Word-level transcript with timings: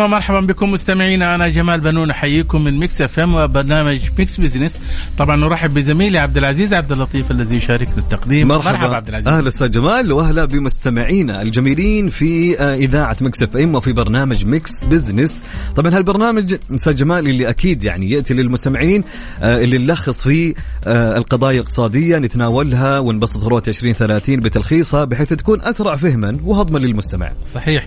أهلا 0.00 0.08
ومرحبا 0.08 0.40
بكم 0.40 0.70
مستمعينا. 0.70 1.34
أنا 1.34 1.48
جمال 1.48 1.80
بنون 1.80 2.10
أحييكم 2.10 2.64
من 2.64 2.78
Mix 2.78 3.00
FM 3.00 3.34
وبرنامج 3.34 4.00
Mix 4.18 4.40
Business. 4.40 4.80
طبعا 5.18 5.36
نرحب 5.36 5.74
بزميلي 5.74 6.18
عبد 6.18 6.36
العزيز 6.36 6.74
عبد 6.74 6.92
اللطيف 6.92 7.30
الذي 7.30 7.56
يشاركنا 7.56 7.96
التقديم. 7.98 8.48
مرحبا, 8.48 8.72
مرحبا 8.72 8.96
عبد 8.96 9.08
العزيز. 9.08 9.28
أهلا 9.28 9.48
أستاذ 9.48 9.70
جمال 9.70 10.12
واهلا 10.12 10.44
بمستمعينا 10.44 11.42
الجميلين 11.42 12.08
في 12.08 12.60
آه، 12.60 12.74
إذاعة 12.74 13.16
Mix 13.20 13.42
FM 13.42 13.74
وفي 13.74 13.92
برنامج 13.92 14.46
Mix 14.46 14.84
Business. 14.84 15.44
طبعا 15.76 15.96
هالبرنامج 15.96 16.54
أستاذ 16.74 16.94
جمال 16.94 17.28
اللي 17.28 17.48
أكيد 17.48 17.84
يعني 17.84 18.10
يأتي 18.10 18.34
للمستمعين 18.34 19.04
آه، 19.42 19.58
اللي 19.58 19.78
نلخص 19.78 20.22
فيه 20.22 20.54
آه، 20.86 21.16
القضايا 21.16 21.60
الاقتصادية 21.60 22.18
نتناولها 22.18 22.98
ونبسط 22.98 23.44
رؤية 23.44 23.68
2030 23.68 24.40
بتلخيصها 24.40 25.04
بحيث 25.04 25.32
تكون 25.32 25.60
أسرع 25.60 25.96
فهما 25.96 26.38
وهضما 26.44 26.78
للمستمع. 26.78 27.32
صحيح. 27.44 27.86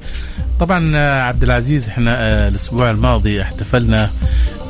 طبعا 0.60 0.98
عبد 0.98 1.44
العزيز 1.44 1.64
العزيز 1.64 1.90
إحنا 2.04 2.46
آه، 2.46 2.48
الأسبوع 2.48 2.92
الماضي 2.92 3.42
احتفلنا 3.42 4.12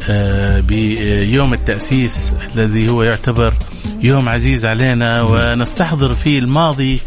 آه، 0.09 0.59
بيوم 0.59 1.53
التأسيس 1.53 2.33
الذي 2.55 2.89
هو 2.89 3.03
يعتبر 3.03 3.53
يوم 4.01 4.29
عزيز 4.29 4.65
علينا 4.65 5.21
ونستحضر 5.21 6.13
فيه 6.13 6.39
الماضي 6.39 6.99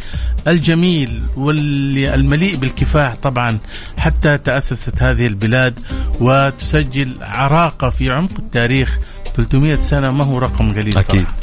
الجميل 0.48 1.24
والمليء 1.36 2.56
بالكفاح 2.56 3.14
طبعا 3.14 3.58
حتى 3.98 4.38
تأسست 4.38 5.02
هذه 5.02 5.26
البلاد 5.26 5.80
وتسجل 6.20 7.16
عراقة 7.20 7.90
في 7.90 8.10
عمق 8.10 8.32
التاريخ. 8.38 8.98
300 9.36 9.80
سنة 9.80 10.10
ما 10.10 10.24
هو 10.24 10.38
رقم 10.38 10.72
قليل 10.72 10.98
أكيد. 10.98 11.20
صراحة. 11.20 11.36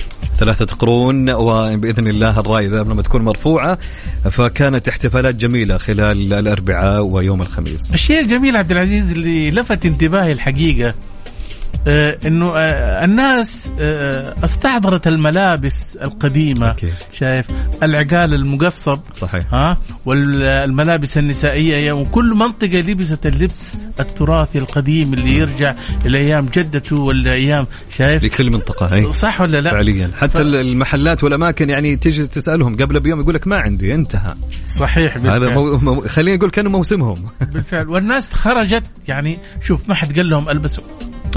ثلاثة 0.43 0.75
قرون 0.75 1.29
وبإذن 1.29 2.07
الله 2.07 2.39
الراية 2.39 2.67
لما 2.67 3.01
تكون 3.01 3.21
مرفوعة 3.21 3.77
فكانت 4.29 4.87
احتفالات 4.87 5.35
جميلة 5.35 5.77
خلال 5.77 6.33
الأربعاء 6.33 7.01
ويوم 7.01 7.41
الخميس. 7.41 7.93
الشيء 7.93 8.19
الجميل 8.19 8.57
عبد 8.57 8.71
العزيز 8.71 9.11
اللي 9.11 9.51
لفت 9.51 9.85
انتباهي 9.85 10.31
الحقيقة 10.31 10.93
إنه 11.87 12.53
آه 12.57 13.05
الناس 13.05 13.71
آه 13.79 14.35
استحضرت 14.43 15.07
الملابس 15.07 15.97
القديمة 16.01 16.67
أوكي. 16.69 16.93
شايف؟ 17.13 17.45
العقال 17.83 18.33
المقصب 18.33 18.99
صحيح. 19.13 19.53
ها؟ 19.53 19.77
والملابس 20.05 21.17
النسائية 21.17 21.91
وكل 21.91 22.33
منطقة 22.33 22.79
لبست 22.79 23.25
اللبس 23.25 23.77
التراثي 23.99 24.59
القديم 24.59 25.13
اللي 25.13 25.37
يرجع 25.37 25.75
إلى 26.05 26.17
أيام 26.17 26.45
جدته 26.45 27.01
ولا 27.01 27.33
أيام 27.33 27.67
شايف؟ 27.97 28.23
لكل 28.23 28.51
منطقة 28.51 28.95
هي 28.95 29.11
صح 29.11 29.41
ولا 29.41 29.61
لا؟ 29.61 29.71
فعليا. 29.71 30.11
حتى 30.17 30.43
ف... 30.43 30.47
المحلات 30.47 31.23
والأماكن 31.23 31.69
يعني 31.69 31.95
تيجي 31.95 32.27
تسألهم 32.27 32.75
قبل 32.77 32.99
بيوم 32.99 33.21
يقول 33.21 33.35
لك 33.35 33.47
ما 33.47 33.57
عندي 33.57 33.95
انتهى. 33.95 34.35
صحيح 34.69 35.17
بالفعل. 35.17 35.43
هذا 35.43 35.53
مو... 35.55 35.77
مو... 35.77 36.01
خلينا 36.01 36.37
نقول 36.37 36.49
كانوا 36.49 36.71
موسمهم. 36.71 37.15
بالفعل. 37.53 37.89
والناس 37.89 38.33
خرجت 38.33 38.83
يعني 39.07 39.39
شوف 39.61 39.89
ما 39.89 39.95
حد 39.95 40.15
قال 40.15 40.29
لهم 40.29 40.49
ألبسوا. 40.49 40.83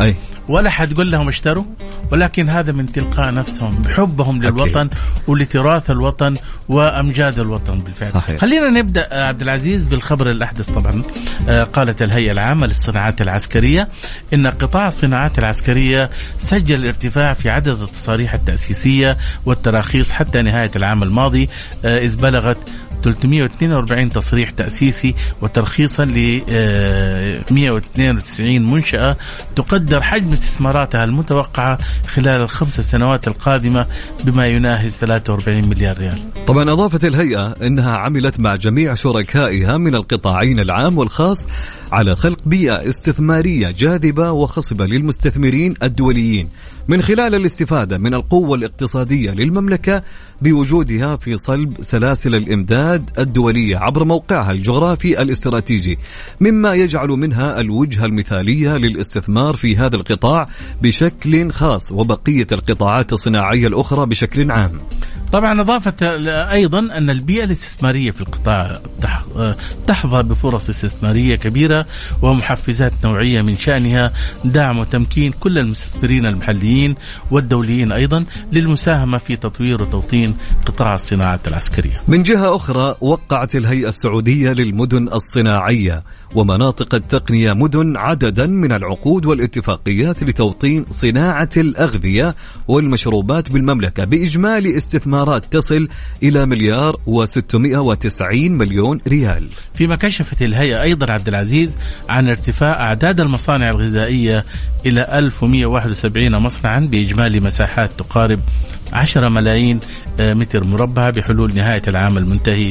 أي. 0.01 0.15
ولا 0.49 0.71
حتقول 0.71 1.11
لهم 1.11 1.29
اشتروا 1.29 1.65
ولكن 2.13 2.49
هذا 2.49 2.73
من 2.73 2.87
تلقاء 2.93 3.35
نفسهم 3.35 3.83
بحبهم 3.83 4.43
للوطن 4.43 4.81
أكيد. 4.81 4.99
ولتراث 5.27 5.91
الوطن 5.91 6.35
وأمجاد 6.69 7.39
الوطن 7.39 7.79
بالفعل 7.79 8.13
صحيح. 8.13 8.41
خلينا 8.41 8.71
نبدأ 8.71 9.27
عبد 9.27 9.43
العزيز 9.43 9.83
بالخبر 9.83 10.31
الأحدث 10.31 10.71
طبعا 10.71 11.03
آه، 11.49 11.63
قالت 11.63 12.03
الهيئة 12.03 12.33
العامة 12.33 12.67
للصناعات 12.67 13.21
العسكرية 13.21 13.89
إن 14.35 14.47
قطاع 14.47 14.89
الصناعات 14.89 15.39
العسكرية 15.39 16.11
سجل 16.39 16.87
ارتفاع 16.87 17.33
في 17.33 17.51
عدد 17.51 17.83
التصاريح 17.83 18.35
التأسيسية 18.35 19.17
والتراخيص 19.47 20.13
حتى 20.13 20.43
نهاية 20.43 20.71
العام 20.77 21.03
الماضي 21.03 21.49
آه، 21.85 21.99
إذ 21.99 22.17
بلغت 22.17 22.59
342 23.03 24.09
تصريح 24.09 24.51
تأسيسي 24.51 25.15
وترخيصا 25.43 26.05
ل 26.05 26.43
192 27.51 28.57
آه، 28.57 28.59
منشأة 28.59 29.17
تقدر 29.57 30.03
حجم 30.03 30.33
استثماراتها 30.33 31.05
المتوقعة 31.05 31.79
خلال 32.07 32.41
الخمس 32.41 32.81
سنوات 32.81 33.29
القادمة 33.29 33.87
بما 34.25 34.47
يناهز 34.47 34.97
43 34.97 35.69
مليار 35.69 35.99
ريال. 35.99 36.19
طبعا 36.47 36.73
أضافت 36.73 37.05
الهيئة 37.05 37.53
أنها 37.63 37.97
عملت 37.97 38.41
مع 38.41 38.55
جميع 38.55 38.95
شركائها 38.95 39.77
من 39.77 39.95
القطاعين 39.95 40.61
العام 40.61 40.99
والخاص 40.99 41.47
على 41.93 42.17
خلق 42.17 42.39
بيئة 42.47 42.89
استثمارية 42.89 43.71
جاذبة 43.71 44.31
وخصبة 44.31 44.87
للمستثمرين 44.87 45.75
الدوليين. 45.83 46.49
من 46.89 47.03
خلال 47.03 47.35
الاستفادة 47.35 47.99
من 47.99 48.15
القوة 48.15 48.57
الاقتصادية 48.57 49.31
للمملكة 49.31 50.03
بوجودها 50.43 51.17
في 51.17 51.37
صلب 51.37 51.77
سلاسل 51.81 52.35
الإمداد 52.35 53.11
الدولية 53.19 53.77
عبر 53.77 54.05
موقعها 54.05 54.51
الجغرافي 54.51 55.23
الاستراتيجي 55.23 55.99
مما 56.41 56.75
يجعل 56.75 57.09
منها 57.09 57.61
الوجهة 57.61 58.05
المثالية 58.05 58.77
للاستثمار 58.77 59.55
في 59.55 59.77
هذا 59.77 59.97
القطاع 59.97 60.49
بشكل 60.83 61.51
خاص 61.53 61.93
وبقية 61.93 62.47
القطاعات 62.53 63.13
الصناعية 63.13 63.67
الأخرى 63.67 64.07
بشكل 64.07 64.51
عام. 64.51 64.81
طبعا 65.33 65.61
أضافت 65.61 66.03
أيضا 66.03 66.79
أن 66.79 67.11
البيئة 67.11 67.45
الاستثمارية 67.45 68.11
في 68.11 68.21
القطاع 68.21 68.81
تحظى 69.87 70.23
بفرص 70.23 70.69
استثمارية 70.69 71.37
ومحفزات 72.23 72.93
نوعية 73.05 73.43
من 73.43 73.59
شأنها 73.59 74.13
دعم 74.45 74.79
وتمكين 74.79 75.33
كل 75.33 75.59
المستثمرين 75.59 76.27
المحليين 76.27 76.95
والدوليين 77.31 77.93
أيضا 77.93 78.25
للمساهمة 78.53 79.19
في 79.19 79.37
تطوير 79.37 79.83
وتوطين 79.83 80.37
قطاع 80.67 80.95
الصناعات 80.95 81.49
العسكرية. 81.49 81.95
من 82.09 82.23
جهة 82.23 82.57
أخرى 82.57 82.95
وقعت 83.01 83.57
الهيئة 83.57 83.89
السعودية 83.89 84.53
للمدن 84.53 85.09
الصناعية 85.09 86.03
ومناطق 86.35 86.95
التقنية 86.95 87.53
مدن 87.53 87.97
عددا 87.97 88.47
من 88.47 88.73
العقود 88.73 89.27
والاتفاقيات 89.27 90.23
لتوطين 90.23 90.85
صناعة 90.91 91.49
الأغذية 91.57 92.35
والمشروبات 92.69 93.53
بالمملكة 93.53 94.05
بإجمالي 94.05 94.77
استثمارات 94.77 95.45
تصل 95.45 95.89
إلى 96.23 96.47
مليار 96.47 96.97
و690 96.97 98.35
مليون 98.35 99.01
ريال. 99.09 99.49
فيما 99.75 99.97
كشفت 99.97 100.43
الهيئة 100.43 100.83
أيضا 100.83 101.13
عبد 101.13 101.29
العزيز 101.29 101.77
عن 102.09 102.29
ارتفاع 102.29 102.87
أعداد 102.87 103.21
المصانع 103.21 103.71
الغذائية 103.71 104.45
إلى 104.87 105.19
1171 105.19 106.43
مصنعا 106.43 106.79
بإجمالي 106.79 107.41
مساحات 107.41 107.91
تقارب 107.99 108.41
10 108.93 109.29
ملايين 109.29 109.81
متر 110.21 110.65
مربع 110.65 111.11
بحلول 111.11 111.55
نهاية 111.55 111.83
العام 111.89 112.19
المنتهي 112.19 112.69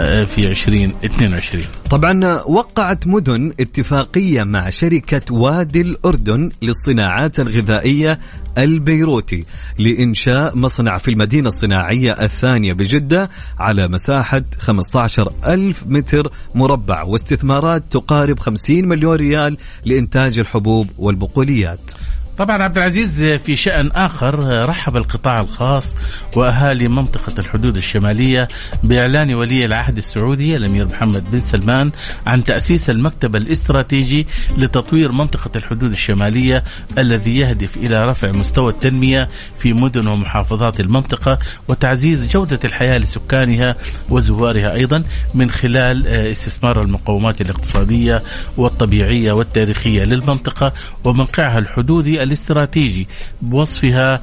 آه، 0.00 0.24
في 0.24 0.46
2022 0.48 1.64
طبعا 1.90 2.42
وقعت 2.46 3.06
مدن 3.06 3.52
اتفاقية 3.60 4.44
مع 4.44 4.68
شركة 4.68 5.34
وادي 5.34 5.80
الأردن 5.80 6.50
للصناعات 6.62 7.40
الغذائية 7.40 8.18
البيروتي 8.58 9.44
لإنشاء 9.78 10.56
مصنع 10.56 10.96
في 10.96 11.10
المدينة 11.10 11.48
الصناعية 11.48 12.10
الثانية 12.10 12.72
بجدة 12.72 13.30
على 13.58 13.88
مساحة 13.88 14.42
15 14.58 15.32
ألف 15.46 15.84
متر 15.86 16.32
مربع 16.54 17.02
واستثمارات 17.02 17.84
تقارب 17.90 18.38
50 18.38 18.88
مليون 18.88 19.16
ريال 19.16 19.56
لإنتاج 19.84 20.38
الحبوب 20.38 20.90
والبقوليات. 20.98 21.90
طبعا 22.38 22.62
عبد 22.62 22.78
العزيز 22.78 23.22
في 23.24 23.56
شأن 23.56 23.90
آخر 23.90 24.64
رحب 24.68 24.96
القطاع 24.96 25.40
الخاص 25.40 25.96
وأهالي 26.36 26.88
منطقة 26.88 27.32
الحدود 27.38 27.76
الشمالية 27.76 28.48
بإعلان 28.84 29.34
ولي 29.34 29.64
العهد 29.64 29.96
السعودي 29.96 30.56
الأمير 30.56 30.86
محمد 30.86 31.30
بن 31.30 31.38
سلمان 31.40 31.90
عن 32.26 32.44
تأسيس 32.44 32.90
المكتب 32.90 33.36
الاستراتيجي 33.36 34.26
لتطوير 34.58 35.12
منطقة 35.12 35.50
الحدود 35.56 35.90
الشمالية 35.90 36.64
الذي 36.98 37.36
يهدف 37.38 37.76
إلى 37.76 38.04
رفع 38.04 38.30
مستوى 38.30 38.72
التنمية 38.72 39.28
في 39.58 39.72
مدن 39.72 40.06
ومحافظات 40.06 40.80
المنطقة 40.80 41.38
وتعزيز 41.68 42.26
جودة 42.26 42.60
الحياة 42.64 42.98
لسكانها 42.98 43.76
وزوارها 44.10 44.74
أيضا 44.74 45.04
من 45.34 45.50
خلال 45.50 46.06
استثمار 46.06 46.82
المقومات 46.82 47.40
الاقتصادية 47.40 48.22
والطبيعية 48.56 49.32
والتاريخية 49.32 50.04
للمنطقة 50.04 50.72
وموقعها 51.04 51.58
الحدودي 51.58 52.21
الاستراتيجي 52.22 53.08
بوصفها 53.42 54.20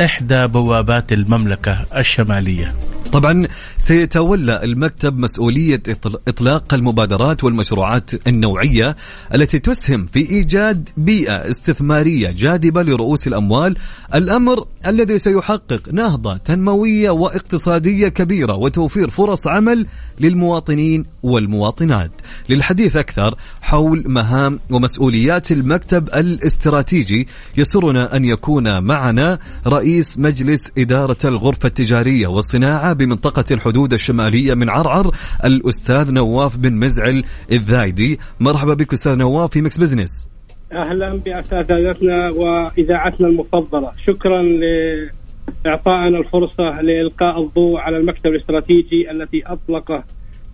إحدى 0.00 0.46
بوابات 0.46 1.12
المملكة 1.12 1.86
الشمالية. 1.96 2.74
طبعا 3.12 3.46
سيتولى 3.78 4.64
المكتب 4.64 5.18
مسؤولية 5.18 5.82
إطلاق 6.28 6.74
المبادرات 6.74 7.44
والمشروعات 7.44 8.26
النوعية 8.26 8.96
التي 9.34 9.58
تسهم 9.58 10.06
في 10.06 10.30
إيجاد 10.30 10.88
بيئة 10.96 11.50
استثمارية 11.50 12.30
جاذبة 12.30 12.82
لرؤوس 12.82 13.26
الأموال. 13.26 13.76
الأمر 14.14 14.66
الذي 14.86 15.18
سيحقق 15.18 15.92
نهضة 15.92 16.36
تنموية 16.36 17.10
واقتصادية 17.10 18.08
كبيرة 18.08 18.54
وتوفير 18.54 19.10
فرص 19.10 19.46
عمل 19.46 19.86
للمواطنين 20.20 21.04
والمواطنات. 21.22 22.10
للحديث 22.48 22.96
أكثر 22.96 23.34
حول 23.62 24.04
مهام 24.06 24.60
ومسؤوليات 24.70 25.52
المكتب 25.52 26.08
الاستراتيجي 26.08 27.28
يسرنا 27.56 28.16
أن 28.16 28.24
يكون 28.24 28.82
معنا 28.84 29.38
رئيس 29.66 29.87
رئيس 29.88 30.18
مجلس 30.18 30.72
إدارة 30.78 31.16
الغرفة 31.24 31.66
التجارية 31.66 32.26
والصناعة 32.26 32.92
بمنطقة 32.92 33.44
الحدود 33.50 33.92
الشمالية 33.92 34.54
من 34.54 34.70
عرعر 34.70 35.06
الأستاذ 35.44 36.12
نواف 36.12 36.58
بن 36.58 36.72
مزعل 36.72 37.24
الذايدي. 37.52 38.18
مرحبا 38.40 38.74
بك 38.74 38.92
أستاذ 38.92 39.16
نواف 39.16 39.50
في 39.50 39.62
Mix 39.62 39.78
Business. 39.78 40.28
أهلا 40.72 41.14
بأساتذتنا 41.14 42.30
وإذاعتنا 42.30 43.28
المفضلة. 43.28 43.92
شكرا 44.06 44.42
لإعطائنا 44.42 46.18
الفرصة 46.18 46.80
لإلقاء 46.80 47.42
الضوء 47.42 47.78
على 47.78 47.96
المكتب 47.96 48.30
الاستراتيجي 48.30 49.10
التي 49.10 49.42
أطلقه 49.46 50.04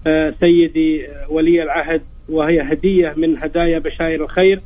آه، 0.07 0.35
سيدي 0.41 1.07
ولي 1.29 1.63
العهد 1.63 2.03
وهي 2.29 2.73
هدية 2.73 3.15
من 3.17 3.39
هدايا 3.39 3.79
بشاير 3.79 4.25
الخير 4.25 4.61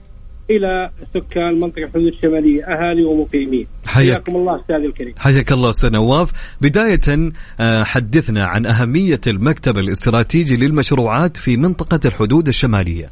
إلى 0.50 0.90
سكان 1.14 1.48
المنطقة 1.48 1.84
الحدود 1.84 2.06
الشمالية 2.06 2.64
أهالي 2.64 3.04
ومقيمين. 3.04 3.66
حياكم 3.88 4.36
الله 4.36 4.60
أستاذ 4.60 4.76
الكريم. 4.76 5.14
حياك 5.18 5.52
الله 5.52 5.68
أستاذ 5.68 5.92
نواف. 5.92 6.56
بداية 6.60 7.32
آه، 7.60 7.84
حدثنا 7.84 8.46
عن 8.46 8.66
أهمية 8.66 9.20
المكتب 9.26 9.78
الاستراتيجي 9.78 10.56
للمشروعات 10.56 11.36
في 11.36 11.56
منطقة 11.56 12.00
الحدود 12.04 12.48
الشمالية. 12.48 13.10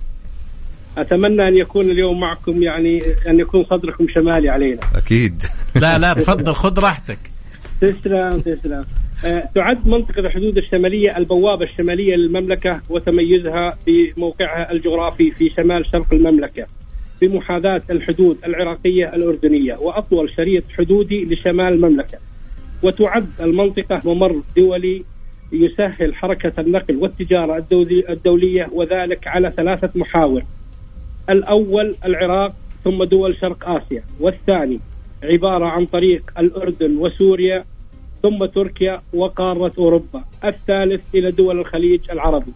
أتمنى 0.98 1.48
أن 1.48 1.56
يكون 1.56 1.90
اليوم 1.90 2.20
معكم 2.20 2.62
يعني 2.62 3.02
أن 3.28 3.40
يكون 3.40 3.64
صدركم 3.64 4.06
شمالي 4.14 4.48
علينا. 4.48 4.80
أكيد. 4.94 5.42
لا 5.82 5.98
لا 5.98 6.14
تفضل 6.14 6.54
خذ 6.54 6.78
راحتك. 6.78 7.18
تسلم 7.80 8.40
تسلم. 8.40 8.84
آه، 9.24 9.48
تعد 9.54 9.88
منطقة 9.88 10.20
الحدود 10.20 10.58
الشمالية 10.58 11.16
البوابة 11.16 11.64
الشمالية 11.64 12.16
للمملكة 12.16 12.80
وتميزها 12.90 13.78
بموقعها 13.86 14.72
الجغرافي 14.72 15.30
في 15.30 15.50
شمال 15.56 15.86
شرق 15.92 16.14
المملكة. 16.14 16.66
بمحاذاة 17.20 17.82
الحدود 17.90 18.38
العراقية 18.44 19.14
الأردنية 19.14 19.74
وأطول 19.74 20.30
شريط 20.36 20.68
حدودي 20.68 21.24
لشمال 21.24 21.72
المملكة. 21.72 22.18
وتعد 22.82 23.28
المنطقة 23.40 24.00
ممر 24.14 24.42
دولي 24.56 25.04
يسهل 25.52 26.14
حركة 26.14 26.60
النقل 26.60 26.96
والتجارة 26.96 27.66
الدولية 28.08 28.68
وذلك 28.72 29.26
على 29.26 29.52
ثلاثة 29.56 29.90
محاور. 29.94 30.42
الأول 31.30 31.94
العراق 32.04 32.54
ثم 32.84 33.04
دول 33.04 33.36
شرق 33.40 33.68
آسيا. 33.68 34.02
والثاني 34.20 34.80
عبارة 35.24 35.66
عن 35.66 35.86
طريق 35.86 36.22
الأردن 36.38 36.96
وسوريا 36.96 37.64
ثم 38.22 38.44
تركيا 38.44 39.02
وقارة 39.14 39.72
أوروبا. 39.78 40.24
الثالث 40.44 41.14
إلى 41.14 41.30
دول 41.30 41.58
الخليج 41.60 42.00
العربي. 42.10 42.52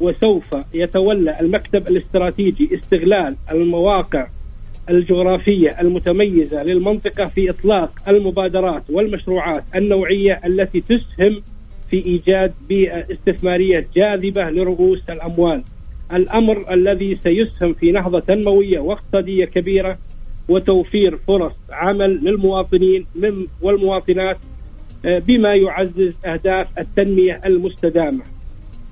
وسوف 0.00 0.56
يتولى 0.74 1.40
المكتب 1.40 1.88
الاستراتيجي 1.88 2.74
استغلال 2.74 3.36
المواقع 3.52 4.26
الجغرافية 4.90 5.80
المتميزة 5.80 6.62
للمنطقة 6.62 7.26
في 7.26 7.50
إطلاق 7.50 7.90
المبادرات 8.08 8.82
والمشروعات 8.90 9.64
النوعية 9.74 10.40
التي 10.46 10.80
تسهم 10.80 11.42
في 11.90 12.04
إيجاد 12.06 12.52
بيئة 12.68 13.12
استثمارية 13.12 13.86
جاذبة 13.96 14.50
لرؤوس 14.50 15.10
الأموال. 15.10 15.62
الأمر 16.12 16.74
الذي 16.74 17.18
سيسهم 17.22 17.72
في 17.72 17.92
نهضة 17.92 18.18
تنموية 18.18 18.78
واقتصادية 18.78 19.44
كبيرة 19.44 19.98
وتوفير 20.48 21.16
فرص 21.16 21.52
عمل 21.70 22.24
للمواطنين 22.24 23.06
والمواطنات 23.62 24.36
آه، 25.04 25.18
بما 25.18 25.54
يعزز 25.54 26.14
أهداف 26.26 26.78
التنمية 26.78 27.40
المستدامة. 27.46 28.22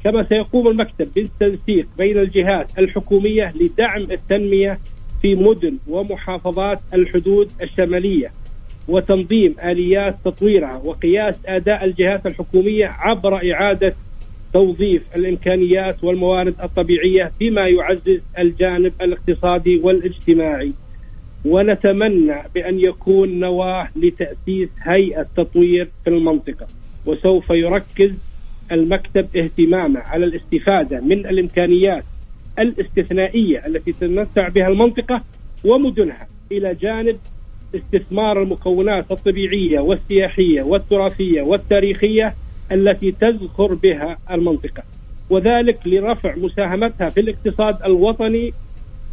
كما 0.05 0.27
سيقوم 0.29 0.69
المكتب 0.69 1.09
بالتنسيق 1.15 1.87
بين 1.99 2.19
الجهات 2.19 2.79
الحكومية 2.79 3.53
لدعم 3.61 4.03
التنمية 4.03 4.79
في 5.23 5.35
مدن 5.35 5.77
ومحافظات 5.89 6.79
الحدود 6.95 7.51
الشمالية 7.63 8.31
وتنظيم 8.89 9.55
آليات 9.65 10.17
تطويرها 10.25 10.77
وقياس 10.85 11.39
آداء 11.47 11.85
الجهات 11.85 12.27
الحكومية 12.27 12.87
عبر 12.87 13.53
إعادة 13.53 13.95
توظيف 14.53 15.03
الإمكانيات 15.17 16.05
والموارد 16.05 16.55
الطبيعية 16.63 17.33
بما 17.41 17.69
يعزز 17.69 18.21
الجانب 18.39 18.93
الاقتصادي 19.03 19.77
والاجتماعي. 19.77 20.73
ونتمنى 21.45 22.37
بأن 22.55 22.81
يكون 22.81 23.41
نواة 23.41 23.89
لتأسيس 23.97 24.69
هيئة 24.83 25.27
تطوير 25.37 25.89
في 26.05 26.11
المنطقة 26.11 26.67
وسوف 27.07 27.51
يركز 27.51 28.19
المكتب 28.73 29.37
اهتمامه 29.37 30.01
على 30.01 30.25
الاستفادة 30.25 31.01
من 31.01 31.27
الإمكانيات 31.27 32.05
الاستثنائية 32.59 33.67
التي 33.67 33.93
تتمتع 33.93 34.49
بها 34.49 34.69
المنطقة 34.69 35.23
ومدنها 35.65 36.27
إلى 36.53 36.75
جانب 36.75 37.19
استثمار 37.75 38.43
المكونات 38.43 39.11
الطبيعية 39.11 39.81
والسياحية 39.81 40.63
والتراثية 40.63 41.43
والتاريخية 41.43 42.35
التي 42.73 43.13
تزخر 43.13 43.75
بها 43.75 44.19
المنطقة. 44.31 44.83
وذلك 45.31 45.79
لرفع 45.87 46.35
مساهمتها 46.37 47.09
في 47.09 47.21
الاقتصاد 47.21 47.83
الوطني 47.85 48.53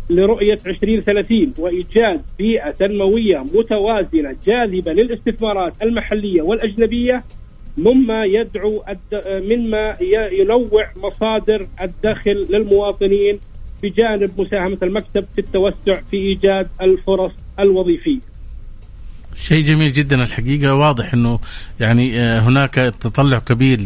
لرؤية 0.09 0.57
2030 0.67 1.53
وإيجاد 1.59 2.21
بيئة 2.37 2.71
تنموية 2.71 3.37
متوازنة 3.37 4.35
جاذبة 4.45 4.91
للاستثمارات 4.93 5.73
المحلية 5.81 6.41
والأجنبية 6.41 7.23
مما 7.77 8.23
يدعو 8.23 8.83
مما 9.27 9.97
ينوع 10.31 10.91
مصادر 10.95 11.67
الدخل 11.81 12.47
للمواطنين 12.49 13.39
بجانب 13.83 14.41
مساهمة 14.41 14.77
المكتب 14.83 15.25
في 15.35 15.41
التوسع 15.41 16.01
في 16.11 16.17
إيجاد 16.17 16.67
الفرص 16.81 17.31
الوظيفية. 17.59 18.35
شيء 19.41 19.63
جميل 19.65 19.93
جدا 19.93 20.15
الحقيقة 20.15 20.73
واضح 20.75 21.13
إنه 21.13 21.39
يعني 21.79 22.21
آه، 22.21 22.39
هناك 22.39 22.73
تطلع 22.99 23.39
كبير 23.39 23.79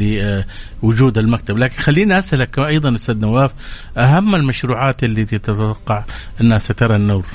لوجود 0.83 1.17
المكتب 1.17 1.57
لكن 1.57 1.81
خليني 1.81 2.19
أسألك 2.19 2.59
أيضا 2.59 2.95
أستاذ 2.95 3.19
نواف 3.19 3.53
أهم 3.97 4.35
المشروعات 4.35 5.03
اللي 5.03 5.25
تتوقع 5.25 6.03
انها 6.41 6.57
سترى 6.57 6.95
النور 6.95 7.25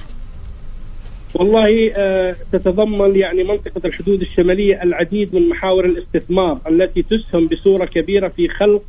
والله 1.34 1.92
آه، 1.96 2.36
تتضمن 2.52 3.16
يعني 3.16 3.44
منطقة 3.44 3.80
الحدود 3.84 4.20
الشمالية 4.20 4.82
العديد 4.82 5.34
من 5.34 5.48
محاور 5.48 5.84
الاستثمار 5.84 6.60
التي 6.68 7.02
تسهم 7.02 7.46
بصورة 7.46 7.84
كبيرة 7.84 8.28
في 8.28 8.48
خلق 8.48 8.82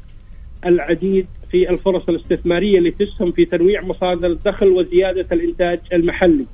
العديد 0.66 1.28
في 1.52 1.70
الفرص 1.70 2.10
الاستثمارية 2.10 2.78
اللي 2.78 2.92
تسهم 2.92 3.32
في 3.32 3.46
تنويع 3.46 3.82
مصادر 3.82 4.28
الدخل 4.28 4.68
وزيادة 4.68 5.26
الإنتاج 5.32 5.80
المحلي. 5.94 6.46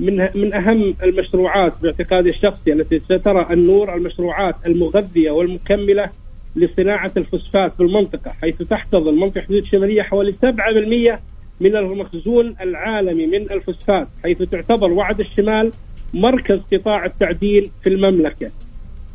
من 0.00 0.28
من 0.34 0.54
أهم 0.54 0.94
المشروعات 1.02 1.72
باعتقادي 1.82 2.30
الشخصي 2.30 2.72
التي 2.72 2.98
سترى 2.98 3.46
النور 3.50 3.94
المشروعات 3.94 4.54
المغذية 4.66 5.30
والمكملة 5.30 6.10
لصناعة 6.56 7.12
الفوسفات 7.16 7.74
في 7.74 7.80
المنطقة 7.80 8.30
حيث 8.30 8.62
تحتضن 8.62 9.14
منطقة 9.14 9.38
الحدود 9.38 9.62
الشمالية 9.62 10.02
حوالي 10.02 10.32
7% 10.32 11.18
من 11.60 11.76
المخزون 11.76 12.54
العالمي 12.60 13.26
من 13.26 13.50
الفوسفات 13.50 14.08
حيث 14.22 14.42
تعتبر 14.42 14.92
وعد 14.92 15.20
الشمال 15.20 15.72
مركز 16.14 16.60
قطاع 16.72 17.04
التعدين 17.04 17.70
في 17.82 17.88
المملكة 17.88 18.50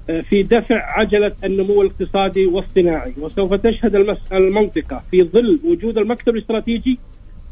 آه، 0.09 0.21
في 0.21 0.41
دفع 0.41 0.99
عجلة 0.99 1.31
النمو 1.43 1.81
الاقتصادي 1.81 2.45
والصناعي. 2.45 3.13
وسوف 3.17 3.53
تشهد 3.53 3.95
المنطقة 4.33 5.03
في 5.11 5.23
ظل 5.23 5.59
وجود 5.63 5.97
المكتب 5.97 6.35
الاستراتيجي 6.35 6.99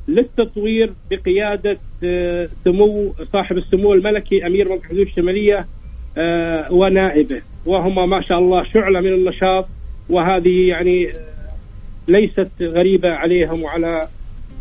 للتطوير 0.07 0.93
بقيادة 1.11 1.77
آه، 2.03 2.47
سمو 2.63 3.13
صاحب 3.33 3.57
السمو 3.57 3.93
الملكي 3.93 4.47
أمير 4.47 4.69
منطقه 4.69 4.83
الحدود 4.83 5.07
الشمالية 5.07 5.67
آه، 6.17 6.73
ونائبه. 6.73 7.41
وهما 7.65 8.05
ما 8.05 8.21
شاء 8.21 8.39
الله 8.39 8.63
شعلة 8.63 9.01
من 9.01 9.13
النشاط 9.13 9.67
وهذه 10.09 10.67
يعني 10.67 11.11
ليست 12.07 12.51
غريبة 12.61 13.09
عليهم 13.09 13.63
وعلى 13.63 14.07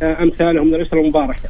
أمثالهم 0.02 0.66
من 0.66 0.74
الأسرة 0.74 1.00
المباركة. 1.00 1.48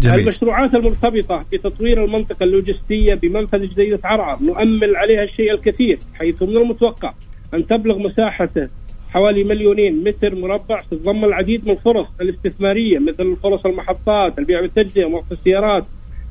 جميل. 0.00 0.20
المشروعات 0.20 0.74
المرتبطة 0.74 1.44
بتطوير 1.52 2.04
المنطقة 2.04 2.44
اللوجستية 2.44 3.14
بمنفذ 3.14 3.66
جزيره 3.66 4.00
عرعر 4.04 4.42
نؤمل 4.42 4.96
عليها 4.96 5.22
الشيء 5.22 5.54
الكثير 5.54 5.98
حيث 6.14 6.42
من 6.42 6.56
المتوقع 6.56 7.12
أن 7.54 7.66
تبلغ 7.66 7.98
مساحته 7.98 8.68
حوالي 9.10 9.44
مليونين 9.44 10.04
متر 10.04 10.34
مربع 10.34 10.80
تتضمن 10.90 11.24
العديد 11.24 11.64
من 11.64 11.70
الفرص 11.70 12.06
الاستثمارية 12.20 12.98
مثل 12.98 13.36
فرص 13.42 13.66
المحطات، 13.66 14.38
البيع 14.38 14.60
والتجزئة، 14.60 15.06
موقف 15.08 15.32
السيارات، 15.32 15.84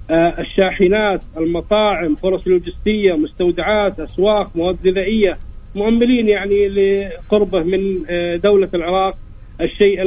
آه، 0.09 0.41
الشاحنات، 0.41 1.23
المطاعم، 1.37 2.15
فرص 2.15 2.47
لوجستية، 2.47 3.13
مستودعات، 3.13 3.99
أسواق، 3.99 4.51
مواد 4.55 4.87
غذائية، 4.87 5.37
مؤملين 5.75 6.27
يعني 6.27 6.67
لقربه 6.67 7.63
من 7.63 8.03
آه، 8.09 8.35
دولة 8.35 8.69
العراق 8.73 9.17
الشيء 9.61 10.01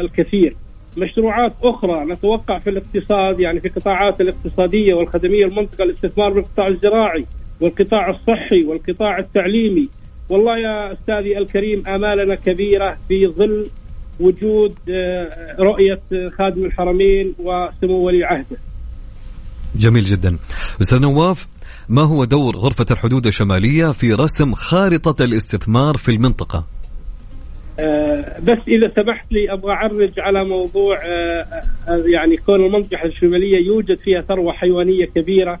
الكثير. 0.00 0.56
مشروعات 0.96 1.52
أخرى 1.62 2.04
نتوقع 2.04 2.58
في 2.58 2.70
الاقتصاد 2.70 3.40
يعني 3.40 3.60
في 3.60 3.68
قطاعات 3.68 4.20
الاقتصادية 4.20 4.94
والخدمية 4.94 5.44
المنطقة 5.44 5.84
الاستثمار 5.84 6.32
بالقطاع 6.32 6.66
الزراعي 6.66 7.26
والقطاع 7.60 8.10
الصحي 8.10 8.64
والقطاع 8.64 9.18
التعليمي 9.18 9.88
والله 10.28 10.58
يا 10.58 10.92
أستاذي 10.92 11.38
الكريم 11.38 11.86
آمالنا 11.86 12.34
كبيرة 12.34 12.96
في 13.08 13.26
ظل 13.26 13.68
وجود 14.20 14.74
آه، 14.90 15.56
رؤية 15.58 16.00
خادم 16.38 16.64
الحرمين 16.64 17.34
وسمو 17.38 17.94
ولي 17.94 18.24
عهده. 18.24 18.56
جميل 19.76 20.04
جدا 20.04 20.38
أستاذ 20.80 21.00
نواف 21.00 21.46
ما 21.88 22.02
هو 22.02 22.24
دور 22.24 22.56
غرفة 22.56 22.86
الحدود 22.90 23.26
الشمالية 23.26 23.92
في 23.92 24.12
رسم 24.12 24.54
خارطة 24.54 25.24
الاستثمار 25.24 25.96
في 25.96 26.10
المنطقة؟ 26.10 26.66
آه 27.80 28.38
بس 28.40 28.58
إذا 28.68 28.92
سمحت 28.96 29.32
لي 29.32 29.52
أبغى 29.52 29.72
أعرج 29.72 30.20
على 30.20 30.44
موضوع 30.44 30.98
آه 31.04 31.46
آه 31.88 32.02
يعني 32.06 32.36
كون 32.36 32.64
المنطقة 32.64 33.04
الشمالية 33.04 33.66
يوجد 33.66 33.98
فيها 33.98 34.20
ثروة 34.20 34.52
حيوانية 34.52 35.04
كبيرة 35.04 35.60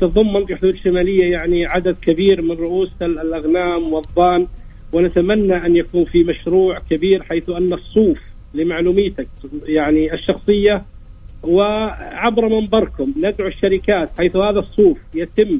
تضم 0.00 0.32
منطقة 0.32 0.68
الشمالية 0.68 1.32
يعني 1.32 1.66
عدد 1.66 1.96
كبير 2.02 2.42
من 2.42 2.50
رؤوس 2.50 2.90
الأغنام 3.02 3.92
والضان 3.92 4.46
ونتمنى 4.92 5.56
أن 5.56 5.76
يكون 5.76 6.04
في 6.04 6.24
مشروع 6.24 6.78
كبير 6.90 7.22
حيث 7.22 7.50
أن 7.50 7.72
الصوف 7.72 8.18
لمعلوميتك 8.54 9.28
يعني 9.66 10.14
الشخصية 10.14 10.82
وعبر 11.42 12.48
منبركم 12.48 13.14
ندعو 13.16 13.48
الشركات 13.48 14.10
حيث 14.18 14.36
هذا 14.36 14.58
الصوف 14.58 14.98
يتم 15.14 15.58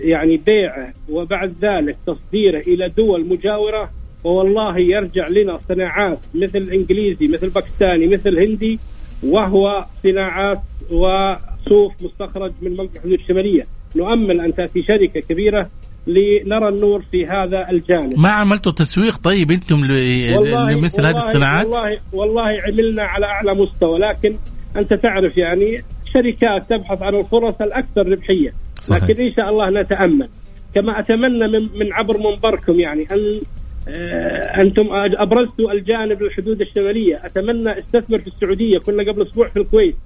يعني 0.00 0.36
بيعه 0.36 0.92
وبعد 1.08 1.54
ذلك 1.62 1.96
تصديره 2.06 2.60
إلى 2.60 2.88
دول 2.96 3.28
مجاورة 3.28 3.90
والله 4.24 4.78
يرجع 4.78 5.28
لنا 5.28 5.58
صناعات 5.68 6.18
مثل 6.34 6.58
الانجليزي 6.58 7.28
مثل 7.28 7.50
باكستاني 7.50 8.06
مثل 8.06 8.38
هندي 8.38 8.78
وهو 9.22 9.84
صناعات 10.02 10.58
وصوف 10.90 11.92
مستخرج 12.02 12.52
من 12.62 12.70
منطقه 12.70 12.96
الحدود 12.96 13.12
الشمالية. 13.12 13.66
نؤمل 13.96 14.40
أن 14.40 14.54
تأتي 14.54 14.82
شركة 14.82 15.20
كبيرة 15.20 15.70
لنرى 16.06 16.68
النور 16.68 17.02
في 17.10 17.26
هذا 17.26 17.70
الجانب. 17.70 18.18
ما 18.18 18.28
عملتوا 18.28 18.72
تسويق 18.72 19.16
طيب 19.16 19.50
أنتم 19.50 19.84
لمثل 19.84 21.06
هذه 21.06 21.16
الصناعات؟ 21.16 21.66
والله 21.66 21.98
والله 22.12 22.42
عملنا 22.42 23.02
على 23.02 23.26
أعلى 23.26 23.54
مستوى 23.54 23.98
لكن 23.98 24.36
أنت 24.76 24.94
تعرف 24.94 25.36
يعني 25.36 25.78
شركات 26.14 26.70
تبحث 26.70 27.02
عن 27.02 27.14
الفرص 27.14 27.54
الأكثر 27.60 28.08
ربحية. 28.08 28.52
صحيح. 28.80 29.02
لكن 29.04 29.22
إن 29.22 29.32
شاء 29.32 29.48
الله 29.48 29.70
نتأمل. 29.70 30.28
كما 30.74 31.00
أتمنى 31.00 31.48
من 31.48 31.78
من 31.78 31.92
عبر 31.92 32.18
منبركم 32.18 32.80
يعني 32.80 33.06
أن 33.12 33.40
أنتم 33.88 34.88
أبرزتوا 34.92 35.72
الجانب 35.72 36.22
الحدود 36.22 36.60
الشمالية. 36.60 37.26
أتمنى 37.26 37.78
أستثمر 37.78 38.18
في 38.18 38.26
السعودية. 38.26 38.78
كنا 38.78 39.12
قبل 39.12 39.22
أسبوع 39.22 39.48
في 39.48 39.58
الكويت. 39.58 39.96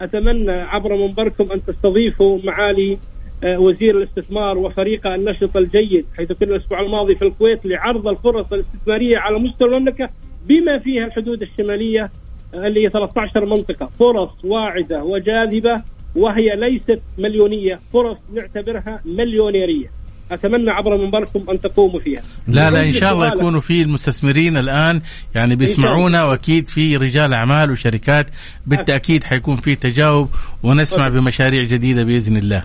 أتمنى 0.00 0.52
عبر 0.52 0.96
منبركم 0.96 1.52
أن 1.52 1.64
تستضيفوا 1.64 2.38
معالي 2.44 2.98
آه، 3.44 3.58
وزير 3.58 3.98
الاستثمار 3.98 4.58
وفريقه 4.58 5.14
النشط 5.14 5.56
الجيد 5.56 6.06
حيث 6.16 6.32
كنا 6.32 6.56
الأسبوع 6.56 6.80
الماضي 6.80 7.14
في 7.14 7.22
الكويت 7.22 7.66
لعرض 7.66 8.08
الفرص 8.08 8.52
الاستثمارية 8.52 9.18
على 9.18 9.38
مستوى 9.38 9.68
المملكة 9.68 10.08
بما 10.48 10.78
فيها 10.78 11.04
الحدود 11.04 11.42
الشمالية 11.42 12.10
اللي 12.54 12.84
هي 12.84 12.90
13 12.90 13.44
منطقة. 13.44 13.86
فرص 13.86 14.44
واعدة 14.44 15.04
وجاذبة 15.04 15.82
وهي 16.16 16.56
ليست 16.56 17.00
مليونية. 17.18 17.78
فرص 17.92 18.18
نعتبرها 18.34 19.00
مليونيرية. 19.04 19.86
أتمنى 20.32 20.70
عبر 20.70 20.96
منبركم 20.96 21.50
أن 21.50 21.60
تقوموا 21.60 22.00
فيها. 22.00 22.22
لا 22.48 22.70
لا 22.70 22.86
إن 22.86 22.92
شاء 22.92 23.12
الله 23.12 23.26
يكونوا 23.26 23.60
في 23.60 23.82
المستثمرين 23.82 24.56
الآن 24.56 25.00
يعني 25.34 25.56
بيسمعونا 25.56 26.24
وأكيد 26.24 26.68
في 26.68 26.96
رجال 26.96 27.32
أعمال 27.32 27.70
وشركات 27.70 28.30
بالتأكيد 28.66 29.24
حيكون 29.24 29.56
في 29.56 29.74
تجاوب 29.74 30.28
ونسمع 30.62 31.08
بمشاريع 31.08 31.62
جديدة 31.62 32.04
بإذن 32.04 32.36
الله. 32.36 32.64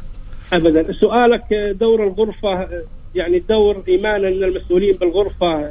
ابدا. 0.54 0.94
سؤالك 0.94 1.76
دور 1.80 2.04
الغرفة 2.04 2.68
يعني 3.16 3.44
دور 3.50 3.84
إيمانا 3.88 4.28
ان 4.28 4.44
المسؤولين 4.44 4.92
بالغرفة 5.02 5.70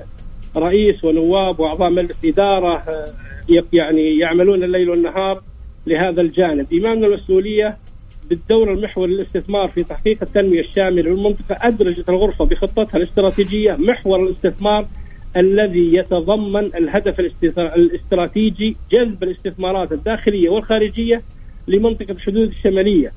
رئيس 0.57 1.05
ونواب 1.05 1.61
وأعضاء 1.61 1.91
مجلس 1.91 2.17
إدارة 2.25 2.83
يعني 3.73 4.19
يعملون 4.21 4.65
الليل 4.65 4.91
والنهار 4.91 5.43
لهذا 5.87 6.21
الجانب. 6.21 6.67
إيماننا 6.73 7.07
المسؤولية 7.07 7.77
بالدور 8.31 8.73
المحوري 8.73 9.13
للاستثمار 9.13 9.69
في 9.69 9.85
تحقيق 9.85 10.23
التنمية 10.23 10.61
الشاملة 10.61 11.03
للمنطقة 11.03 11.57
أدرجت 11.61 12.09
الغرفة 12.09 12.45
بخطتها 12.45 12.97
الاستراتيجية 12.99 13.77
محور 13.79 14.23
الاستثمار 14.23 14.87
الذي 15.37 15.97
يتضمن 15.97 16.65
الهدف 16.75 17.21
الاستراتيجي 17.59 18.77
جذب 18.93 19.23
الاستثمارات 19.23 19.93
الداخلية 19.93 20.49
والخارجية 20.51 21.23
لمنطقة 21.69 22.11
الحدود 22.13 22.49
الشمالية. 22.49 23.13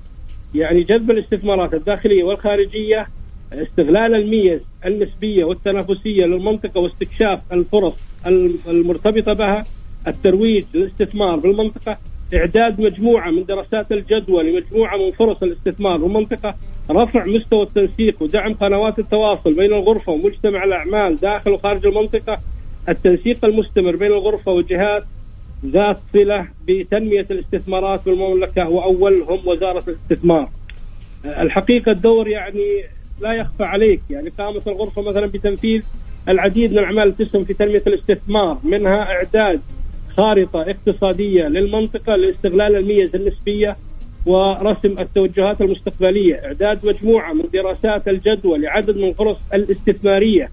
يعني 0.55 0.83
جذب 0.83 1.11
الاستثمارات 1.11 1.73
الداخلية 1.73 2.23
والخارجية 2.23 3.07
استغلال 3.53 4.15
الميز 4.15 4.61
النسبية 4.85 5.43
والتنافسية 5.43 6.25
للمنطقة 6.25 6.81
واستكشاف 6.81 7.39
الفرص 7.53 7.93
المرتبطة 8.67 9.33
بها 9.33 9.63
الترويج 10.07 10.63
للاستثمار 10.73 11.35
بالمنطقة 11.35 11.97
إعداد 12.35 12.81
مجموعة 12.81 13.31
من 13.31 13.45
دراسات 13.45 13.91
الجدوى 13.91 14.43
لمجموعة 14.43 14.97
من 14.97 15.11
فرص 15.11 15.43
الاستثمار 15.43 15.97
بالمنطقة 15.97 16.55
رفع 16.91 17.25
مستوى 17.25 17.63
التنسيق 17.63 18.23
ودعم 18.23 18.53
قنوات 18.53 18.99
التواصل 18.99 19.53
بين 19.53 19.73
الغرفة 19.73 20.11
ومجتمع 20.11 20.63
الأعمال 20.63 21.15
داخل 21.15 21.51
وخارج 21.51 21.85
المنطقة. 21.85 22.37
التنسيق 22.89 23.45
المستمر 23.45 23.95
بين 23.95 24.11
الغرفة 24.11 24.51
والجهات 24.51 25.03
ذات 25.65 25.99
صلة 26.13 26.47
بتنمية 26.67 27.27
الاستثمارات 27.31 28.05
بالمملكة 28.05 28.69
وأولهم 28.69 29.39
وزارة 29.47 29.83
الاستثمار. 29.87 30.49
الحقيقة 31.25 31.91
الدور 31.91 32.27
يعني 32.27 32.83
لا 33.21 33.33
يخفى 33.33 33.63
عليك 33.63 34.01
يعني 34.09 34.29
قامت 34.29 34.67
الغرفة 34.67 35.01
مثلا 35.01 35.25
بتنفيذ 35.25 35.85
العديد 36.29 36.71
من 36.71 36.79
الأعمال 36.79 37.17
تسهم 37.17 37.43
في 37.43 37.53
تنمية 37.53 37.83
الاستثمار 37.87 38.57
منها 38.63 39.01
إعداد 39.01 39.61
خارطة 40.17 40.61
اقتصادية 40.61 41.43
للمنطقة 41.43 42.15
لاستغلال 42.15 42.75
الميز 42.75 43.15
النسبية 43.15 43.75
ورسم 44.25 44.95
التوجهات 44.99 45.61
المستقبلية. 45.61 46.35
إعداد 46.35 46.85
مجموعة 46.85 47.33
من 47.33 47.43
دراسات 47.53 48.07
الجدوى 48.07 48.57
لعدد 48.57 48.97
من 48.97 49.07
الفرص 49.07 49.37
الاستثمارية. 49.53 50.49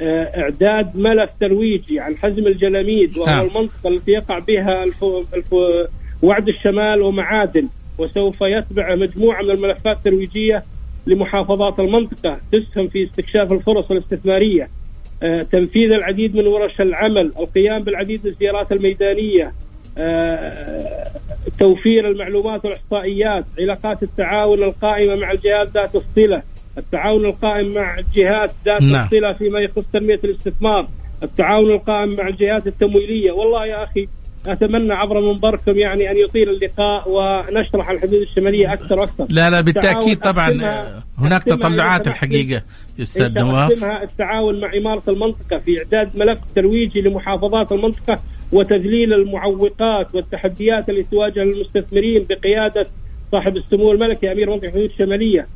آه، 0.00 0.42
إعداد 0.42 0.96
ملف 0.96 1.30
ترويجي 1.40 2.00
عن 2.00 2.16
حزم 2.16 2.46
الجلاميد 2.46 3.18
وهو 3.18 3.26
نعم. 3.26 3.46
المنطقة 3.46 3.88
التي 3.88 4.10
يقع 4.10 4.38
بها 4.38 4.84
الف... 4.84 5.04
الف... 5.34 5.54
وعد 6.22 6.48
الشمال 6.48 7.02
ومعادن. 7.02 7.68
وسوف 7.98 8.40
يتبع 8.40 8.94
مجموعة 8.94 9.42
من 9.42 9.50
الملفات 9.50 9.96
الترويجية 9.96 10.64
لمحافظات 11.06 11.80
المنطقة 11.80 12.40
تسهم 12.52 12.88
في 12.88 13.04
استكشاف 13.04 13.52
الفرص 13.52 13.90
الاستثمارية. 13.90 14.62
آه، 14.62 14.68
تنفيذ 15.52 15.92
العديد 15.92 16.36
من 16.36 16.46
ورش 16.46 16.80
العمل 16.80 17.32
القيام 17.38 17.82
بالعديد 17.82 18.20
من 18.24 18.30
الزيارات 18.30 18.72
الميدانية 18.72 19.52
آه، 19.98 21.10
توفير 21.58 22.08
المعلومات 22.08 22.64
والإحصائيات 22.64 23.44
علاقات 23.58 24.02
التعاون 24.02 24.62
القائمة 24.62 25.16
مع 25.16 25.30
الجهات 25.30 25.68
ذات 25.68 25.94
الصله 25.94 26.42
التعاون 26.78 27.26
القائم 27.26 27.72
مع 27.72 27.98
الجهات 27.98 28.50
ذات 28.64 28.82
نعم. 28.82 29.04
الصله 29.04 29.32
فيما 29.32 29.60
يخص 29.60 29.84
تنمية 29.92 30.20
الاستثمار 30.24 30.88
التعاون 31.22 31.70
القائم 31.70 32.16
مع 32.16 32.28
الجهات 32.28 32.66
التمويلية 32.66 33.32
والله 33.32 33.66
يا 33.66 33.84
أخي 33.84 34.08
أتمنى 34.46 34.92
عبر 34.92 35.20
منبركم 35.20 35.78
يعني 35.78 36.10
أن 36.10 36.16
يطيل 36.16 36.48
اللقاء 36.48 37.08
ونشرح 37.08 37.90
الحدود 37.90 38.20
الشمالية 38.20 38.72
أكثر 38.72 39.00
وأكثر. 39.00 39.26
لا 39.28 39.50
لا 39.50 39.60
بالتأكيد 39.60 40.18
طبعا 40.18 40.50
هناك 41.18 41.44
تطلعات 41.44 42.06
الحقيقة 42.06 42.62
أستاذ 43.02 43.32
نواف. 43.32 43.84
التعاون 43.84 44.60
مع 44.60 44.70
إمارة 44.74 45.02
المنطقة 45.08 45.58
في 45.58 45.78
إعداد 45.78 46.16
ملف 46.16 46.40
ترويجي 46.54 47.00
لمحافظات 47.00 47.72
المنطقة 47.72 48.22
وتذليل 48.52 49.12
المعوقات 49.12 50.14
والتحديات 50.14 50.88
التي 50.88 51.06
تواجه 51.10 51.42
المستثمرين 51.42 52.24
بقيادة 52.30 52.86
صاحب 53.32 53.56
السمو 53.56 53.92
الملكي 53.92 54.32
أمير 54.32 54.50
منطقة 54.50 54.66
الحدود 54.66 54.90
الشمالية. 54.90 55.46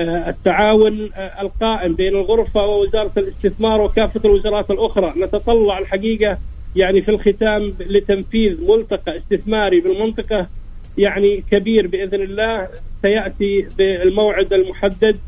آه، 0.00 0.30
التعاون 0.30 1.10
آه، 1.14 1.42
القائم 1.42 1.94
بين 1.94 2.16
الغرفة 2.16 2.66
ووزارة 2.66 3.12
الاستثمار 3.18 3.80
وكافة 3.80 4.20
الوزارات 4.24 4.70
الأخرى 4.70 5.12
نتطلع 5.16 5.78
الحقيقة 5.78 6.38
يعني 6.76 7.00
في 7.00 7.10
الختام 7.10 7.72
لتنفيذ 7.80 8.64
ملتقى 8.64 9.16
استثماري 9.16 9.80
بالمنطقة 9.80 10.46
يعني 10.98 11.44
كبير 11.50 11.86
بإذن 11.86 12.22
الله 12.22 12.68
سيأتي 13.02 13.68
بالموعد 13.78 14.52
المحدد 14.52 15.18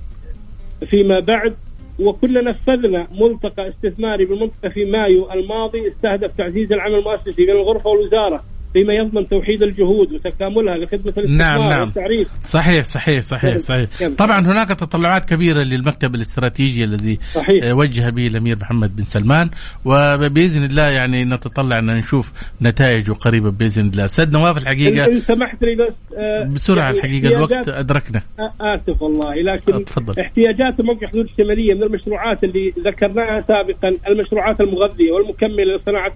فيما 0.90 1.20
بعد. 1.20 1.56
وكنا 1.98 2.40
نفذنا 2.40 3.08
ملتقى 3.20 3.68
استثماري 3.68 4.24
بالمنطقة 4.24 4.68
في 4.68 4.84
مايو 4.84 5.32
الماضي 5.32 5.88
استهدف 5.88 6.36
تعزيز 6.38 6.72
العمل 6.72 6.94
المؤسسي 6.94 7.44
بين 7.44 7.56
الغرفة 7.56 7.90
والوزارة. 7.90 8.44
فيما 8.78 8.94
يضمن 8.94 9.28
توحيد 9.28 9.62
الجهود 9.62 10.12
وتكاملها 10.12 10.76
لخدمة 10.76 11.12
الاستثمار 11.18 11.58
نعم. 11.58 11.68
نعم 11.68 11.80
والتعريف. 11.80 12.28
صحيح 12.42 12.82
صحيح 12.82 13.20
صحيح 13.20 13.56
صحيح. 13.56 13.88
طبعا 14.18 14.40
هناك 14.40 14.68
تطلعات 14.68 15.24
كبيرة 15.24 15.62
للمكتب 15.62 16.14
الاستراتيجي 16.14 16.84
الذي 16.84 17.18
صحيح. 17.34 17.64
آه، 17.64 17.74
وجه 17.74 18.10
به 18.10 18.26
الأمير 18.26 18.56
محمد 18.60 18.96
بن 18.96 19.02
سلمان. 19.02 19.50
وبإذن 19.84 20.64
الله 20.64 20.82
يعني 20.82 21.24
نتطلع 21.24 21.78
أن 21.78 21.86
نشوف 21.86 22.32
نتائجه 22.62 23.12
قريبه 23.12 23.50
بإذن 23.50 23.88
الله. 23.88 24.04
أستاذ 24.04 24.32
نواف 24.32 24.56
الحقيقة 24.56 25.04
ان 25.06 25.20
سمحت 25.20 25.62
لي 25.62 25.74
بس 25.74 25.94
آه 26.18 26.44
بسرعة 26.44 26.84
يعني 26.84 26.96
الحقيقة 26.96 27.28
الوقت 27.28 27.68
أدركنا. 27.68 28.20
آه 28.38 28.74
آسف 28.74 29.02
والله 29.02 29.34
لكن 29.34 29.74
أتفضل. 29.74 30.20
احتياجات 30.20 30.80
الموقع 30.80 31.02
الحدود 31.02 31.24
الشمالية 31.24 31.74
من 31.74 31.82
المشروعات 31.82 32.44
اللي 32.44 32.72
ذكرناها 32.78 33.40
سابقا 33.40 33.92
المشروعات 34.08 34.60
المغذية 34.60 35.12
والمكملة 35.12 35.76
لصناعة 35.76 36.12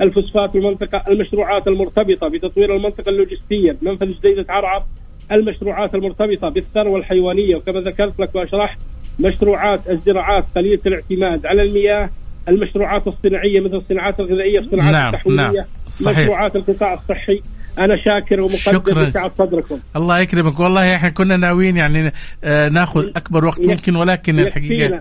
الفوسفات 0.00 0.50
في 0.52 0.58
المنطقة 0.58 1.02
المشروعات 1.08 1.68
المرتبطة 1.68 2.01
بتطوير 2.02 2.76
المنطقة 2.76 3.08
اللوجستية 3.10 3.76
منفذ 3.82 4.06
جديدة 4.06 4.46
عرعر 4.48 4.84
المشروعات 5.32 5.94
المرتبطة 5.94 6.48
بالثروة 6.48 6.98
الحيوانية 6.98 7.56
وكما 7.56 7.80
ذكرت 7.80 8.20
لك 8.20 8.34
وأشرحت 8.34 8.78
مشروعات 9.20 9.90
الزراعات 9.90 10.44
قليلة 10.56 10.80
الاعتماد 10.86 11.46
على 11.46 11.62
المياه 11.62 12.10
المشروعات 12.48 13.06
الصناعية 13.08 13.60
مثل 13.60 13.74
الصناعات 13.76 14.20
الغذائية 14.20 14.58
الصناعات 14.58 14.92
نعم، 14.94 15.14
التحويلية 15.14 15.42
نعم، 15.42 15.64
صحيح. 15.88 16.18
مشروعات 16.18 16.56
القطاع 16.56 16.94
الصحي. 16.94 17.40
أنا 17.78 17.96
شاكر 17.96 18.40
ومقدر. 18.40 19.02
لسعة 19.08 19.32
صدركم. 19.34 19.78
الله 19.96 20.18
يكرمك. 20.20 20.60
والله 20.60 20.96
إحنا 20.96 21.08
كنا 21.10 21.36
ناويين 21.36 21.76
يعني 21.76 22.12
آه، 22.44 22.68
ناخذ 22.68 23.06
أكبر 23.16 23.44
وقت 23.44 23.60
ممكن 23.60 23.96
ولكن 23.96 24.38
الحقيقة 24.38 24.72
يكفينا 24.84 25.00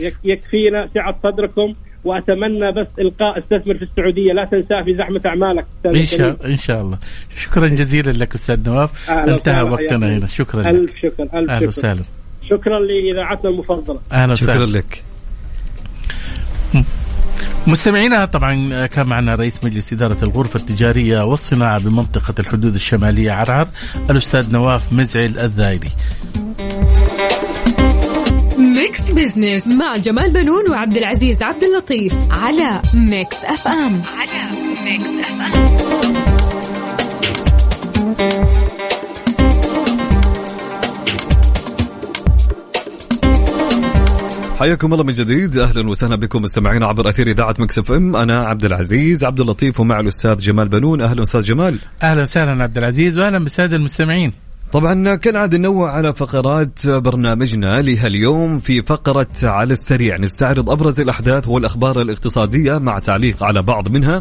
يك- 0.00 0.16
يكفينا 0.24 0.86
سعة 0.86 1.14
صدركم. 1.22 1.72
وأتمنى 2.06 2.72
بس 2.72 2.86
إلقاء 2.98 3.38
استثمر 3.38 3.74
في 3.74 3.82
السعودية. 3.82 4.32
لا 4.32 4.44
تنساه 4.44 4.82
في 4.82 4.96
زحمة 4.96 5.20
أعمالك 5.26 5.66
إن. 5.86 6.04
شاء 6.04 6.46
إن 6.46 6.56
شاء 6.56 6.82
الله. 6.82 6.98
شكرا 7.44 7.68
جزيلا 7.68 8.10
لك 8.10 8.34
أستاذ 8.34 8.68
نواف. 8.70 9.10
انتهى 9.10 9.62
وقتنا 9.62 10.16
هنا. 10.16 10.26
شكرا 10.26 10.60
لك. 10.62 10.66
ألف 10.66 10.92
شكر 11.02 11.22
ألف 11.22 11.34
أهلا 11.34 11.58
شكر. 11.58 11.68
وسهلا. 11.68 12.02
شكرا 12.50 12.78
لإذاعتنا 12.80 13.50
المفضلة. 13.50 14.00
أهلا 14.12 14.34
شكرا 14.34 14.54
وسهلا 14.54 14.78
لك. 14.78 15.02
مستمعينا 17.66 18.24
طبعا 18.24 18.86
كان 18.86 19.06
معنا 19.06 19.34
رئيس 19.34 19.64
مجلس 19.64 19.92
إدارة 19.92 20.16
الغرفة 20.22 20.60
التجارية 20.60 21.24
والصناعة 21.24 21.78
بمنطقة 21.78 22.34
الحدود 22.38 22.74
الشمالية 22.74 23.32
عرعر 23.32 23.68
الأستاذ 24.10 24.52
نواف 24.52 24.92
مزعل 24.92 25.38
الذايدي 25.40 25.90
Mix 28.86 29.10
Business 29.10 29.66
مع 29.66 29.96
جمال 29.96 30.32
بنون 30.32 30.70
وعبد 30.70 30.96
العزيز 30.96 31.42
عبد 31.42 31.62
اللطيف 31.62 32.14
على 32.30 32.82
Mix 32.94 33.44
FM. 33.44 34.02
على 34.02 34.50
Mix 34.84 35.10
FM. 35.20 36.16
حياكم 44.58 44.92
الله 44.92 45.04
من 45.04 45.12
جديد. 45.12 45.56
أهلا 45.56 45.88
وسهلا 45.88 46.16
بكم 46.16 46.42
مستمعينا 46.42 46.86
عبر 46.86 47.08
أثير 47.08 47.26
إذاعة 47.26 47.54
Mix 47.58 47.92
FM. 47.92 48.16
أنا 48.16 48.46
عبد 48.46 48.64
العزيز 48.64 49.24
عبد 49.24 49.40
اللطيف 49.40 49.80
ومع 49.80 50.00
الأستاذ 50.00 50.36
جمال 50.36 50.68
بنون. 50.68 51.00
أهلا 51.00 51.22
أستاذ 51.22 51.42
جمال. 51.42 51.78
أهلا 52.02 52.22
وسهلا 52.22 52.62
عبد 52.62 52.78
العزيز 52.78 53.18
وأهلا 53.18 53.38
بالسادة 53.38 53.76
المستمعين. 53.76 54.32
طبعا 54.72 55.14
كالعادة 55.14 55.58
ننوع 55.58 55.92
على 55.92 56.12
فقرات 56.12 56.88
برنامجنا 56.88 57.82
لهاليوم 57.82 58.58
في 58.58 58.82
فقرة 58.82 59.28
على 59.42 59.72
السريع. 59.72 60.16
نستعرض 60.16 60.70
أبرز 60.70 61.00
الأحداث 61.00 61.48
والأخبار 61.48 62.02
الاقتصادية 62.02 62.78
مع 62.78 62.98
تعليق 62.98 63.44
على 63.44 63.62
بعض 63.62 63.88
منها. 63.88 64.20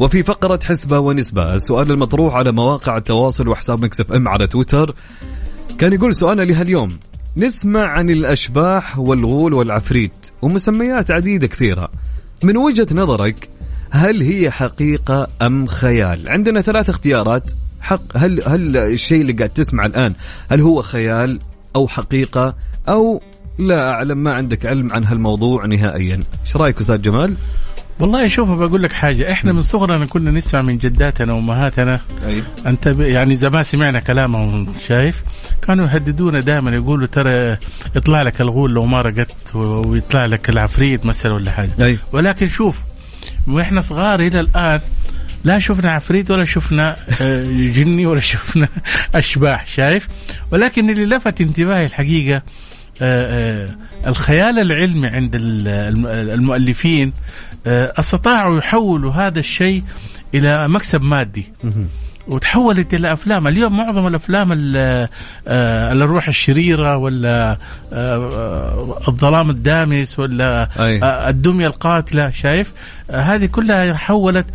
وفي 0.00 0.22
فقرة 0.22 0.60
حسبة 0.64 0.98
ونسبة 0.98 1.54
السؤال 1.54 1.90
المطروح 1.90 2.34
على 2.34 2.52
مواقع 2.52 2.96
التواصل 2.96 3.48
وحساب 3.48 3.84
مكسف 3.84 4.12
إم 4.12 4.28
على 4.28 4.46
تويتر. 4.46 4.94
كان 5.78 5.92
يقول 5.92 6.14
سؤالنا 6.14 6.42
لهاليوم 6.42 6.98
نسمع 7.36 7.86
عن 7.86 8.10
الأشباح 8.10 8.98
والغول 8.98 9.54
والعفريت 9.54 10.30
ومسميات 10.42 11.10
عديدة 11.10 11.46
كثيرة. 11.46 11.88
من 12.44 12.56
وجهة 12.56 12.86
نظرك 12.92 13.48
هل 13.90 14.22
هي 14.22 14.50
حقيقة 14.50 15.26
أم 15.42 15.66
خيال؟ 15.66 16.28
عندنا 16.28 16.60
ثلاث 16.60 16.88
اختيارات. 16.88 17.50
حق 17.80 18.16
هل 18.16 18.42
هل 18.46 18.76
الشيء 18.76 19.20
اللي 19.20 19.32
قاعد 19.32 19.50
تسمع 19.50 19.86
الآن 19.86 20.14
هل 20.50 20.60
هو 20.60 20.82
خيال 20.82 21.38
أو 21.76 21.88
حقيقة 21.88 22.54
أو 22.88 23.22
لا 23.58 23.92
أعلم 23.92 24.18
ما 24.18 24.32
عندك 24.32 24.66
علم 24.66 24.92
عن 24.92 25.04
هالموضوع 25.04 25.66
نهائيا؟ 25.66 26.20
إيش 26.46 26.56
رأيك 26.56 26.80
أستاذ 26.80 27.02
جمال؟ 27.02 27.34
والله 28.00 28.28
شوف 28.28 28.50
بقول 28.50 28.82
لك 28.82 28.92
حاجة 28.92 29.32
إحنا 29.32 29.52
من 29.52 29.60
صغرنا 29.60 30.06
كنا 30.06 30.30
نسمع 30.30 30.62
من 30.62 30.78
جداتنا 30.78 31.32
وأمهاتنا. 31.32 32.00
أي. 32.26 32.42
أنت 32.66 32.88
ب- 32.88 33.00
يعني 33.00 33.34
زمان 33.36 33.62
سمعنا 33.62 34.00
كلامهم 34.00 34.66
شايف؟ 34.86 35.22
كانوا 35.62 35.86
يهددونا 35.86 36.40
دائما 36.40 36.70
يقولوا 36.70 37.06
ترى 37.06 37.56
يطلع 37.96 38.22
لك 38.22 38.40
الغول 38.40 38.72
لو 38.72 38.84
ما 38.86 39.00
رقدت 39.02 39.54
ويطلع 39.54 40.26
لك 40.26 40.48
العفريت 40.50 41.06
مثلا 41.06 41.32
ولا 41.34 41.50
حاجة. 41.50 41.70
أي. 41.82 41.98
ولكن 42.12 42.48
شوف 42.48 42.78
وإحنا 43.48 43.80
صغار 43.80 44.20
إلى 44.20 44.40
الآن 44.40 44.80
لا 45.44 45.58
شفنا 45.58 45.90
عفريت 45.90 46.30
ولا 46.30 46.44
شفنا 46.44 46.96
آه، 47.20 47.44
جني 47.52 48.06
ولا 48.06 48.20
شفنا 48.32 48.68
أشباح 49.14 49.66
شايف؟ 49.66 50.08
ولكن 50.52 50.90
اللي 50.90 51.16
لفت 51.16 51.40
انتباهي 51.40 51.84
الحقيقة 51.86 52.42
آه، 53.02 53.64
آه، 53.64 53.68
الخيال 54.08 54.58
العلمي 54.58 55.08
عند 55.08 55.34
ال- 55.34 55.68
الم- 55.68 56.06
المؤلفين 56.06 57.12
استطاعوا 57.66 58.58
يحولوا 58.58 59.12
هذا 59.12 59.38
الشيء 59.38 59.82
إلى 60.34 60.68
مكسب 60.68 61.02
مادي. 61.02 61.52
وتحولت 62.28 62.94
إلى 62.94 63.12
أفلام. 63.12 63.48
اليوم 63.48 63.76
معظم 63.76 64.06
الأفلام 64.06 64.52
ال- 64.52 65.08
آه، 65.48 65.92
الروح 65.92 66.28
الشريرة 66.28 66.96
ولا 66.96 67.50
آه، 67.50 67.56
آه، 67.92 68.98
الظلام 69.08 69.50
الدامس 69.50 70.18
ولا 70.18 70.68
أي. 70.84 71.00
الدمية 71.30 71.66
القاتلة 71.66 72.30
شايف؟ 72.30 72.72
هذه 73.10 73.46
كلها 73.46 73.94
حولت 73.94 74.46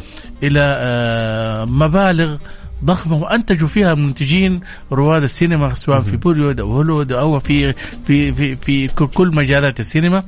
إلى 0.44 1.66
مبالغ 1.70 2.38
ضخمة 2.86 3.16
وأنتجوا 3.18 3.68
فيها 3.68 3.94
منتجين 3.94 4.60
رواد 4.92 5.24
السينما 5.24 5.76
سواء 5.76 6.00
في 6.00 6.18
بوليوود 6.18 6.60
أو 6.60 6.72
هوليوود 6.72 7.12
أو 7.12 7.40
في 7.40 7.74
في 8.08 8.34
في 8.34 8.56
في 8.56 8.88
كل 8.88 9.28
مجالات 9.36 9.80
السينما. 9.80 10.24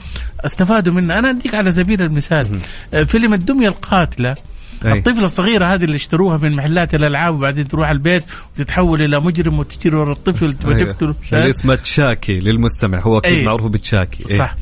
استفادوا 0.45 0.93
منها. 0.93 1.19
أنا 1.19 1.29
أديك 1.29 1.55
على 1.55 1.71
سبيل 1.71 2.01
المثال. 2.01 2.59
فيلم 3.05 3.33
الدمية 3.33 3.67
القاتلة 3.67 4.35
أي. 4.85 4.91
الطفلة 4.91 5.23
الصغيرة 5.23 5.65
هذه 5.65 5.83
اللي 5.83 5.95
اشتروها 5.95 6.37
من 6.37 6.55
محلات 6.55 6.95
الألعاب 6.95 7.35
وبعدين 7.35 7.67
تروح 7.67 7.89
البيت 7.89 8.23
وتتحول 8.53 9.01
إلى 9.01 9.19
مجرم 9.19 9.59
وتجري 9.59 9.95
ورا 9.95 10.11
الطفل 10.11 10.55
أيوة. 10.65 10.81
وتقتله 10.81 11.09
اللي 11.09 11.27
شايف؟ 11.29 11.45
اسمه 11.45 11.75
تشاكي 11.75 12.39
للمستمع 12.39 12.99
هو 12.99 13.17
أكيد 13.17 13.37
أي. 13.37 13.43
معروف 13.43 13.71
بتشاكي 13.71 14.29
إيه. 14.29 14.37
صح 14.37 14.55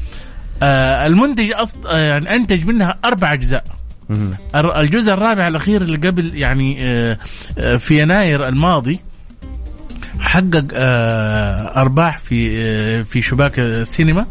آه 0.63 1.07
المنتج 1.07 1.51
أص... 1.53 1.69
آه 1.87 1.97
يعني 1.97 2.35
أنتج 2.35 2.65
منها 2.65 2.99
أربع 3.05 3.33
أجزاء 3.33 3.63
الجزء 4.55 5.13
الرابع 5.13 5.47
الأخير 5.47 5.81
اللي 5.81 5.97
قبل 5.97 6.37
يعني 6.37 6.77
آه 6.81 7.17
آه 7.57 7.77
في 7.77 8.01
يناير 8.01 8.47
الماضي 8.47 8.99
حقق 10.19 10.65
آه 10.73 11.81
أرباح 11.81 12.17
في 12.17 12.57
آه 12.57 13.01
في 13.01 13.21
شباك 13.21 13.59
السينما 13.59 14.25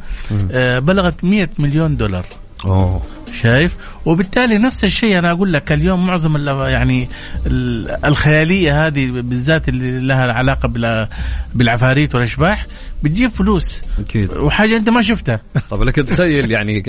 آه 0.50 0.78
بلغت 0.78 1.24
100 1.24 1.48
مليون 1.58 1.96
دولار 1.96 2.26
أوه 2.66 3.02
شايف؟ 3.34 3.76
وبالتالي 4.06 4.58
نفس 4.58 4.84
الشيء 4.84 5.18
أنا 5.18 5.30
أقول 5.30 5.52
لك 5.52 5.72
اليوم 5.72 6.06
معظم 6.06 6.36
يعني 6.68 7.08
ال- 7.46 8.04
الخيالية 8.04 8.86
هذه 8.86 9.10
بالذات 9.10 9.68
اللي 9.68 9.98
لها 9.98 10.32
علاقة 10.32 10.68
بال- 10.68 11.08
بالعفاريت 11.54 12.14
والأشباح 12.14 12.66
بتجيب 13.02 13.30
فلوس. 13.30 13.82
أكيد. 13.98 14.36
وحاجة 14.36 14.76
أنت 14.76 14.90
ما 14.90 15.02
شفتها. 15.02 15.40
طب 15.70 15.82
لك 15.82 15.94
تخيل 15.96 16.50
يعني 16.50 16.82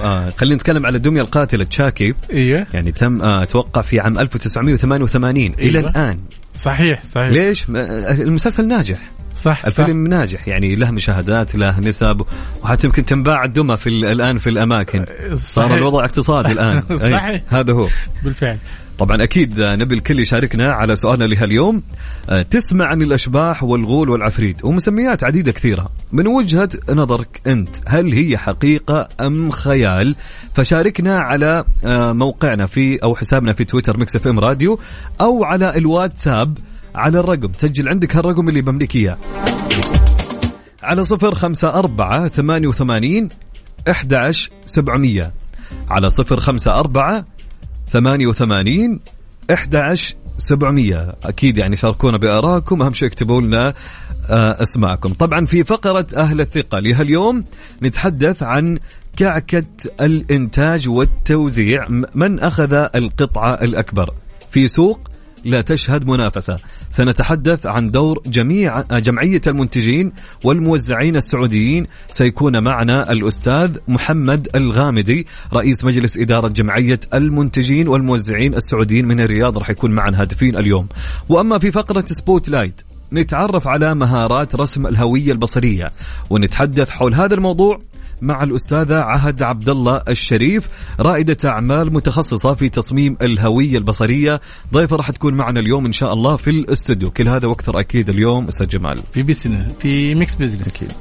آه 0.00 0.28
خلينا 0.28 0.54
نتكلم 0.54 0.86
على 0.86 0.96
الدميه 0.96 1.20
القاتله 1.20 1.64
تشاكي 1.64 2.14
أيوه 2.32 2.66
يعني 2.74 2.92
تم 2.92 3.22
آه 3.22 3.42
أتوقع 3.42 3.82
في 3.82 4.00
عام 4.00 4.18
1988 4.18 5.54
إلى 5.58 5.78
أيوة. 5.78 5.90
الآن. 5.90 6.18
صحيح 6.54 7.02
صحيح. 7.02 7.28
ليش؟ 7.28 7.64
آه، 7.76 8.12
المسلسل 8.12 8.68
ناجح. 8.68 8.98
صح 9.36 9.66
الفيلم 9.66 10.06
ناجح 10.06 10.48
يعني 10.48 10.76
له 10.76 10.90
مشاهدات 10.90 11.54
له 11.54 11.80
نسب 11.80 12.22
وحتى 12.62 12.86
يمكن 12.86 13.04
تنباع 13.04 13.44
الدمى 13.44 13.76
في 13.76 13.88
ال- 13.88 14.04
الآن 14.04 14.38
في 14.38 14.50
الأماكن. 14.50 15.04
صار 15.34 15.64
صحيح. 15.66 15.76
الوضع 15.76 16.04
اقتصادي 16.04 16.52
الآن. 16.52 16.82
أي، 16.90 16.98
صحيح. 16.98 17.42
هذا 17.48 17.72
هو. 17.72 17.88
بالفعل. 18.24 18.58
طبعا 18.98 19.22
أكيد 19.22 19.60
نبي 19.60 19.94
الكل 19.94 20.20
يشاركنا 20.20 20.72
على 20.72 20.96
سؤالنا 20.96 21.24
لهاليوم. 21.24 21.82
آه، 22.30 22.42
تسمع 22.42 22.86
عن 22.86 23.02
الأشباح 23.02 23.62
والغول 23.62 24.10
والعفريت 24.10 24.64
ومسميات 24.64 25.24
عديدة 25.24 25.52
كثيرة. 25.52 25.88
من 26.12 26.26
وجهة 26.26 26.68
نظرك 26.90 27.40
أنت 27.46 27.76
هل 27.86 28.12
هي 28.12 28.38
حقيقة 28.38 29.08
أم 29.20 29.50
خيال؟ 29.50 30.16
فشاركنا 30.54 31.18
على 31.18 31.64
آه، 31.84 32.12
موقعنا 32.12 32.66
في 32.66 33.02
أو 33.02 33.16
حسابنا 33.16 33.52
في 33.52 33.64
تويتر 33.64 33.96
Mix 33.98 34.16
FM 34.16 34.38
Radio 34.40 34.78
أو 35.20 35.44
على 35.44 35.76
الواتساب 35.76 36.58
على 36.96 37.20
الرقم. 37.20 37.52
سجل 37.52 37.88
عندك 37.88 38.16
هالرقم 38.16 38.48
اللي 38.48 38.62
بمليك 38.62 38.96
إياه. 38.96 39.18
على 40.82 41.04
صفر 41.04 41.34
خمسة 41.34 41.68
أربعة 41.68 42.28
ثمانية 42.28 42.68
وثمانين 42.68 43.28
أحد 43.90 44.32
سبعمية. 44.66 45.32
على 45.90 46.10
صفر 46.10 46.40
خمسة 46.40 46.78
أربعة 46.78 47.24
ثمانية 47.90 48.26
وثمانين 48.26 49.00
أحد 49.52 49.96
سبعمية. 50.38 51.14
أكيد 51.24 51.58
يعني 51.58 51.76
شاركونا 51.76 52.18
بآرائكم 52.18 52.82
أهم 52.82 52.92
شيء 52.92 53.08
اكتبوا 53.08 53.40
لنا 53.40 53.74
آه، 54.30 54.62
أسماءكم. 54.62 55.12
طبعا 55.12 55.46
في 55.46 55.64
فقرة 55.64 56.06
أهل 56.16 56.40
الثقة 56.40 56.78
لهاليوم 56.78 57.44
نتحدث 57.82 58.42
عن 58.42 58.78
كعكة 59.16 59.64
الإنتاج 60.00 60.88
والتوزيع. 60.88 61.86
من 62.14 62.40
أخذ 62.40 62.72
القطعة 62.94 63.54
الأكبر؟ 63.54 64.14
في 64.50 64.68
سوق 64.68 65.10
لا 65.46 65.60
تشهد 65.60 66.06
منافسة. 66.06 66.58
سنتحدث 66.90 67.66
عن 67.66 67.90
دور 67.90 68.22
جميع 68.26 68.80
جمعية 68.80 69.40
المنتجين 69.46 70.12
والموزعين 70.44 71.16
السعوديين. 71.16 71.86
سيكون 72.08 72.62
معنا 72.62 73.10
الأستاذ 73.12 73.76
محمد 73.88 74.48
الغامدي 74.54 75.26
رئيس 75.52 75.84
مجلس 75.84 76.18
إدارة 76.18 76.48
جمعية 76.48 77.00
المنتجين 77.14 77.88
والموزعين 77.88 78.54
السعوديين 78.54 79.06
من 79.06 79.20
الرياض. 79.20 79.58
راح 79.58 79.70
يكون 79.70 79.90
معنا 79.90 80.20
هاتفيا 80.20 80.56
اليوم. 80.56 80.88
وأما 81.28 81.58
في 81.58 81.70
فقرة 81.70 82.04
Spotlight 82.06 82.80
نتعرف 83.12 83.68
على 83.68 83.94
مهارات 83.94 84.54
رسم 84.54 84.86
الهوية 84.86 85.32
البصرية 85.32 85.90
ونتحدث 86.30 86.90
حول 86.90 87.14
هذا 87.14 87.34
الموضوع 87.34 87.80
مع 88.22 88.42
الأستاذة 88.42 88.96
عهد 88.96 89.42
عبد 89.42 89.68
الله 89.68 90.02
الشريف 90.08 90.68
رائدة 91.00 91.36
أعمال 91.44 91.92
متخصصة 91.92 92.54
في 92.54 92.68
تصميم 92.68 93.16
الهوية 93.22 93.78
البصرية. 93.78 94.40
ضيفة 94.72 94.96
راح 94.96 95.10
تكون 95.10 95.34
معنا 95.34 95.60
اليوم 95.60 95.86
إن 95.86 95.92
شاء 95.92 96.12
الله 96.12 96.36
في 96.36 96.50
الاستوديو. 96.50 97.10
كل 97.10 97.28
هذا 97.28 97.48
وأكثر 97.48 97.80
أكيد 97.80 98.08
اليوم 98.08 98.46
أستاذ 98.46 98.68
جمال. 98.68 98.98
في 99.12 99.22
business 99.22 99.68
في 99.78 100.14
Mix 100.14 100.34
Business 100.34 100.68
أكيد. 100.68 100.92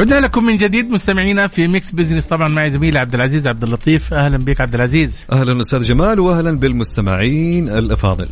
عدنا 0.00 0.20
لكم 0.20 0.44
من 0.44 0.56
جديد 0.56 0.90
مستمعينا 0.90 1.46
في 1.46 1.68
Mix 1.68 1.90
Business 1.90 2.26
طبعا 2.26 2.48
معي 2.48 2.70
زميلي 2.70 2.98
عبد 2.98 3.14
العزيز 3.14 3.46
عبد 3.46 3.62
اللطيف. 3.62 4.14
أهلا 4.14 4.38
بك 4.38 4.60
عبد 4.60 4.74
العزيز. 4.74 5.26
أهلا 5.32 5.60
أستاذ 5.60 5.82
جمال 5.82 6.20
واهلا 6.20 6.56
بالمستمعين 6.56 7.68
الأفاضل. 7.68 8.26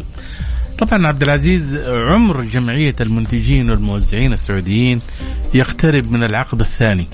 طبعا 0.79 1.07
عبد 1.07 1.23
العزيز 1.23 1.77
عمر 1.87 2.43
جمعية 2.43 2.95
المنتجين 3.01 3.71
والموزعين 3.71 4.33
السعوديين 4.33 5.01
يقترب 5.55 6.13
من 6.13 6.25
العقد 6.25 6.61
الثاني 6.61 7.07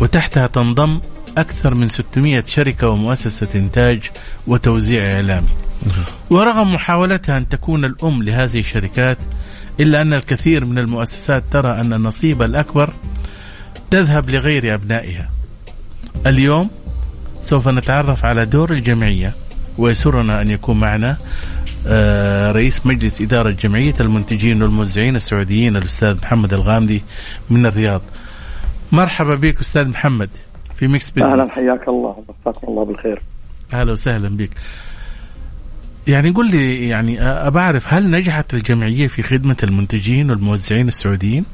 وتحتها 0.00 0.46
تنضم 0.46 0.98
أكثر 1.38 1.74
من 1.74 1.88
600 1.88 2.44
شركة 2.46 2.88
ومؤسسة 2.88 3.48
إنتاج 3.54 4.10
وتوزيع 4.46 5.12
إعلامي. 5.12 5.48
ورغم 6.30 6.72
محاولتها 6.72 7.36
أن 7.36 7.48
تكون 7.48 7.84
الأم 7.84 8.22
لهذه 8.22 8.58
الشركات 8.58 9.18
إلا 9.80 10.02
أن 10.02 10.12
الكثير 10.14 10.64
من 10.64 10.78
المؤسسات 10.78 11.44
ترى 11.50 11.80
أن 11.80 11.92
النصيب 11.92 12.42
الأكبر 12.42 12.92
تذهب 13.94 14.30
لغير 14.30 14.74
أبنائها. 14.74 15.28
اليوم 16.26 16.70
سوف 17.42 17.68
نتعرف 17.68 18.24
على 18.24 18.46
دور 18.46 18.72
الجمعية. 18.72 19.32
ويسرنا 19.78 20.40
أن 20.40 20.50
يكون 20.50 20.80
معنا 20.80 21.16
آه، 21.86 22.52
رئيس 22.52 22.86
مجلس 22.86 23.22
إدارة 23.22 23.50
جمعية 23.50 23.94
المنتجين 24.00 24.62
والموزعين 24.62 25.16
السعوديين 25.16 25.76
الأستاذ 25.76 26.16
محمد 26.16 26.52
الغامدي 26.52 27.02
من 27.50 27.66
الرياض. 27.66 28.02
مرحبا 28.92 29.34
بك 29.34 29.60
أستاذ 29.60 29.84
محمد 29.84 30.30
في 30.74 30.88
Mix 30.88 31.10
Business 31.10 31.32
أهلا 31.32 31.50
حياك 31.50 31.88
الله. 31.88 32.24
مساكم 32.28 32.68
الله 32.68 32.84
بالخير. 32.84 33.22
أهلا 33.72 33.92
وسهلا 33.92 34.36
بك. 34.36 34.50
يعني 36.06 36.30
قل 36.30 36.50
لي 36.50 36.88
يعني 36.88 37.22
أبى 37.22 37.58
أعرف 37.58 37.94
هل 37.94 38.10
نجحت 38.10 38.54
الجمعية 38.54 39.06
في 39.06 39.22
خدمة 39.22 39.56
المنتجين 39.62 40.30
والموزعين 40.30 40.88
السعوديين؟ 40.88 41.44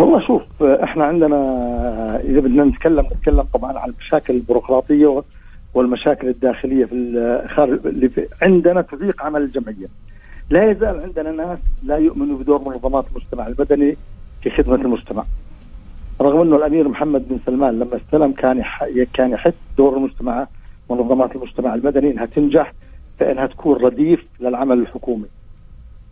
والله 0.00 0.20
شوف 0.26 0.62
إحنا 0.62 1.04
عندنا 1.04 1.36
إذا 2.24 2.40
بدنا 2.40 2.64
نتكلم 2.64 3.06
نتكلم 3.06 3.42
طبعا 3.42 3.78
عن 3.78 3.90
المشاكل 3.90 4.34
البيروقراطية 4.34 5.22
والمشاكل 5.74 6.28
الداخلية 6.28 6.84
في 6.84 6.92
اللي 7.86 8.08
في 8.08 8.26
عندنا 8.42 8.82
تضيق 8.82 9.22
عمل 9.22 9.42
الجمعية. 9.42 9.86
لا 10.50 10.70
يزال 10.70 11.00
عندنا 11.00 11.30
ناس 11.30 11.58
لا 11.82 11.96
يؤمنوا 11.96 12.38
بدور 12.38 12.58
منظمات 12.58 13.04
المجتمع 13.10 13.46
المدني 13.46 13.96
في 14.42 14.50
خدمة 14.50 14.74
المجتمع. 14.74 15.24
رغم 16.20 16.40
إنه 16.40 16.56
الأمير 16.56 16.88
محمد 16.88 17.28
بن 17.28 17.38
سلمان 17.46 17.78
لما 17.78 17.96
استلم 17.96 18.32
كان 18.32 18.64
كان 19.14 19.30
يحس 19.30 19.54
دور 19.78 19.96
المجتمع 19.96 20.46
منظمات 20.90 21.36
المجتمع 21.36 21.74
المدني 21.74 22.10
إنها 22.10 22.26
تنجح 22.26 22.72
فإنها 23.18 23.46
تكون 23.46 23.76
رديف 23.76 24.24
للعمل 24.40 24.78
الحكومي. 24.78 25.26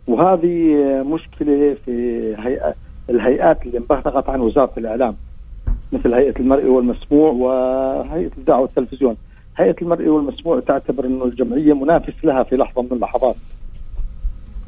وهذه 0.07 0.75
مشكلة 1.05 1.77
في 1.85 1.91
هيئة 2.39 2.73
الهيئات 3.09 3.65
اللي 3.65 3.77
انبثقت 3.77 4.29
عن 4.29 4.39
وزارة 4.39 4.71
الإعلام 4.77 5.15
مثل 5.91 6.13
هيئة 6.13 6.39
المرئي 6.39 6.69
والمسموع 6.69 7.31
وهيئة 7.31 8.31
الدعوة 8.37 8.61
والتلفزيون. 8.61 9.15
هيئة 9.57 9.75
المرئي 9.81 10.09
والمسموع 10.09 10.59
تعتبر 10.59 11.05
إنه 11.05 11.25
الجمعية 11.25 11.73
منافس 11.73 12.13
لها 12.23 12.43
في 12.43 12.55
لحظة 12.55 12.81
من 12.81 12.91
اللحظات. 12.91 13.35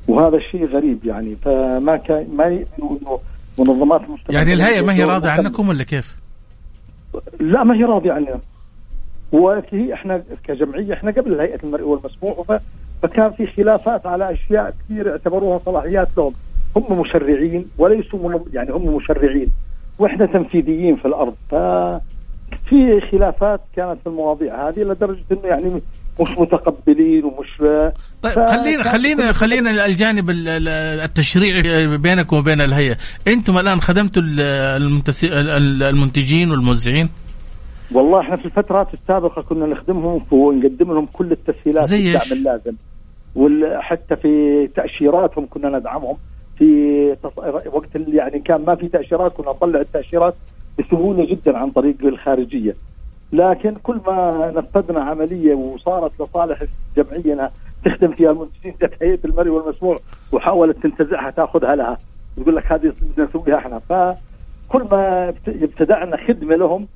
وهذا 0.07 0.37
الشيء 0.37 0.65
غريب 0.65 1.05
يعني 1.05 1.35
فما 1.35 1.97
كان 1.97 2.27
ما 2.35 2.47
إنه 2.47 3.19
منظمات 3.59 4.01
المجتمع 4.01 4.35
يعني 4.35 4.53
الهيئة 4.53 4.81
ما 4.81 4.93
هي 4.93 5.03
راضية 5.03 5.29
عنكم 5.29 5.69
ولا 5.69 5.83
كيف؟ 5.83 6.17
لا 7.39 7.63
ما 7.63 7.75
هي 7.75 7.83
راضية 7.83 8.11
عننا. 8.11 8.39
وهي 9.31 9.93
إحنا 9.93 10.23
كجمعية 10.43 10.93
إحنا 10.93 11.11
قبل 11.11 11.39
هيئة 11.39 11.59
المرئي 11.63 11.83
والمسموع 11.83 12.59
فكان 13.01 13.31
في 13.31 13.47
خلافات 13.47 14.05
على 14.05 14.31
أشياء 14.31 14.73
كثير 14.85 15.11
اعتبروها 15.11 15.59
صلاحيات 15.65 16.07
لهم 16.17 16.33
هم 16.75 16.99
مشرعين 17.01 17.65
وليسوا 17.77 18.39
يعني 18.53 18.71
هم 18.71 18.95
مشرعين. 18.95 19.47
وإحنا 19.99 20.25
تنفيذيين 20.25 20.95
في 20.95 21.05
الأرض. 21.05 21.33
ف 21.49 21.55
في 22.69 23.01
خلافات 23.11 23.61
كانت 23.75 23.99
في 24.03 24.07
المواضيع 24.07 24.69
هذه 24.69 24.79
لدرجة 24.79 25.23
إنه 25.31 25.41
يعني 25.43 25.81
مش 26.21 26.29
متقبلين 26.37 27.25
ومش 27.25 27.47
طيب 28.21 28.45
خلينا 28.45 28.83
خلينا 28.83 29.31
خلينا 29.31 29.85
الجانب 29.85 30.29
التشريعي 30.29 31.97
بينكم 31.97 32.37
وبين 32.37 32.61
الهيئة، 32.61 32.97
أنتم 33.27 33.57
الآن 33.57 33.81
خدمتوا 33.81 34.21
المنتجين 35.89 36.51
والموزعين؟ 36.51 37.09
والله 37.91 38.19
إحنا 38.21 38.35
في 38.35 38.45
الفترات 38.45 38.93
السابقة 38.93 39.41
كنا 39.41 39.65
نخدمهم 39.65 40.25
ونقدم 40.31 40.93
لهم 40.93 41.05
كل 41.13 41.31
التسهيلات 41.31 41.85
زي 41.85 42.07
الدعم 42.07 42.31
اللازم. 42.31 42.75
وحتى 43.35 44.15
في 44.15 44.67
تأشيراتهم 44.75 45.47
كنا 45.49 45.79
ندعمهم. 45.79 46.17
في 46.61 47.15
وقت 47.71 47.95
اللي 47.95 48.17
يعني 48.17 48.39
كان 48.39 48.65
ما 48.65 48.75
في 48.75 48.87
تأشيرات 48.87 49.33
كنا 49.33 49.49
نطلع 49.49 49.79
التأشيرات 49.79 50.33
بسهولة 50.79 51.25
جدا 51.25 51.57
عن 51.57 51.71
طريق 51.71 51.95
الخارجية. 52.03 52.75
لكن 53.33 53.75
كل 53.83 53.99
ما 54.07 54.51
نفذنا 54.55 55.03
عملية 55.03 55.53
وصارت 55.53 56.11
لصالح 56.21 56.63
إنها 57.25 57.51
تخدم 57.85 58.11
فيها 58.11 58.31
المنتجين 58.31 58.73
جت 58.81 58.93
هيئة 59.01 59.19
المرئي 59.25 59.49
والمسموع 59.49 59.97
وحاولت 60.31 60.77
تنتزعها 60.83 61.31
تاخذها 61.31 61.75
لها. 61.75 61.97
يقول 62.37 62.55
لك 62.55 62.71
هذه 62.71 62.93
بدنا 63.01 63.29
نسويها 63.29 63.57
إحنا. 63.57 63.79
فكل 63.79 64.83
ما 64.91 65.29
ابتدعنا 65.47 66.17
خدمة 66.17 66.55
لهم 66.55 66.87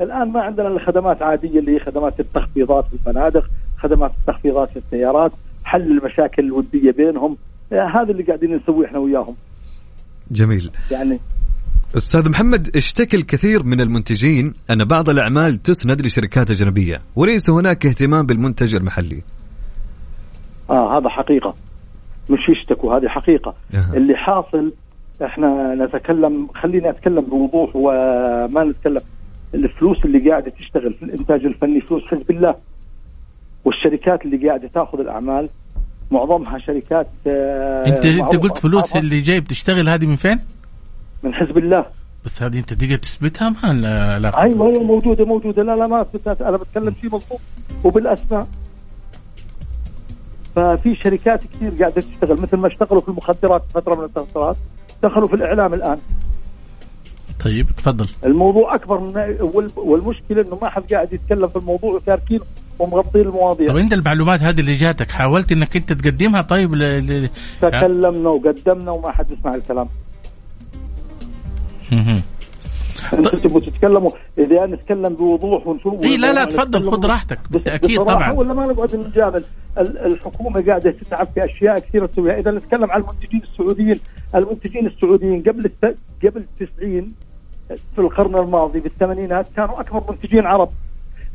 الآن 0.00 0.28
ما 0.28 0.42
عندنا 0.42 0.68
إلا 0.68 0.80
خدمات 0.80 1.22
عادية 1.22 1.58
اللي 1.58 1.74
هي 1.74 1.78
خدمات 1.78 2.20
التخفيضات 2.20 2.84
في 2.84 2.92
الفنادق، 2.92 3.44
خدمات 3.78 4.10
التخفيضات 4.20 4.70
في 4.70 4.76
السيارات، 4.76 5.32
حل 5.64 5.82
المشاكل 5.82 6.44
الودية 6.44 6.90
بينهم، 6.90 7.36
هذا 7.72 8.10
اللي 8.10 8.22
قاعدين 8.22 8.56
نسويه 8.56 8.86
إحنا 8.86 8.98
وياهم. 8.98 9.34
جميل. 10.30 10.70
يعني 10.90 11.20
أستاذ 11.96 12.28
محمد 12.28 12.76
اشتكى 12.76 13.16
الكثير 13.16 13.62
من 13.62 13.80
المنتجين 13.80 14.54
أن 14.70 14.84
بعض 14.84 15.08
الأعمال 15.08 15.62
تسند 15.62 16.00
لشركات 16.00 16.50
أجنبية 16.50 17.00
وليس 17.16 17.50
هناك 17.50 17.86
اهتمام 17.86 18.26
بالمنتج 18.26 18.74
المحلي. 18.74 19.22
آه 20.70 20.98
هذا 20.98 21.08
حقيقة. 21.08 21.54
مش 22.30 22.48
يشتكوا 22.48 22.96
هذه 22.96 23.08
حقيقة. 23.08 23.54
أه. 23.74 23.96
اللي 23.96 24.16
حاصل 24.16 24.72
إحنا 25.24 25.74
نتكلم 25.74 26.48
خليني 26.54 26.90
أتكلم 26.90 27.20
بوضوح 27.20 27.76
وما 27.76 28.64
نتكلم 28.64 29.00
الفلوس 29.54 30.04
اللي 30.04 30.30
قاعدة 30.30 30.50
تشتغل 30.50 30.94
في 30.94 31.02
الإنتاج 31.02 31.44
الفني 31.44 31.80
فلوس 31.80 32.02
حزب 32.04 32.30
الله 32.30 32.54
والشركات 33.64 34.24
اللي 34.24 34.48
قاعدة 34.48 34.68
تأخذ 34.74 35.00
الأعمال 35.00 35.48
معظمها 36.14 36.58
شركات 36.58 37.06
آه 37.26 37.86
أنت 37.86 38.04
أنت 38.04 38.36
قلت 38.36 38.58
فلوس 38.58 38.96
اللي 38.96 39.20
جاي 39.20 39.40
بتشتغل 39.40 39.88
هذه 39.88 40.06
من 40.06 40.16
فين؟ 40.16 40.38
من 41.22 41.34
حزب 41.34 41.58
الله. 41.58 41.86
بس 42.24 42.42
هذه 42.42 42.58
أنت 42.58 42.72
تقدر 42.72 42.96
تثبتها؟ 42.96 43.48
ما 43.48 43.88
علاقه 44.14 44.42
أيوه 44.42 44.66
أيوه 44.66 44.82
موجودة 44.82 45.24
موجودة. 45.24 45.62
لا 45.62 45.76
لا 45.76 45.86
ما 45.86 46.00
اثبتت 46.00 46.42
أنا 46.42 46.56
بتكلم 46.56 46.94
شيء 47.00 47.06
مضبوط 47.06 47.40
وبالأسماء. 47.84 48.46
ففي 50.56 50.96
شركات 51.04 51.44
كثير 51.44 51.70
قاعدة 51.80 52.00
تشتغل 52.00 52.42
مثل 52.42 52.56
ما 52.56 52.66
اشتغلوا 52.66 53.00
في 53.00 53.08
المخدرات 53.08 53.62
فترة 53.74 53.94
من 53.94 54.04
الفترات. 54.04 54.56
دخلوا 55.02 55.28
في 55.28 55.34
الإعلام 55.34 55.74
الآن. 55.74 55.98
طيب 57.44 57.66
تفضل. 57.66 58.08
الموضوع 58.24 58.74
أكبر 58.74 59.00
من 59.00 59.36
والمشكلة 59.76 60.42
إنه 60.42 60.58
ما 60.62 60.68
حد 60.68 60.82
قاعد 60.92 61.12
يتكلم 61.12 61.48
في 61.48 61.56
الموضوع 61.56 61.94
وتاركين 61.94 62.40
ومغطين 62.78 63.20
المواضيع. 63.20 63.66
طيب 63.66 63.76
انت 63.76 63.92
المعلومات 63.92 64.42
هذه 64.42 64.60
اللي 64.60 64.74
جاتك 64.74 65.10
حاولت 65.10 65.52
انك 65.52 65.76
انت 65.76 65.92
تقدمها 65.92 66.42
طيب 66.42 66.74
ل... 66.74 66.78
ل... 66.82 67.30
تكلمنا 67.62 68.28
وقدمنا 68.28 68.90
وما 68.90 69.12
حد 69.12 69.30
يسمع 69.30 69.54
الكلام. 69.54 69.86
أنتم 73.12 73.38
تبغوا 73.38 73.60
تتكلموا؟ 73.60 74.10
إذا 74.38 74.66
نتكلم 74.66 75.14
بوضوح 75.14 75.66
ونشوف 75.66 76.02
إي 76.02 76.16
لا 76.16 76.32
لا 76.32 76.44
تفضل 76.44 76.90
خذ 76.90 77.06
راحتك 77.06 77.38
بالتأكيد 77.50 77.98
طبعا. 77.98 78.32
ولا 78.32 78.54
ما 78.54 78.66
نقعد 78.66 78.96
نجامل 78.96 79.44
الحكومة 79.78 80.66
قاعدة 80.66 80.90
تتعب 80.90 81.28
في 81.34 81.44
أشياء 81.44 81.78
كثيرة 81.78 82.06
تسويها. 82.06 82.38
إذا 82.38 82.50
نتكلم 82.50 82.90
عن 82.90 83.00
المنتجين 83.00 83.42
السعوديين 83.42 84.00
المنتجين 84.34 84.86
السعوديين 84.86 85.42
قبل 85.42 85.70
قبل 86.24 86.44
90 86.78 87.12
في 87.68 87.98
القرن 87.98 88.36
الماضي 88.36 88.80
بالثمانينات 88.80 89.48
كانوا 89.56 89.80
أكبر 89.80 90.12
منتجين 90.12 90.46
عرب. 90.46 90.70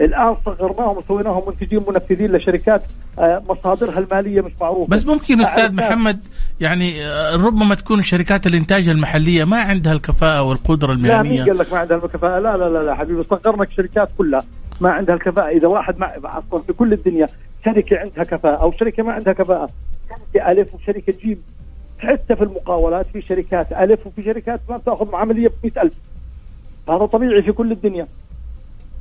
الآن 0.01 0.35
صغرناهم 0.45 0.97
وسويناهم 0.97 1.43
منتجين 1.47 1.83
منفذين 1.87 2.31
لشركات 2.31 2.81
آه، 3.19 3.43
مصادرها 3.49 3.99
المالية 3.99 4.41
مش 4.41 4.51
معروفة. 4.61 4.89
بس 4.89 5.05
ممكن 5.05 5.41
أستاذ 5.41 5.75
محمد 5.75 6.19
يعني 6.59 7.05
آه، 7.05 7.35
ربما 7.35 7.75
تكون 7.75 8.01
شركات 8.01 8.47
الإنتاج 8.47 8.89
المحلية 8.89 9.43
ما 9.43 9.57
عندها 9.61 9.93
الكفاءة 9.93 10.41
والقدرة 10.41 10.93
لا 10.93 11.01
مين 11.01 11.11
المهنية. 11.11 11.43
قال 11.43 11.57
لك 11.57 11.73
ما 11.73 11.79
عندها 11.79 11.97
الكفاءة؟ 11.97 12.39
لا 12.39 12.57
لا 12.57 12.69
لا, 12.69 12.83
لا 12.83 12.95
حبيبي 12.95 13.23
صغرنا 13.23 13.63
الشركات 13.63 14.09
كلها 14.17 14.41
ما 14.81 14.91
عندها 14.91 15.15
الكفاءة. 15.15 15.49
إذا 15.49 15.67
واحد 15.67 15.99
مع 15.99 16.15
أصلا 16.25 16.61
في 16.67 16.73
كل 16.73 16.93
الدنيا 16.93 17.27
شركة 17.65 17.97
عندها 17.97 18.23
كفاءة 18.23 18.61
أو 18.61 18.71
شركة 18.71 19.03
ما 19.03 19.13
عندها 19.13 19.33
كفاءة 19.33 19.69
شركة 20.09 20.51
ألف 20.51 20.75
وشركة 20.75 21.13
جيم 21.23 21.41
حتى 21.99 22.35
في 22.35 22.43
المقاولات 22.43 23.05
في 23.05 23.21
شركات 23.21 23.71
ألف 23.71 24.07
وفي 24.07 24.23
شركات 24.23 24.59
ما 24.69 24.77
بتأخذ 24.77 25.15
عملية 25.15 25.47
ب 25.47 25.53
100000 25.63 25.93
هذا 26.89 27.05
طبيعي 27.05 27.41
في 27.41 27.51
كل 27.51 27.71
الدنيا. 27.71 28.07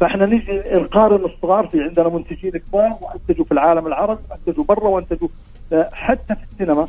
فاحنا 0.00 0.26
نجي 0.26 0.62
نقارن 0.72 1.24
الصغار 1.24 1.68
في 1.68 1.80
عندنا 1.80 2.08
منتجين 2.08 2.50
كبار 2.50 2.98
وأنتجوا 3.00 3.44
في 3.44 3.52
العالم 3.52 3.86
العربي 3.86 4.20
وأنتجوا 4.30 4.64
برا 4.64 4.88
وأنتجوا 4.88 5.28
آه، 5.72 5.90
حتى 5.92 6.34
في 6.34 6.42
السينما. 6.52 6.86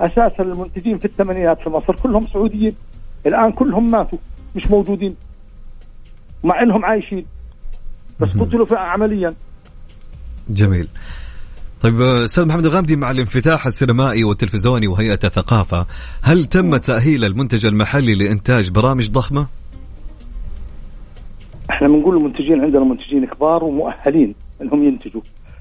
أساسا 0.00 0.42
المنتجين 0.42 0.98
في 0.98 1.04
الثمانينات 1.04 1.60
في 1.60 1.70
مصر 1.70 1.94
كلهم 1.94 2.26
سعوديين. 2.26 2.72
الآن 3.26 3.52
كلهم 3.52 3.90
ماتوا 3.90 4.18
مش 4.56 4.66
موجودين. 4.66 5.16
مع 6.44 6.62
إنهم 6.62 6.84
عايشين. 6.84 7.26
بس 8.20 8.28
قتلوا 8.28 8.78
عمليا. 8.78 9.34
جميل. 10.48 10.88
طيب 11.82 12.00
آه، 12.00 12.24
أستاذ 12.24 12.44
محمد 12.44 12.66
الغامدي 12.66 12.96
مع 12.96 13.10
الانفتاح 13.10 13.66
السينمائي 13.66 14.24
والتلفزيوني 14.24 14.86
وهيئة 14.86 15.18
الثقافة 15.24 15.86
هل 16.22 16.44
تم 16.44 16.76
تأهيل 16.76 17.24
المنتج 17.24 17.66
المحلي 17.66 18.14
لإنتاج 18.14 18.70
برامج 18.70 19.10
ضخمة؟ 19.10 19.46
إحنا 21.70 21.88
بنقول 21.88 22.16
المنتجين 22.16 22.60
عندنا 22.60 22.84
منتجين 22.84 23.26
كبار 23.26 23.64
ومؤهلين 23.64 24.34
إنهم 24.62 24.84
ينتجوا. 24.84 25.20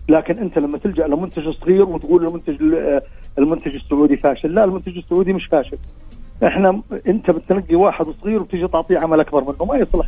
لكن 0.09 0.37
أنت 0.37 0.57
لما 0.57 0.77
تلجأ 0.77 1.07
لمنتج 1.07 1.49
صغير 1.49 1.85
وتقول 1.85 2.27
المنتج 2.27 2.55
المنتج 3.37 3.75
السعودي 3.75 4.17
فاشل 4.17 4.53
لا 4.53 4.63
المنتج 4.63 4.97
السعودي 4.97 5.33
مش 5.33 5.45
فاشل. 5.45 5.77
إحنا 6.43 6.81
أنت 7.07 7.31
بتنقي 7.31 7.75
واحد 7.75 8.05
صغير 8.21 8.41
وتيجي 8.41 8.67
تعطيه 8.67 8.97
عمل 9.01 9.19
أكبر 9.19 9.41
منه 9.41 9.65
ما 9.65 9.77
يصلح. 9.77 10.07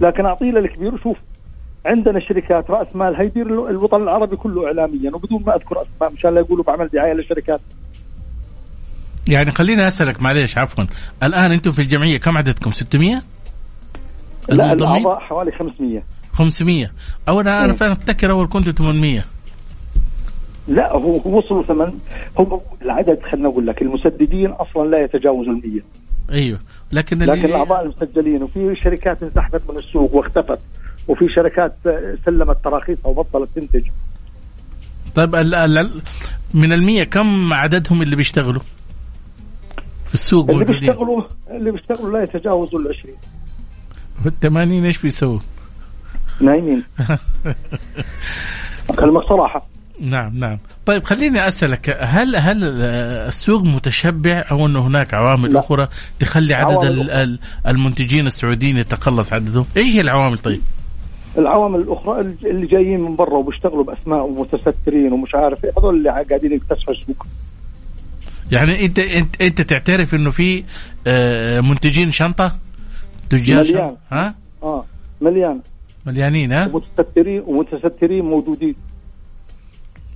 لكن 0.00 0.26
أعطيه 0.26 0.50
للكبير 0.50 0.94
وشوف. 0.94 1.16
عندنا 1.86 2.20
شركات 2.20 2.70
رأس 2.70 2.96
مالها 2.96 3.22
يدير 3.22 3.70
الوطن 3.70 4.02
العربي 4.02 4.36
كله 4.36 4.66
اعلاميا 4.66 5.14
وبدون 5.14 5.42
ما 5.46 5.56
أذكر 5.56 5.76
أسماء 5.82 6.12
مشان 6.12 6.34
لا 6.34 6.40
يقولوا 6.40 6.64
بعمل 6.64 6.88
دعاية 6.88 7.12
للشركات. 7.12 7.60
يعني 9.28 9.50
خليني 9.50 9.88
أسألك 9.88 10.22
معلش 10.22 10.58
عفوا. 10.58 10.84
الآن 11.22 11.52
أنتم 11.52 11.70
في 11.70 11.78
الجمعية 11.82 12.18
كم 12.18 12.36
عددكم؟ 12.36 12.70
600 12.70 13.22
لا؟ 14.48 14.72
الأعضاء 14.72 15.18
حوالي 15.18 15.52
500 15.52 16.02
500 16.32 16.90
أو 17.28 17.40
أنا 17.40 17.64
أنا 17.64 17.72
فعلا 17.72 17.92
افتكر 17.92 18.30
أول 18.30 18.48
كنتوا 18.48 18.72
800 18.72 19.24
لا 20.68 20.92
هو 20.92 21.20
وصلوا 21.24 21.62
ثمن. 21.62 21.92
هم 22.38 22.60
العدد 22.82 23.18
خلينا 23.30 23.48
أقول 23.48 23.66
لك 23.66 23.82
المسددين 23.82 24.50
أصلا 24.50 24.88
لا 24.88 25.04
يتجاوزوا 25.04 25.52
ال 25.52 25.70
100 25.70 25.80
أيوه. 26.30 26.58
لكن 26.92 27.18
لكن 27.18 27.44
الأعضاء 27.44 27.82
المسجلين 27.82 28.42
وفي 28.42 28.74
شركات 28.84 29.22
انسحبت 29.22 29.62
من 29.70 29.78
السوق 29.78 30.14
واختفت 30.14 30.58
وفي 31.08 31.28
شركات 31.34 31.76
سلمت 32.24 32.56
تراخيصها 32.64 33.06
وبطلت 33.06 33.48
تنتج. 33.54 33.84
طيب 35.14 35.36
من 36.54 36.72
المية 36.72 37.04
كم 37.04 37.52
عددهم 37.52 38.02
اللي 38.02 38.16
بيشتغلوا 38.16 38.62
في 40.06 40.14
السوق 40.14 40.50
اللي 40.50 40.64
بيشتغلوا 40.64 41.22
اللي 41.50 41.70
بيشتغلوا 41.70 42.18
لا 42.18 42.22
يتجاوزوا 42.22 42.80
ال 42.80 42.88
20 42.88 43.14
والثمانين 44.24 44.84
إيش 44.84 45.02
بيسووا؟ 45.02 45.38
نايمين 46.40 46.82
اكلمك 48.90 49.24
صراحة 49.28 49.66
نعم 50.00 50.38
نعم 50.38 50.58
طيب 50.86 51.04
خليني 51.04 51.46
أسألك 51.46 51.98
هل 52.00 52.36
هل 52.36 52.64
السوق 52.82 53.62
متشبع 53.62 54.44
أو 54.50 54.66
أنه 54.66 54.86
هناك 54.86 55.14
عوامل 55.14 55.52
لا. 55.52 55.60
أخرى 55.60 55.88
تخلي 56.18 56.54
عدد 56.54 57.38
المنتجين 57.66 58.26
السعوديين 58.26 58.76
يتقلص 58.76 59.32
عددهم؟ 59.32 59.66
إيش 59.76 59.94
هي 59.94 60.00
العوامل 60.00 60.38
طيب؟ 60.38 60.60
العوامل 61.38 61.80
الأخرى 61.80 62.20
اللي 62.20 62.66
جايين 62.66 63.00
من 63.00 63.16
برا 63.16 63.36
وبيشتغلوا 63.36 63.84
بأسماء 63.84 64.22
ومتسترين 64.22 65.12
ومش 65.12 65.34
عارف 65.34 65.64
إيه 65.64 65.72
هذول 65.78 65.96
اللي 65.96 66.10
قاعدين 66.10 66.52
يكتسحوا 66.52 66.94
السوق 66.94 67.26
يعني 68.52 68.84
أنت 68.84 68.98
أنت 68.98 69.42
أنت 69.42 69.60
تعترف 69.60 70.14
إنه 70.14 70.30
في 70.30 70.64
آه، 71.06 71.60
منتجين 71.60 72.10
شنطة؟ 72.10 72.52
تجار 73.30 73.64
مليان. 73.64 73.96
ها؟ 74.12 74.34
آه 74.62 74.84
مليان. 75.20 75.60
مليانين 76.06 76.52
ها؟ 76.52 76.70
ومتسترين 76.72 77.42
ومتسترين 77.46 78.24
موجودين. 78.24 78.74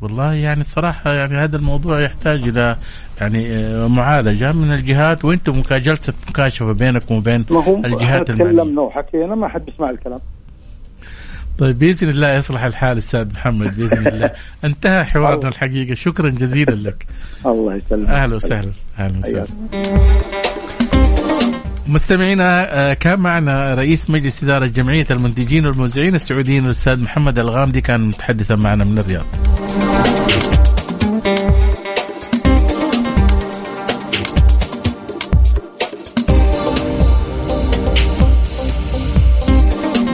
والله 0.03 0.33
يعني 0.35 0.61
الصراحة 0.61 1.13
يعني 1.13 1.37
هذا 1.37 1.57
الموضوع 1.57 2.01
يحتاج 2.01 2.49
إلى 2.49 2.77
يعني 3.21 3.57
آه، 3.57 3.89
معالجة 3.89 4.53
من 4.53 4.73
الجهات 4.73 5.25
وأنتم 5.25 5.63
كجلسة 5.63 6.13
مكاشفة 6.29 6.73
بينكم 6.73 7.15
وبين 7.15 7.45
ما 7.51 7.65
هو 7.65 7.77
الجهات 7.77 8.31
المعنية 8.31 8.53
تكلمنا 8.53 8.83
وحكينا 8.83 9.35
ما 9.35 9.49
حد 9.49 9.65
بيسمع 9.65 9.91
الكلام. 9.91 10.21
طيب 11.59 11.79
بإذن 11.79 12.09
الله 12.09 12.33
يصلح 12.33 12.63
الحال 12.63 12.99
أستاذ 12.99 13.33
محمد 13.33 13.77
بإذن 13.77 14.07
الله. 14.07 14.31
انتهى 14.65 15.05
حوارنا 15.05 15.49
الحقيقة. 15.49 15.95
شكرا 15.95 16.31
جزيلا 16.31 16.75
لك. 16.75 17.07
الله 17.47 17.75
يسلمك. 17.75 18.09
أهلا 18.09 18.37
وسهلا. 18.37 18.73
أهلا 18.99 19.19
وسهلا. 19.19 19.47
مستمعينا 21.91 22.79
آه، 22.91 22.95
كان 22.95 23.21
معنا 23.21 23.75
رئيس 23.75 24.11
مجلس 24.11 24.43
إدارة 24.43 24.67
جمعية 24.67 25.07
المنتجين 25.11 25.67
والموزعين 25.67 26.15
السعوديين 26.15 26.67
الأستاذ 26.67 27.01
محمد 27.03 27.39
الغامدي 27.39 27.81
كان 27.81 28.01
متحدثا 28.01 28.55
معنا 28.55 28.85
من 28.85 28.99
الرياض. 28.99 29.27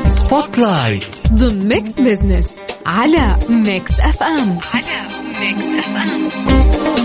Spotlight 0.09 1.05
ضمن 1.33 1.69
Mix 1.69 2.01
Business 2.01 2.59
على 2.87 3.37
Mix 3.49 4.01
FM 4.01 4.59
على 4.75 5.09
Mix 5.41 5.85
FM 5.85 6.96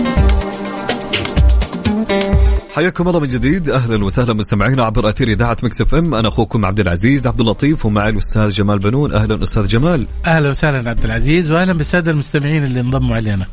حياكم 2.74 3.08
الله 3.08 3.20
من 3.20 3.26
جديد. 3.26 3.68
أهلا 3.68 4.04
وسهلا 4.04 4.34
مستمعينا 4.34 4.84
عبر 4.84 5.08
أثير 5.08 5.28
إذاعة 5.28 5.56
Mix 5.62 5.80
FM. 5.80 6.14
أنا 6.14 6.28
أخوكم 6.28 6.64
عبد 6.66 6.80
العزيز 6.80 7.26
عبد 7.26 7.40
اللطيف 7.40 7.86
ومعي 7.86 8.10
الأستاذ 8.10 8.48
جمال 8.48 8.78
بنون. 8.78 9.12
أهلا 9.12 9.42
أستاذ 9.42 9.66
جمال. 9.66 10.06
أهلا 10.26 10.50
وسهلا 10.50 10.90
عبد 10.90 11.04
العزيز 11.04 11.50
وأهلا 11.50 11.72
بالسادة 11.72 12.10
المستمعين 12.10 12.64
اللي 12.64 12.80
انضموا 12.80 13.16
علينا. 13.16 13.46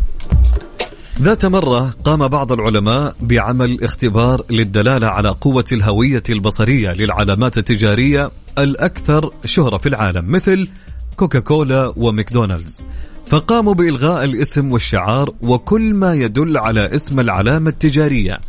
ذات 1.21 1.45
مرة 1.45 1.93
قام 2.03 2.27
بعض 2.27 2.51
العلماء 2.51 3.15
بعمل 3.21 3.83
اختبار 3.83 4.41
للدلالة 4.49 5.07
على 5.07 5.29
قوة 5.29 5.65
الهوية 5.71 6.23
البصرية 6.29 6.89
للعلامات 6.89 7.57
التجارية 7.57 8.31
الأكثر 8.57 9.33
شهرة 9.45 9.77
في 9.77 9.89
العالم 9.89 10.31
مثل 10.31 10.67
كوكاكولا 11.15 11.93
وماكدونالدز. 11.97 12.85
فقاموا 13.25 13.73
بإلغاء 13.73 14.23
الاسم 14.23 14.71
والشعار 14.73 15.33
وكل 15.41 15.93
ما 15.93 16.13
يدل 16.13 16.57
على 16.57 16.95
اسم 16.95 17.19
العلامة 17.19 17.69
التجارية. 17.69 18.39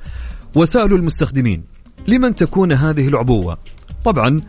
وسألوا 0.55 0.99
المستخدمين 0.99 1.63
لمن 2.09 2.35
تكون 2.35 2.73
هذه 2.73 3.09
العبوة 3.09 3.59
طبعا 4.05 4.41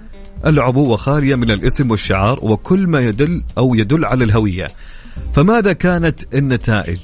العبوة 0.46 0.96
خالية 0.96 1.36
من 1.36 1.52
الاسم 1.52 1.92
والشعار 1.92 2.40
وكل 2.42 2.88
ما 2.88 3.02
يدل 3.02 3.44
أو 3.58 3.76
يدل 3.76 4.06
على 4.06 4.24
الهوية 4.24 4.68
فماذا 5.34 5.74
كانت 5.74 6.34
النتائج؟ 6.34 7.00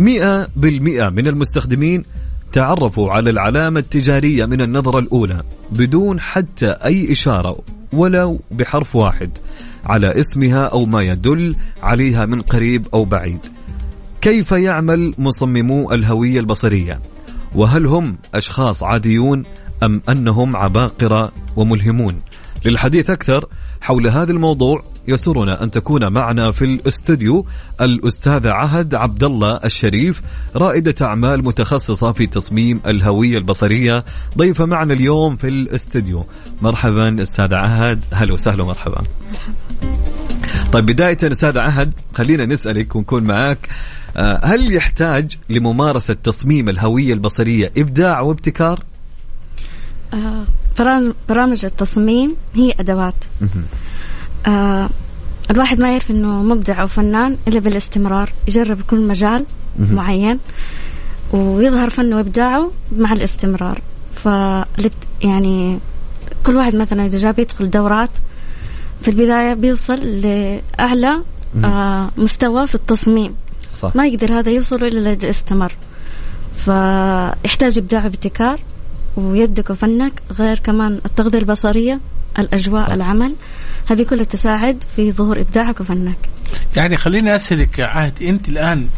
مئة 0.00 0.48
بالمئة 0.56 1.08
من 1.08 1.26
المستخدمين 1.26 2.04
تعرفوا 2.52 3.12
على 3.12 3.30
العلامة 3.30 3.80
التجارية 3.80 4.46
من 4.46 4.60
النظرة 4.60 4.98
الأولى 4.98 5.42
بدون 5.72 6.20
حتى 6.20 6.70
أي 6.70 7.12
إشارة 7.12 7.56
ولو 7.92 8.40
بحرف 8.50 8.96
واحد 8.96 9.30
على 9.84 10.20
اسمها 10.20 10.64
أو 10.64 10.86
ما 10.86 11.02
يدل 11.02 11.56
عليها 11.82 12.26
من 12.26 12.42
قريب 12.42 12.86
أو 12.94 13.04
بعيد 13.04 13.38
كيف 14.20 14.52
يعمل 14.52 15.14
مصممو 15.18 15.92
الهوية 15.92 16.40
البصرية؟ 16.40 17.00
وهل 17.54 17.86
هم 17.86 18.18
أشخاص 18.34 18.82
عاديون 18.82 19.42
أم 19.82 20.02
أنهم 20.08 20.56
عباقرة 20.56 21.32
وملهمون؟ 21.56 22.20
للحديث 22.64 23.10
أكثر 23.10 23.44
حول 23.80 24.10
هذا 24.10 24.32
الموضوع 24.32 24.84
يسرنا 25.08 25.62
أن 25.62 25.70
تكون 25.70 26.12
معنا 26.12 26.52
في 26.52 26.64
الاستوديو 26.64 27.46
الأستاذة 27.80 28.50
عهد 28.50 28.94
عبد 28.94 29.24
الله 29.24 29.60
الشريف 29.64 30.22
رائدة 30.56 30.94
أعمال 31.02 31.44
متخصصة 31.44 32.12
في 32.12 32.26
تصميم 32.26 32.80
الهوية 32.86 33.38
البصرية. 33.38 34.04
ضيفة 34.38 34.64
معنا 34.64 34.94
اليوم 34.94 35.36
في 35.36 35.48
الاستوديو. 35.48 36.24
مرحبا 36.62 37.22
أستاذة 37.22 37.56
عهد. 37.56 38.00
هلا 38.12 38.32
وسهلا 38.32 38.64
مرحبا 38.64 39.04
طيب 40.72 40.86
بداية 40.86 41.18
أستاذ 41.22 41.58
عهد 41.58 41.92
خلينا 42.14 42.46
نسألك 42.46 42.96
ونكون 42.96 43.30
آه، 43.30 43.56
هل 44.44 44.74
يحتاج 44.74 45.36
لممارسة 45.48 46.14
تصميم 46.14 46.68
الهوية 46.68 47.12
البصرية 47.12 47.72
إبداع 47.78 48.20
وابتكار؟ 48.20 48.80
آه، 50.14 50.44
برام- 50.78 51.14
برامج 51.28 51.64
التصميم 51.64 52.36
هي 52.54 52.72
أدوات. 52.80 53.14
آه، 54.46 54.88
الواحد 55.50 55.80
ما 55.80 55.90
يعرف 55.90 56.10
إنه 56.10 56.42
مبدع 56.42 56.80
أو 56.82 56.86
فنان 56.86 57.36
إلا 57.48 57.60
بالاستمرار 57.60 58.32
يجرب 58.48 58.80
كل 58.80 59.06
مجال. 59.06 59.44
معين 59.78 60.38
ويظهر 61.32 61.90
فنه 61.90 62.16
وإبداعه 62.16 62.70
مع 62.96 63.12
الاستمرار. 63.12 63.80
ف 64.14 64.26
يعني 65.22 65.78
كل 66.46 66.56
واحد 66.56 66.76
مثلا 66.76 67.06
إذا 67.06 67.18
جاب 67.18 67.38
يدخل 67.38 67.70
دورات 67.70 68.10
في 69.02 69.08
البداية 69.10 69.54
بيوصل 69.54 69.94
لأعلى 70.20 71.22
آه 71.64 72.10
مستوى 72.16 72.66
في 72.66 72.74
التصميم. 72.74 73.34
صح. 73.74 73.96
ما 73.96 74.06
يقدر 74.06 74.38
هذا 74.38 74.50
يوصل 74.50 74.84
الا 74.84 75.12
اذا 75.12 75.30
استمر. 75.30 75.72
فيحتاج 76.56 77.78
إبداع 77.78 78.04
وابتكار 78.04 78.60
ويدك 79.16 79.70
وفنك 79.70 80.12
غير 80.38 80.58
كمان 80.58 81.00
التغذية 81.06 81.38
البصرية 81.38 82.00
الأجواء 82.38 82.86
صح. 82.86 82.92
العمل. 82.92 83.34
هذه 83.86 84.02
كلها 84.02 84.24
تساعد 84.24 84.84
في 84.96 85.12
ظهور 85.12 85.40
إبداعك 85.40 85.80
وفنك. 85.80 86.18
يعني 86.76 86.96
خليني 86.96 87.34
أسألك 87.34 87.78
يا 87.78 87.86
عهد 87.86 88.22
أنت 88.22 88.48
الآن 88.48 88.88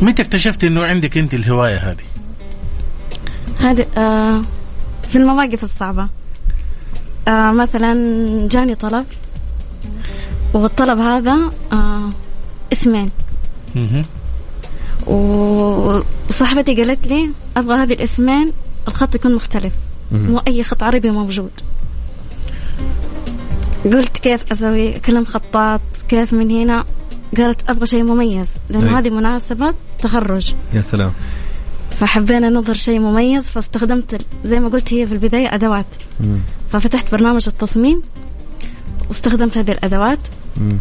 متى 0.00 0.22
اكتشفت 0.22 0.64
إنه 0.64 0.82
عندك 0.82 1.18
أنت 1.18 1.34
الهواية 1.34 1.76
هذه؟ 1.76 2.04
هذه 3.60 3.86
آه 3.98 4.42
في 5.08 5.18
المواقف 5.18 5.62
الصعبة. 5.62 6.08
آه 7.28 7.50
مثلا 7.50 7.92
جاني 8.48 8.74
طلب 8.74 9.06
والطلب 10.54 10.98
هذا 10.98 11.50
آه 11.72 12.10
اسمين. 12.72 13.10
وصاحبتي 15.06 16.74
قالت 16.74 17.06
لي 17.06 17.30
أبغى 17.56 17.76
هذه 17.76 17.92
الأسمين 17.92 18.52
الخط 18.88 19.14
يكون 19.14 19.34
مختلف. 19.34 19.72
مو 20.12 20.38
أي 20.38 20.62
خط 20.62 20.82
عربي 20.82 21.10
موجود. 21.10 21.50
قلت 23.84 24.18
كيف 24.18 24.52
أسوي 24.52 24.96
اكلم 24.96 25.24
خطاط؟ 25.24 25.80
كيف 26.08 26.32
من 26.32 26.50
هنا؟ 26.50 26.84
قالت 27.36 27.70
أبغى 27.70 27.86
شيء 27.86 28.02
مميز. 28.02 28.50
لأنه 28.68 28.98
هذه 28.98 29.10
مناسبة 29.10 29.74
تخرج. 29.98 30.54
يا 30.74 30.80
سلام. 30.80 31.12
فحبينا 31.90 32.50
نظهر 32.50 32.74
شيء 32.74 32.98
مميز 32.98 33.44
فاستخدمت 33.44 34.26
زي 34.44 34.60
ما 34.60 34.68
قلت 34.68 34.92
هي 34.92 35.06
في 35.06 35.12
البداية 35.12 35.54
أدوات. 35.54 35.86
مم. 36.20 36.38
ففتحت 36.70 37.12
برنامج 37.12 37.44
التصميم 37.46 38.02
واستخدمت 39.08 39.58
هذه 39.58 39.70
الأدوات. 39.72 40.18
مم. 40.56 40.78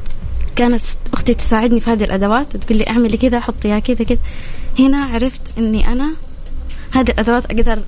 كانت 0.56 0.84
أختي 1.14 1.34
تساعدني 1.34 1.80
في 1.80 1.92
هذه 1.92 2.04
الأدوات 2.04 2.58
تقول 2.58 2.78
لي 2.78 2.90
أعملي 2.90 3.18
كذا 3.18 3.40
حطي 3.40 3.70
يا 3.70 3.80
كذا 3.80 4.04
كذا. 4.04 4.20
هنا 4.80 5.06
عرفت 5.06 5.58
إني 5.58 5.88
أنا 5.88 6.16
هذه 6.92 7.10
الأدوات 7.12 7.46
أقدر 7.46 7.82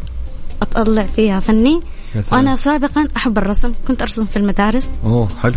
أطلع 0.62 1.04
فيها 1.06 1.40
فني. 1.40 1.80
وأنا 2.32 2.56
سابقا 2.56 3.08
أحب 3.18 3.38
الرسم 3.38 3.74
كنت 3.88 4.02
أرسم 4.02 4.26
في 4.26 4.38
المدارس. 4.38 4.90
أوه 5.04 5.28
حلو. 5.42 5.56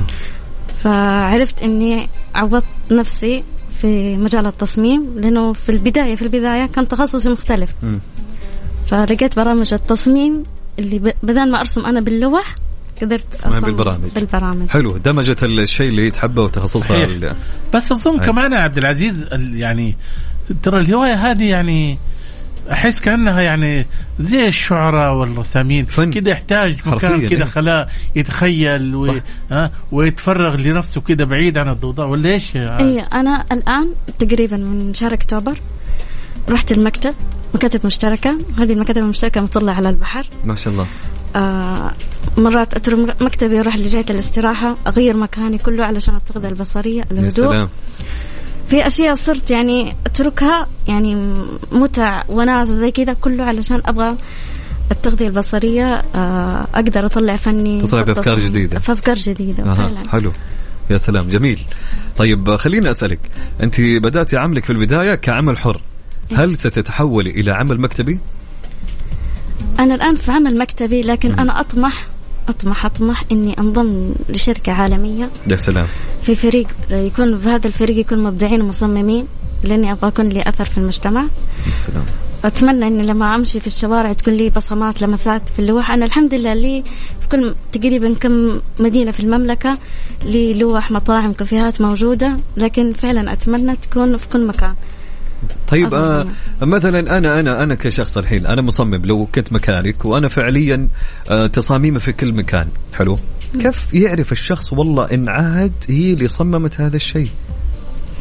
فعرفت 0.74 1.62
إني 1.62 2.08
عوضت 2.34 2.64
نفسي 2.90 3.44
في 3.80 4.16
مجال 4.16 4.46
التصميم 4.46 5.18
لأنه 5.20 5.52
في 5.52 5.68
البداية 5.68 6.14
في 6.14 6.22
البداية 6.22 6.66
كان 6.66 6.88
تخصصي 6.88 7.28
مختلف. 7.28 7.74
مم. 7.82 8.00
فلقيت 8.86 9.36
برامج 9.36 9.74
التصميم 9.74 10.42
اللي 10.78 11.14
بدل 11.22 11.50
ما 11.50 11.60
أرسم 11.60 11.86
أنا 11.86 12.00
باللوح 12.00 12.56
قدرت 13.00 13.44
ارسم 13.46 13.60
بالبرامج. 13.60 14.10
بالبرامج 14.14 14.68
حلو 14.68 14.96
دمجت 14.96 15.42
الشيء 15.42 15.88
اللي 15.88 16.10
تحبه 16.10 16.42
وتخصصها 16.42 16.80
صحيح. 16.88 17.08
ال- 17.08 17.34
بس 17.74 17.92
اظن. 17.92 18.18
كمان 18.18 18.52
يا 18.52 18.58
عبد 18.58 18.78
العزيز 18.78 19.22
ال- 19.22 19.56
يعني 19.58 19.96
ترى 20.62 20.80
الهواية 20.80 21.14
هذه 21.30 21.44
يعني 21.50 21.98
أحس 22.72 23.00
كأنها 23.00 23.40
يعني 23.40 23.86
زي 24.20 24.46
الشعراء 24.46 25.14
والرسامين. 25.14 25.86
كده 26.12 26.30
يحتاج 26.30 26.76
مكان 26.86 27.28
كده 27.28 27.44
إيه. 27.44 27.50
خلاه 27.50 27.88
يتخيل 28.16 28.94
و... 28.94 29.06
صح. 29.06 29.14
ها 29.50 29.70
ويتفرغ 29.92 30.56
لنفسه 30.56 31.00
كده 31.00 31.24
بعيد 31.24 31.58
عن 31.58 31.68
الضوضاء 31.68 32.06
ولا 32.08 32.30
إيش؟ 32.30 32.56
اي 32.56 33.00
أنا 33.00 33.44
الآن 33.52 33.88
تقريبا 34.18 34.56
من 34.56 34.94
شهر 34.94 35.14
أكتوبر 35.14 35.58
رحت 36.48 36.72
المكتب 36.72 37.14
مكاتب 37.54 37.86
مشتركة 37.86 38.38
هذه 38.58 38.72
المكاتب 38.72 39.02
المشتركة 39.02 39.40
مطلة 39.40 39.72
على 39.72 39.88
البحر. 39.88 40.26
ما 40.44 40.54
شاء 40.54 40.72
الله. 40.72 40.86
آه 41.36 41.92
مرات 42.38 42.74
أترك 42.74 43.22
مكتبي 43.22 43.54
وأروح 43.56 43.76
لجهة 43.76 44.04
الاستراحة 44.10 44.76
أغير 44.86 45.16
مكاني 45.16 45.58
كله 45.58 45.84
علشان 45.84 46.16
التغذية 46.16 46.48
البصرية 46.48 47.00
يا 47.00 47.06
الهدوء. 47.10 47.30
سلام. 47.30 47.68
في 48.68 48.86
أشياء 48.86 49.14
صرت 49.14 49.50
يعني 49.50 49.96
أتركها 50.06 50.66
يعني 50.88 51.34
متع 51.72 52.22
وناسة 52.28 52.72
زي 52.72 52.90
كذا 52.90 53.12
كله 53.12 53.44
علشان 53.44 53.82
أبغى 53.86 54.16
التغذية 54.90 55.26
البصرية 55.26 56.02
آه 56.14 56.66
أقدر 56.74 57.06
أطلع 57.06 57.36
فني 57.36 57.80
تطلع 57.80 58.02
بأفكار. 58.02 58.38
جديدة. 58.38 58.74
بأفكار 58.74 59.16
جديدة 59.16 59.74
فعلا. 59.74 60.08
حلو. 60.08 60.32
يا 60.90 60.98
سلام 60.98 61.28
جميل. 61.28 61.60
طيب 62.18 62.56
خليني 62.56 62.90
أسألك. 62.90 63.20
أنت 63.62 63.80
بدأتي 63.80 64.36
عملك 64.36 64.64
في 64.64 64.70
البداية 64.70 65.14
كعمل 65.14 65.58
حر. 65.58 65.80
هل 66.36 66.56
ستتحولي 66.56 67.30
إلى 67.30 67.50
عمل 67.50 67.80
مكتبي؟ 67.80 68.18
أنا 69.78 69.94
الآن 69.94 70.14
في 70.14 70.32
عمل 70.32 70.58
مكتبي 70.58 71.00
لكن 71.00 71.38
أنا 71.38 71.60
أطمح 71.60 72.06
أطمح 72.48 72.84
أطمح 72.84 73.24
إني 73.32 73.58
أنضم 73.58 74.12
لشركة 74.28 74.72
عالمية. 74.72 75.30
يا 75.46 75.56
سلام. 75.56 75.86
في 76.22 76.34
فريق 76.34 76.66
يكون 76.90 77.38
في 77.38 77.48
هذا 77.48 77.66
الفريق 77.66 77.98
يكون 77.98 78.22
مبدعين 78.22 78.60
ومصممين 78.60 79.26
لاني 79.64 79.92
أبغى 79.92 80.08
اكون 80.08 80.28
لي 80.28 80.42
أثر 80.46 80.64
في 80.64 80.78
المجتمع. 80.78 81.22
يا 81.66 81.72
سلام. 81.72 82.04
أتمنى 82.44 82.86
إني 82.86 83.02
لما 83.02 83.34
أمشي 83.34 83.60
في 83.60 83.66
الشوارع 83.66 84.12
تكون 84.12 84.34
لي 84.34 84.50
بصمات 84.50 85.02
لمسات 85.02 85.48
في 85.48 85.58
اللوح. 85.58 85.90
أنا 85.90 86.04
الحمد 86.06 86.34
لله 86.34 86.54
لي 86.54 86.82
في 87.20 87.28
كل 87.28 87.54
تقريبا 87.72 88.14
كم 88.14 88.60
مدينة 88.80 89.10
في 89.10 89.20
المملكة 89.20 89.78
لي 90.24 90.54
لوح 90.54 90.90
مطاعم 90.90 91.32
كافيهات 91.32 91.80
موجودة 91.80 92.36
لكن 92.56 92.92
فعلا 92.92 93.32
أتمنى 93.32 93.76
تكون 93.76 94.16
في 94.16 94.28
كل 94.28 94.46
مكان. 94.46 94.74
طيب 95.68 95.94
آه 95.94 96.26
مثلا 96.62 97.18
أنا 97.18 97.40
أنا 97.40 97.62
أنا 97.62 97.74
كشخص 97.74 98.18
الحين 98.18 98.46
أنا 98.46 98.62
مصمم 98.62 99.04
لو 99.04 99.26
كنت 99.34 99.52
مكانك 99.52 100.04
وأنا 100.04 100.28
فعليا 100.28 100.88
آه 101.30 101.46
تصاميمي 101.46 101.98
في 101.98 102.12
كل 102.12 102.32
مكان. 102.32 102.68
حلو؟ 102.94 103.18
كيف 103.60 103.94
يعرف 103.94 104.32
الشخص 104.32 104.72
والله 104.72 105.04
إن 105.04 105.28
عهد 105.28 105.72
هي 105.88 106.12
اللي 106.12 106.28
صممت 106.28 106.80
هذا 106.80 106.96
الشيء؟ 106.96 107.28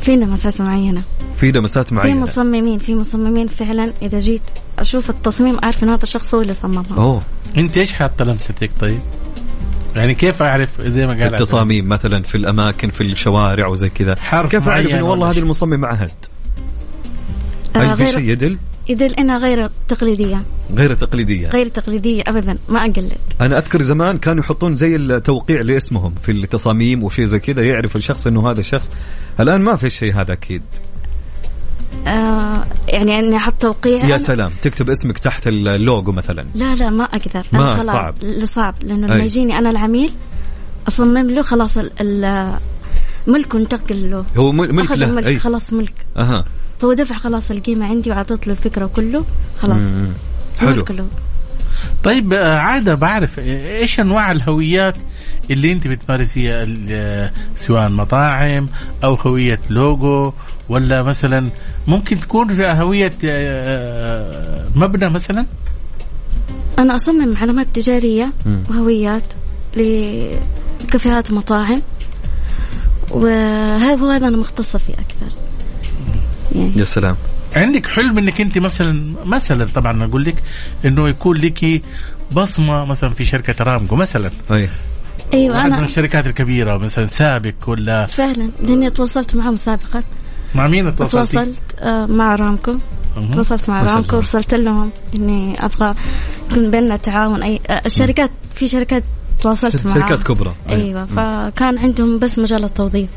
في 0.01 0.15
لمسات 0.15 0.62
معينة. 0.62 1.01
في 1.38 1.51
لمسات 1.51 1.88
في 1.88 1.95
معينة. 1.95 2.19
مصممين 2.19 2.79
في 2.79 2.95
مصممين 2.95 3.47
فعلا 3.47 3.93
إذا 4.01 4.19
جيت 4.19 4.41
أشوف 4.79 5.10
التصميم 5.10 5.58
أعرف 5.63 5.84
إن 5.84 5.89
هذا 5.89 6.03
الشخص 6.03 6.36
هو 6.36 6.41
اللي 6.41 6.53
صممها. 6.53 6.97
أوه. 6.97 7.21
أنت 7.58 7.77
إيش 7.77 7.93
حاطة 7.93 8.25
لمستك 8.25 8.71
طيب؟ 8.79 8.99
يعني 9.95 10.13
كيف 10.13 10.41
أعرف 10.41 10.69
زي 10.86 11.05
ما 11.05 11.13
قال 11.13 11.23
التصاميم 11.23 11.89
مثلا 11.89 12.23
في 12.23 12.36
الأماكن 12.36 12.89
في 12.89 13.01
الشوارع 13.01 13.67
وزي 13.67 13.89
كذا. 13.89 14.15
حرف 14.19 14.51
كيف 14.51 14.69
أعرف 14.69 14.88
إنه 14.88 15.03
والله 15.03 15.32
هذه؟ 15.32 15.39
المصمم 15.39 15.86
عهد؟ 15.86 16.12
آه 17.75 17.93
غير 17.93 18.08
شيء 18.08 18.19
يدل؟ 18.19 18.58
يدل 18.89 19.13
إنها 19.13 19.38
غير 19.38 19.69
تقليدية. 19.88 20.43
غير 20.75 20.93
تقليدية. 20.93 21.49
غير 21.49 21.65
تقليدية 21.67 22.23
ابدا. 22.27 22.58
ما 22.69 22.79
اقلد 22.79 23.13
أنا 23.41 23.58
أذكر 23.58 23.82
زمان 23.82 24.17
كانوا 24.17 24.43
يحطون 24.43 24.75
زي 24.75 24.95
التوقيع 24.95 25.62
لاسمهم 25.62 26.13
في 26.23 26.32
التصاميم 26.32 27.03
وشيء 27.03 27.25
زي 27.25 27.39
كذا 27.39 27.63
يعرف 27.63 27.95
الشخص 27.95 28.27
إنه 28.27 28.51
هذا 28.51 28.60
الشخص. 28.60 28.89
الآن 29.39 29.62
ما 29.62 29.75
في 29.75 29.86
الشيء 29.88 30.21
هذا 30.21 30.34
أكيد. 30.34 30.62
آه 32.08 32.65
يعني 32.88 33.19
إني 33.19 33.38
أحط 33.38 33.53
توقيع 33.62 34.05
يا 34.05 34.17
سلام. 34.17 34.51
تكتب 34.62 34.89
اسمك 34.89 35.17
تحت 35.19 35.47
اللوجو 35.47 36.12
مثلا. 36.12 36.45
لا 36.55 36.75
لا 36.75 36.89
ما 36.89 37.03
أقدر. 37.03 37.45
ما 37.53 37.60
أنا 37.60 37.73
خلاص 37.75 37.86
صعب. 37.93 38.15
صعب. 38.43 38.75
لأنه 38.82 39.08
أي. 39.08 39.13
لما 39.15 39.23
يجيني 39.23 39.58
أنا 39.58 39.69
العميل 39.69 40.12
أصمم 40.88 41.29
له 41.29 41.41
خلاص 41.41 41.77
ال- 41.77 42.58
انتقل 43.55 44.12
له. 44.12 44.25
هو 44.38 44.51
مل- 44.51 44.73
ملك 44.73 44.91
له. 44.91 45.05
الملك 45.08 45.25
أي. 45.27 45.39
خلاص 45.39 45.73
ملك. 45.73 45.93
أها. 46.17 46.45
هو 46.84 46.94
دفع 46.94 47.18
خلاص 47.18 47.52
القيمة 47.52 47.86
عندي 47.88 48.10
واعطيت 48.10 48.48
له 48.48 48.54
الفكرة 48.54 48.86
كله. 48.96 49.26
خلاص. 49.60 49.84
مم. 49.84 50.13
حلو. 50.60 50.70
ملك 50.70 50.92
له 50.92 51.08
طيب 52.04 52.34
آه، 52.34 52.58
عادة 52.58 52.96
بعرف 52.96 53.39
إيش 53.39 54.00
أنواع 54.00 54.32
الهويات 54.32 54.96
اللي 55.52 55.71
أنت 55.71 55.88
بتمارسيها؟ 55.88 56.65
آه، 56.90 57.32
سواء 57.56 57.90
مطاعم 57.90 58.67
أو 59.04 59.13
هوية 59.15 59.60
لوجو 59.69 60.34
ولا 60.69 61.04
مثلا 61.04 61.50
ممكن 61.88 62.19
تكون 62.19 62.56
فيها 62.56 62.82
هوية 62.82 63.13
آه، 63.25 64.65
مبنى 64.75 65.10
مثلا؟ 65.10 65.46
أنا 66.80 66.96
أصمم 66.96 67.38
علامات 67.38 67.67
تجارية 67.73 68.30
مم. 68.46 68.63
وهويات 68.69 69.34
لكافيهات 69.77 71.32
ومطاعم 71.32 71.82
وهذا 73.12 73.96
هو 73.96 74.12
أنا 74.12 74.38
مختصة 74.38 74.80
فيه 74.80 74.94
أكثر. 74.94 75.48
يعني. 76.56 76.71
يا 76.75 76.83
سلام. 76.83 77.15
عندك 77.56 77.87
حلم 77.87 78.17
إنك 78.17 78.41
أنت 78.41 78.58
مثلا 78.58 79.13
مثلا 79.25 79.65
طبعا 79.75 80.06
أقول 80.06 80.25
لك 80.25 80.43
إنه 80.85 81.10
يكون 81.10 81.37
لك 81.37 81.81
بصمة 82.31 82.85
مثلا 82.85 83.10
في 83.10 83.25
شركة 83.25 83.63
رامكو 83.63 83.95
مثلا. 83.95 84.31
أي. 84.52 84.69
أيوه 85.33 85.56
واحد 85.56 85.67
من 85.69 85.73
أنا 85.73 85.85
الشركات 85.85 86.27
الكبيرة 86.27 86.77
مثلا 86.77 87.08
سابك 87.08 87.67
ولا 87.67 88.06
فعلا 88.06 88.50
لأني 88.63 88.89
تواصلت 88.89 89.35
معهم 89.35 89.56
سابقا. 89.56 90.00
مع 90.56 90.67
مين 90.67 90.95
تواصلتي؟ 90.95 91.31
تواصلت 91.33 91.60
آه، 91.79 92.06
مع 92.06 92.35
رامكو. 92.35 92.75
تواصلت 93.33 93.69
مع 93.69 93.83
رامكو. 93.83 94.15
ورسلت 94.17 94.54
لهم 94.54 94.91
إني 95.15 95.65
أبغى 95.65 95.93
يكون 96.52 96.71
بيننا 96.71 96.97
تعاون. 96.97 97.43
أي 97.43 97.60
آه، 97.69 97.81
الشركات 97.85 98.31
في 98.56 98.67
شركات 98.67 99.04
تواصلت 99.41 99.85
معاه 99.85 99.93
شركات 99.93 100.23
كبرى. 100.23 100.56
أيوه 100.69 101.06
فكان 101.06 101.77
عندهم 101.77 102.19
بس 102.19 102.39
مجال 102.39 102.63
التوظيف. 102.63 103.10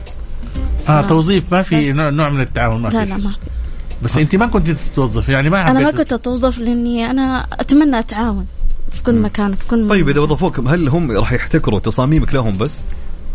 آه 0.89 1.01
توظيف 1.01 1.53
ما 1.53 1.63
في 1.63 1.93
نوع, 1.93 2.11
نوع 2.11 2.31
من 2.31 2.41
التعاون 2.41 2.83
ما 2.83 2.89
لا 2.89 3.05
في. 3.05 3.11
لا 3.11 3.17
ما 3.17 3.31
في. 3.31 3.37
بس 4.03 4.19
أنت 4.19 4.37
ما 4.37 4.47
كنت 4.47 4.71
تتوظف 4.71 5.29
يعني 5.29 5.51
ما 5.51 5.71
أنا 5.71 5.81
ما 5.81 5.91
كنت 5.91 6.13
أتوظف 6.13 6.59
لأني 6.59 7.11
أنا 7.11 7.47
أتمنى 7.53 7.99
أتعاون 7.99 8.47
في 8.93 9.03
كل 9.03 9.17
مكان 9.17 9.55
في 9.55 9.67
كل 9.67 9.89
طيب 9.89 10.09
إذا 10.09 10.21
مكان. 10.21 10.31
وظفوكم 10.31 10.69
هل 10.69 10.89
هم 10.89 11.13
راح 11.13 11.33
يحتكروا 11.33 11.79
تصاميمك 11.79 12.35
لهم 12.35 12.59
بس؟ 12.59 12.83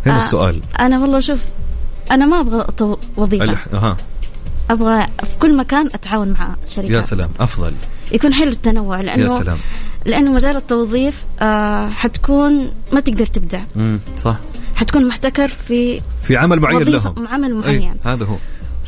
هنا 0.05 0.21
آه. 0.21 0.25
السؤال. 0.25 0.61
أنا 0.79 0.99
والله 0.99 1.19
شوف 1.19 1.39
أنا 2.11 2.25
ما 2.25 2.39
أبغى 2.39 2.65
وظيفة. 3.17 3.43
ألح... 3.43 3.67
ها 3.73 3.97
أبغى 4.69 5.05
في 5.05 5.37
كل 5.39 5.57
مكان 5.57 5.85
أتعاون 5.87 6.31
مع 6.31 6.55
شركات. 6.69 6.91
يا 6.91 7.01
سلام 7.01 7.29
أفضل. 7.39 7.73
يكون 8.11 8.33
حلو 8.33 8.49
التنوع 8.49 8.97
يا 8.97 9.03
لأنه 9.03 9.39
سلام. 9.39 9.57
لأنه 10.05 10.33
مجال 10.33 10.55
التوظيف 10.55 11.25
آه 11.39 11.89
حتكون 11.89 12.71
ما 12.93 12.99
تقدر 12.99 13.25
تبدع. 13.25 13.59
امم 13.75 13.99
صح. 14.23 14.37
حتكون 14.78 15.07
محتكر 15.07 15.47
في 15.47 16.01
في 16.23 16.38
عمل 16.38 16.59
معين 16.59 16.88
لهم. 16.88 17.28
عمل 17.28 17.47
أي 17.47 17.53
معين. 17.53 17.95
هذا 18.05 18.25
هو. 18.25 18.36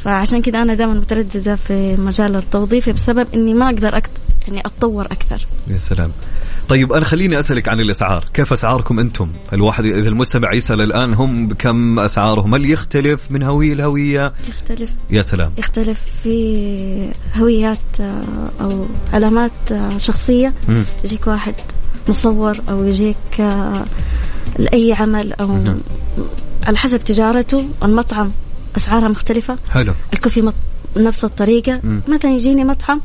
فعشان 0.04 0.42
كذا 0.42 0.62
أنا 0.62 0.74
دائما 0.74 0.94
مترددة 0.94 1.56
في 1.56 1.96
مجال 1.96 2.36
التوظيف 2.36 2.90
بسبب 2.90 3.28
إني 3.36 3.54
ما 3.54 3.66
أقدر 3.66 3.98
أكت... 3.98 4.12
يعني 4.48 4.60
أتطور 4.60 5.06
أكثر. 5.06 5.48
يا 5.68 5.78
سلام. 5.78 6.12
طيب 6.70 6.94
أنا 6.94 7.06
خليني 7.06 7.40
أسألك 7.40 7.68
عن 7.68 7.80
الإسعار. 7.80 8.26
كيف 8.34 8.54
أسعاركم 8.54 9.00
أنتم؟ 9.00 9.32
الواحد 9.54 9.86
إذا 9.86 10.10
المستمع 10.10 10.54
يسأل 10.54 10.82
الآن 10.82 11.14
هم 11.14 11.48
بكم 11.48 12.00
أسعارهم؟ 12.00 12.56
هل 12.56 12.72
يختلف 12.72 13.32
من 13.32 13.44
هوية 13.44 13.74
لهويه 13.74 14.34
يختلف. 14.48 14.92
يا 15.10 15.22
سلام. 15.22 15.52
يختلف 15.58 16.02
في 16.24 17.12
هويات 17.36 17.78
آه، 18.02 18.24
أو 18.62 18.88
علامات 19.14 19.72
آه، 19.72 19.98
شخصية. 19.98 20.54
يجيك 21.04 21.28
واحد 21.28 21.56
مصور 22.10 22.62
أو 22.70 22.86
يجيك 22.86 23.39
آه، 23.39 23.86
لأي 24.57 24.93
عمل 24.99 25.34
أو 25.34 25.47
مهم. 25.47 25.80
على 26.64 26.78
حسب 26.78 27.03
تجارته 27.03 27.66
المطعم 27.84 28.32
أسعارها 28.78 29.07
مختلفة 29.07 29.57
حلو 29.72 29.93
الكوفي 30.14 30.41
مط... 30.41 30.53
نفس 30.97 31.24
الطريقة 31.24 31.80
مم. 31.84 32.01
مثلا 32.07 32.32
يجيني 32.32 32.64
مطعم 32.64 33.01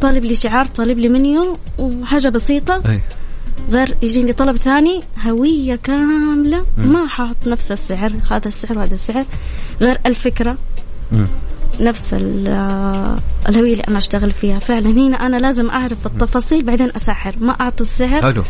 طالب 0.00 0.24
لي 0.24 0.34
شعار 0.34 0.66
طالب 0.66 0.98
لي 0.98 1.08
منيو 1.08 1.56
وحاجة 1.78 2.28
بسيطة 2.28 2.82
أي 2.88 3.00
غير 3.70 3.96
يجيني 4.02 4.32
طلب 4.32 4.56
ثاني 4.56 5.00
هوية 5.26 5.76
كاملة 5.76 6.66
مم. 6.78 6.92
ما 6.92 7.06
حاط 7.06 7.36
نفس 7.46 7.72
السعر 7.72 8.12
هذا 8.30 8.48
السعر 8.48 8.78
وهذا 8.78 8.94
السعر 8.94 9.24
غير 9.80 9.98
الفكرة 10.06 10.56
مم. 11.12 11.26
نفس 11.80 12.14
ال- 12.14 13.16
الهوية 13.48 13.72
اللي 13.72 13.82
أنا 13.88 13.98
أشتغل 13.98 14.32
فيها. 14.32 14.58
فعلا 14.58 14.86
هنا 14.90 15.16
أنا 15.16 15.36
لازم 15.36 15.70
أعرف 15.70 16.06
التفاصيل 16.06 16.64
بعدين 16.64 16.90
أسعر 16.96 17.34
ما 17.40 17.52
أعطي 17.52 17.82
السعر 17.82 18.22
حلو. 18.22 18.42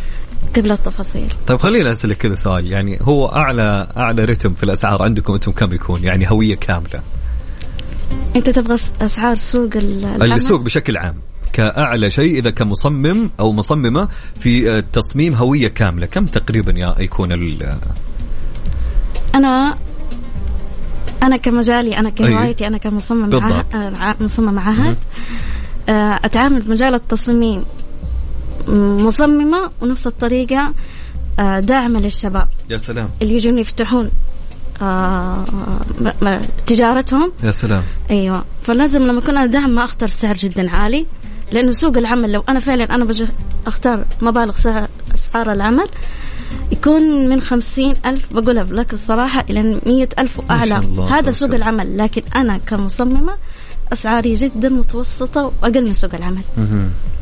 قبل 0.56 0.72
التفاصيل. 0.72 1.32
طيب 1.46 1.58
خليني 1.58 1.90
أسألك 1.92 2.16
كذا 2.16 2.34
سؤال. 2.34 2.66
يعني 2.66 2.98
هو 3.02 3.26
أعلى 3.26 3.88
أعلى 3.96 4.24
رتم 4.24 4.54
في 4.54 4.62
الأسعار 4.62 5.02
عندكم 5.02 5.32
أنتم 5.32 5.52
كم 5.52 5.72
يكون؟ 5.74 6.04
يعني 6.04 6.30
هوية 6.30 6.54
كاملة. 6.54 7.00
أنت 8.36 8.50
تبغى 8.50 8.74
أسعار 9.02 9.34
سوق 9.36 9.70
ال- 9.76 10.04
العمل؟ 10.04 10.32
السوق 10.32 10.60
بشكل 10.60 10.96
عام. 10.96 11.14
كأعلى 11.52 12.10
شيء 12.10 12.38
إذا 12.38 12.50
كمصمم 12.50 13.30
أو 13.40 13.52
مصممة 13.52 14.08
في 14.40 14.70
آه، 14.70 14.84
تصميم 14.92 15.34
هوية 15.34 15.68
كاملة. 15.68 16.06
كم 16.06 16.26
تقريبا 16.26 16.72
يا 16.72 16.94
يكون 16.98 17.32
ال- 17.32 17.78
أنا 19.34 19.76
أنا 21.26 21.36
كمجالي 21.36 21.98
أنا 21.98 22.10
كهوايتي 22.10 22.66
أنا 22.66 22.78
كمصمم. 22.78 23.34
عهد 23.44 23.64
آه، 23.74 24.16
مصمم 24.20 24.58
عهد. 24.58 24.96
آه، 25.88 26.20
أتعامل 26.24 26.62
في 26.62 26.70
مجال 26.70 26.94
التصميم 26.94 27.64
م- 28.68 29.04
مصممة 29.06 29.70
ونفس 29.80 30.06
الطريقة 30.06 30.72
آه، 31.38 31.60
داعمة 31.60 32.00
للشباب. 32.00 32.48
يا 32.70 32.78
سلام. 32.78 33.08
اللي 33.22 33.34
يجون 33.34 33.58
يفتحون 33.58 34.10
آه، 34.82 35.44
تجارتهم. 36.66 37.32
يا 37.44 37.50
سلام. 37.50 37.82
أيوه. 38.10 38.44
فلازم 38.62 39.02
لما 39.02 39.18
اكون 39.18 39.36
أنا 39.36 39.46
داعم 39.46 39.70
ما 39.70 39.84
أختار 39.84 40.08
سعر 40.08 40.36
جدا 40.36 40.70
عالي 40.70 41.06
لأنه 41.52 41.72
سوق 41.72 41.96
العمل 41.96 42.32
لو 42.32 42.44
أنا 42.48 42.60
فعلا 42.60 42.94
أنا 42.94 43.04
بجي 43.04 43.28
أختار 43.66 44.04
مبالغ 44.22 44.56
سعر 44.56 44.88
اسعار 45.14 45.52
العمل 45.52 45.88
يكون 46.72 47.28
من 47.28 47.40
خمسين 47.40 47.94
ألف 48.06 48.32
بقولها 48.32 48.64
لك 48.64 48.92
الصراحة 48.92 49.44
إلى 49.50 49.80
مية 49.86 50.08
ألف 50.18 50.38
وأعلى. 50.38 50.80
هذا 51.10 51.30
سوق. 51.30 51.50
العمل 51.54 51.98
لكن 51.98 52.22
أنا 52.36 52.58
كمصممة 52.66 53.34
أسعاري 53.92 54.34
جدا 54.34 54.68
متوسطة 54.68 55.52
وأقل 55.62 55.84
من 55.86 55.92
سوق 55.92 56.14
العمل. 56.14 56.42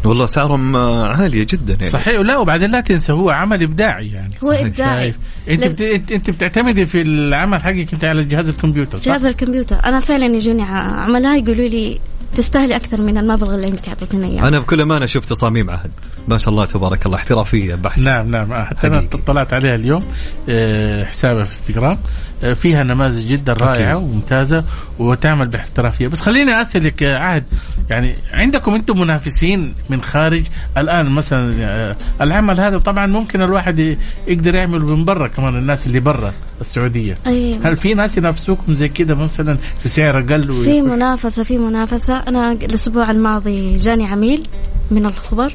والله 0.05 0.25
اسعارهم 0.25 0.77
آه، 0.77 1.07
عالية 1.09 1.47
جدا 1.51 1.75
يعني. 1.75 1.89
صحيح 1.91 2.21
لا 2.21 2.39
وبعدين 2.39 2.71
لا 2.71 2.81
تنسى 2.81 3.13
هو 3.13 3.31
عمل 3.31 3.63
إبداعي 3.63 4.09
يعني. 4.13 4.35
هو 4.45 4.55
شايف. 4.77 5.19
أنت 5.49 5.65
لأن- 5.65 5.67
بت... 5.67 6.13
أنت 6.13 6.31
بتعتمدي 6.31 6.87
في 6.87 7.03
العمل 7.03 7.61
حقك 7.63 7.93
أنت 7.93 8.05
على 8.05 8.25
جهاز 8.25 8.49
الكمبيوتر 8.49 8.99
صح؟ 8.99 9.05
جهاز 9.05 9.27
الكمبيوتر. 9.27 9.77
أنا 9.85 10.01
فعلا 10.01 10.27
يجوني 10.27 10.63
عملاء 10.63 11.39
يقولوا 11.43 11.69
لي 11.69 12.01
تستاهلي 12.35 12.77
أكثر 12.77 13.01
من 13.01 13.19
المبلغ 13.19 13.55
اللي 13.55 13.69
أنت 13.69 13.89
أعطيتني 13.89 14.27
إياه. 14.27 14.49
أنا 14.49 14.59
بكل 14.59 14.81
أمانة 14.81 15.07
شفت 15.07 15.29
تصاميم 15.29 15.71
عهد 15.71 15.91
ما 16.29 16.39
شاء 16.39 16.49
الله 16.49 16.65
تبارك 16.65 17.07
الله 17.07 17.17
احترافية 17.17 17.75
بحت. 17.75 17.99
نعم 17.99 18.31
نعم 18.31 18.55
حتى 18.55 18.87
أنا. 18.87 19.09
اطلعت 19.15 19.53
عليها 19.53 19.75
اليوم 19.75 20.03
آه، 20.49 21.05
حسابها 21.05 21.45
في 21.45 21.51
إنستغرام. 21.51 21.99
آه، 22.45 22.53
فيها 22.53 22.83
نماذج 22.83 23.27
جدا 23.27 23.53
رائعة 23.53 23.93
أكيد. 23.93 24.11
وممتازة 24.11 24.65
وتعمل 24.99 25.49
باحترافية. 25.49 26.09
بس 26.09 26.21
خليني 26.21 26.61
أسألك 26.61 27.03
يا 27.03 27.17
عهد. 27.17 27.45
يعني 27.91 28.15
عندكم 28.33 28.75
أنتم 28.75 29.01
منافسين 29.01 29.75
من 29.91 30.03
خارج 30.03 30.45
الآن 30.79 31.11
مثلا 31.11 31.55
آه، 31.61 31.97
العمل 32.21 32.61
هذا 32.61 32.79
طبعا 32.79 33.07
ممكن 33.07 33.43
الواحد 33.43 33.97
يقدر 34.29 34.55
يعمله 34.55 34.97
من 34.97 35.05
برا 35.05 35.29
كمان 35.29 35.59
الناس 35.59 35.87
اللي 35.87 36.01
برا 36.01 36.33
السعودية. 36.61 37.15
أيوة. 37.27 37.59
هل 37.69 37.77
في 37.77 37.95
ناس 37.95 38.19
ينافسوكم 38.19 38.73
زي 38.75 38.89
كده 38.89 39.15
مثلا 39.15 39.57
في 39.83 39.89
سعر 39.89 40.19
أقل 40.19 40.53
في 40.65 40.83
منافسة 40.83 41.43
في 41.43 41.59
منافسة. 41.59 42.23
أنا 42.29 42.53
الأسبوع 42.53 43.11
الماضي 43.11 43.77
جاني 43.77 44.07
عميل 44.07 44.47
من 44.91 45.07
الخبر. 45.07 45.55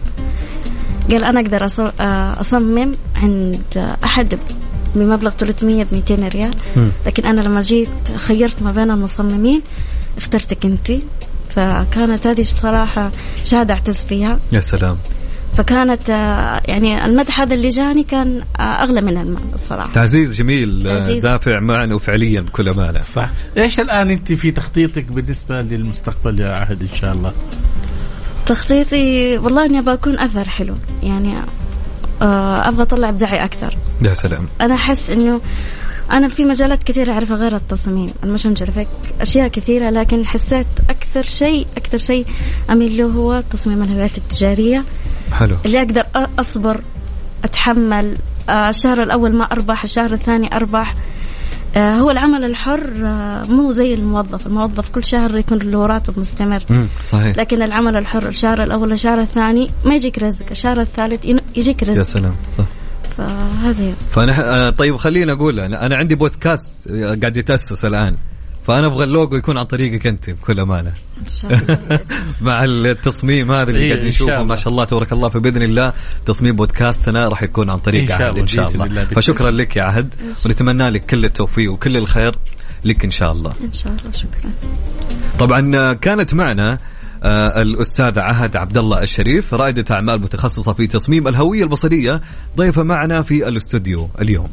قال 1.11 1.23
أنا 1.25 1.39
أقدر 1.41 1.67
أص- 1.69 2.01
أصمم 2.39 2.91
عند 3.15 3.95
أحد 4.03 4.39
بمبلغ 4.95 5.29
300 5.31 5.83
ب 5.83 5.87
200 5.93 6.27
ريال 6.27 6.51
لكن 7.05 7.25
أنا 7.25 7.41
لما 7.41 7.61
جيت 7.61 8.11
خيرت 8.15 8.63
ما 8.63 8.71
بين 8.71 8.91
المصممين 8.91 9.61
اخترتك 10.17 10.65
أنت. 10.65 10.91
فكانت 11.55 12.27
هذه 12.27 12.43
صراحة 12.43 13.11
شهادة 13.43 13.73
أعتز 13.73 13.97
فيها. 13.97 14.39
يا 14.53 14.59
سلام. 14.59 14.97
فكانت 15.57 16.09
آه، 16.09 16.61
يعني 16.65 17.05
المدح 17.05 17.41
هذا 17.41 17.53
اللي 17.55 17.69
جاني 17.69 18.03
كان 18.03 18.41
آه، 18.59 18.61
أغلى 18.61 19.01
من 19.01 19.17
المال 19.17 19.53
الصراحة. 19.53 19.91
تعزيز 19.91 20.35
جميل 20.35 20.87
آه، 20.87 20.99
تعزيز. 20.99 21.23
دافع 21.23 21.59
معنا 21.59 21.95
وفعليا 21.95 22.41
بكل 22.41 22.69
أمانة. 22.69 23.01
صح. 23.01 23.29
إيش 23.57 23.79
الآن 23.79 24.11
أنت 24.11 24.31
في 24.33 24.51
تخطيطك 24.51 25.05
بالنسبة 25.11 25.61
للمستقبل 25.61 26.39
يا 26.39 26.49
عهد 26.49 26.81
إن 26.81 26.97
شاء 26.97 27.13
الله؟ 27.13 27.33
تخطيطي 28.45 29.37
والله 29.37 29.65
إني 29.65 29.79
أبغى 29.79 29.93
أكون 29.93 30.19
أثر 30.19 30.49
حلو. 30.49 30.75
يعني 31.03 31.35
أبغى 32.21 32.81
أطلع 32.81 33.09
إبداعي 33.09 33.43
أكثر. 33.43 33.77
يا 34.05 34.13
سلام. 34.13 34.45
أنا 34.61 34.75
أحس 34.75 35.11
إنه 35.11 35.41
أنا 36.11 36.27
في 36.27 36.45
مجالات 36.45 36.83
كثيرة 36.83 37.13
أعرفها 37.13 37.37
غير 37.37 37.55
التصميم 37.55 38.09
ال 38.23 38.27
motion 38.27 38.53
graphic 38.53 38.87
أشياء 39.21 39.47
كثيرة 39.47 39.89
لكن 39.89 40.25
حسيت 40.25 40.67
أكثر 40.89 41.21
شيء 41.21 41.67
أكثر 41.77 41.97
شيء 41.97 42.25
أميل 42.69 42.97
له 42.97 43.05
هو 43.05 43.43
تصميم 43.51 43.83
الهويات 43.83 44.17
التجارية. 44.17 44.83
حلو. 45.31 45.55
اللي 45.65 45.77
أقدر 45.77 46.03
أصبر 46.39 46.81
أتحمل. 47.43 48.17
آه، 48.49 48.69
الشهر 48.69 49.03
الأول 49.03 49.35
ما 49.35 49.43
أربح 49.43 49.83
الشهر 49.83 50.13
الثاني 50.13 50.55
أربح. 50.55 50.93
آه، 51.75 51.95
هو 51.97 52.11
العمل 52.11 52.45
الحر 52.45 52.93
آه، 53.05 53.41
مو 53.49 53.71
زي 53.71 53.93
الموظف. 53.93 54.47
الموظف 54.47 54.89
كل 54.89 55.03
شهر 55.03 55.37
يكون 55.37 55.57
له 55.57 55.85
راتب 55.85 56.19
مستمر. 56.19 56.63
صحيح. 57.11 57.37
لكن 57.37 57.61
العمل 57.61 57.97
الحر 57.97 58.27
الشهر 58.27 58.63
الأول 58.63 58.91
الشهر 58.91 59.19
الثاني 59.19 59.69
ما 59.85 59.95
يجيك 59.95 60.19
رزق. 60.19 60.45
الشهر 60.51 60.81
الثالث 60.81 61.25
يجيك 61.55 61.81
يا 61.81 61.87
رزق. 61.87 62.03
سلام 62.03 62.35
صح. 62.57 62.65
فهذه. 63.19 63.93
فأنا 64.11 64.67
آه، 64.67 64.69
طيب 64.69 64.95
خليني 64.95 65.31
أقول 65.31 65.59
أنا 65.59 65.95
عندي 65.95 66.15
بودكاست 66.15 66.67
آه، 66.89 67.15
قاعد 67.21 67.37
يتأسس 67.37 67.85
الآن. 67.85 68.17
فأنا 68.67 68.87
أبغى 68.87 69.03
اللوجو 69.03 69.35
يكون 69.37 69.57
عن 69.57 69.65
طريقك 69.65 70.07
أنت 70.07 70.29
بكل 70.29 70.59
أمانة. 70.59 70.93
إن 71.21 71.27
شاء 71.27 71.53
الله. 71.53 71.99
مع 72.41 72.63
التصميم 72.63 73.51
هذا 73.51 73.69
اللي 73.69 73.81
إيه، 73.81 73.89
قاعد 73.89 74.01
إن 74.01 74.07
نشوفه. 74.07 74.31
شاء 74.31 74.43
ما. 74.43 74.55
شاء 74.55 74.71
الله 74.71 74.85
تبارك 74.85 75.13
الله 75.13 75.29
فبإذن 75.29 75.61
الله 75.61 75.93
تصميم 76.25 76.55
بودكاستنا 76.55 77.27
راح 77.27 77.43
يكون 77.43 77.69
عن 77.69 77.77
طريق 77.77 78.01
إن 78.01 78.07
شاء 78.07 78.17
عهد 78.21 78.29
الله، 78.29 78.41
ان 78.41 78.47
شاء 78.47 78.67
الله. 78.69 78.85
الله. 78.85 79.05
فشكرا 79.05 79.51
لك 79.51 79.75
يا 79.77 79.83
عهد 79.83 80.15
ونتمنى 80.45 80.89
لك 80.89 81.05
كل 81.05 81.25
التوفيق 81.25 81.71
وكل 81.71 81.97
الخير 81.97 82.35
لك 82.85 83.05
إن 83.05 83.11
شاء 83.11 83.31
الله. 83.31 83.53
إن 83.63 83.73
شاء 83.73 83.91
الله 83.93 84.11
شكرا. 84.11 84.51
طبعا 85.39 85.71
آه، 85.75 85.93
كانت 85.93 86.33
معنا 86.33 86.77
آه، 87.23 87.61
الأستاذة 87.61 88.21
عهد 88.21 88.57
عبد 88.57 88.77
الله 88.77 89.03
الشريف 89.03 89.53
رائدة 89.53 89.85
أعمال 89.95 90.21
متخصصة 90.21 90.73
في 90.73 90.87
تصميم 90.87 91.27
الهوية 91.27 91.63
البصرية 91.63 92.21
ضيفة 92.57 92.83
معنا 92.83 93.21
في 93.21 93.47
الاستوديو 93.47 94.09
اليوم. 94.21 94.49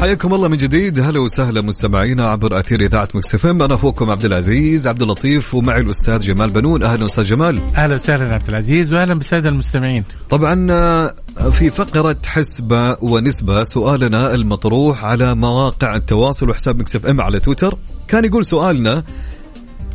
حياكم 0.00 0.34
الله 0.34 0.48
من 0.48 0.56
جديد. 0.56 1.00
هلا 1.00 1.20
وسهلا 1.20 1.62
مستمعينا 1.62 2.30
عبر 2.30 2.60
أثير 2.60 2.80
إذاعة 2.80 3.08
مكس 3.14 3.44
أنا 3.44 3.74
أخوكم 3.74 4.10
عبد 4.10 4.24
العزيز 4.24 4.88
عبد 4.88 5.02
اللطيف 5.02 5.54
ومعي 5.54 5.80
الأستاذ 5.80 6.18
جمال 6.18 6.50
بنون. 6.50 6.82
أهلا 6.82 7.04
أستاذ 7.04 7.24
جمال. 7.24 7.60
أهلا 7.76 7.94
وسهلا 7.94 8.34
عبد 8.34 8.48
العزيز 8.48 8.92
وأهلا 8.92 9.14
بالسادة 9.14 9.48
المستمعين. 9.48 10.04
طبعا 10.30 10.66
آه، 10.70 11.14
في 11.50 11.70
فقرة 11.70 12.16
حسبة 12.26 12.96
ونسبة 13.02 13.62
سؤالنا 13.62 14.34
المطروح 14.34 15.04
على 15.04 15.34
مواقع 15.34 15.96
التواصل 15.96 16.50
وحساب 16.50 16.78
مكس 16.78 16.91
إف 16.91 16.96
إم 16.96 17.20
على 17.20 17.40
تويتر. 17.40 17.78
كان 18.08 18.24
يقول 18.24 18.44
سؤالنا 18.44 19.04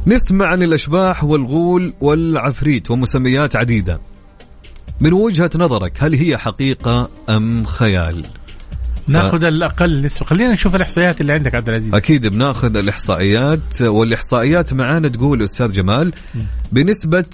نسمع 0.08 0.46
عن 0.46 0.64
الأشباح 0.64 1.24
والغول 1.24 1.94
والعفريت 2.02 2.92
ومسميات 2.92 3.56
عديدة. 3.56 4.02
من 5.02 5.14
وجهة 5.14 5.50
نظرك 5.56 6.04
هل 6.04 6.16
هي 6.16 6.38
حقيقة 6.38 7.10
أم 7.30 7.64
خيال؟ 7.64 8.26
ناخذ 9.08 9.44
الأقل 9.44 10.02
نسبة. 10.02 10.26
خلينا 10.26 10.54
نشوف 10.54 10.76
الإحصائيات 10.76 11.22
اللي 11.22 11.34
عندك 11.34 11.56
عبد 11.56 11.70
العزيز. 11.70 11.94
أكيد 11.94 12.28
بناخذ 12.28 12.78
الإحصائيات 12.78 13.82
والإحصائيات 13.82 14.74
معانا 14.74 15.08
تقول 15.08 15.44
أستاذ 15.44 15.72
جمال 15.72 16.14
بنسبة 16.72 17.26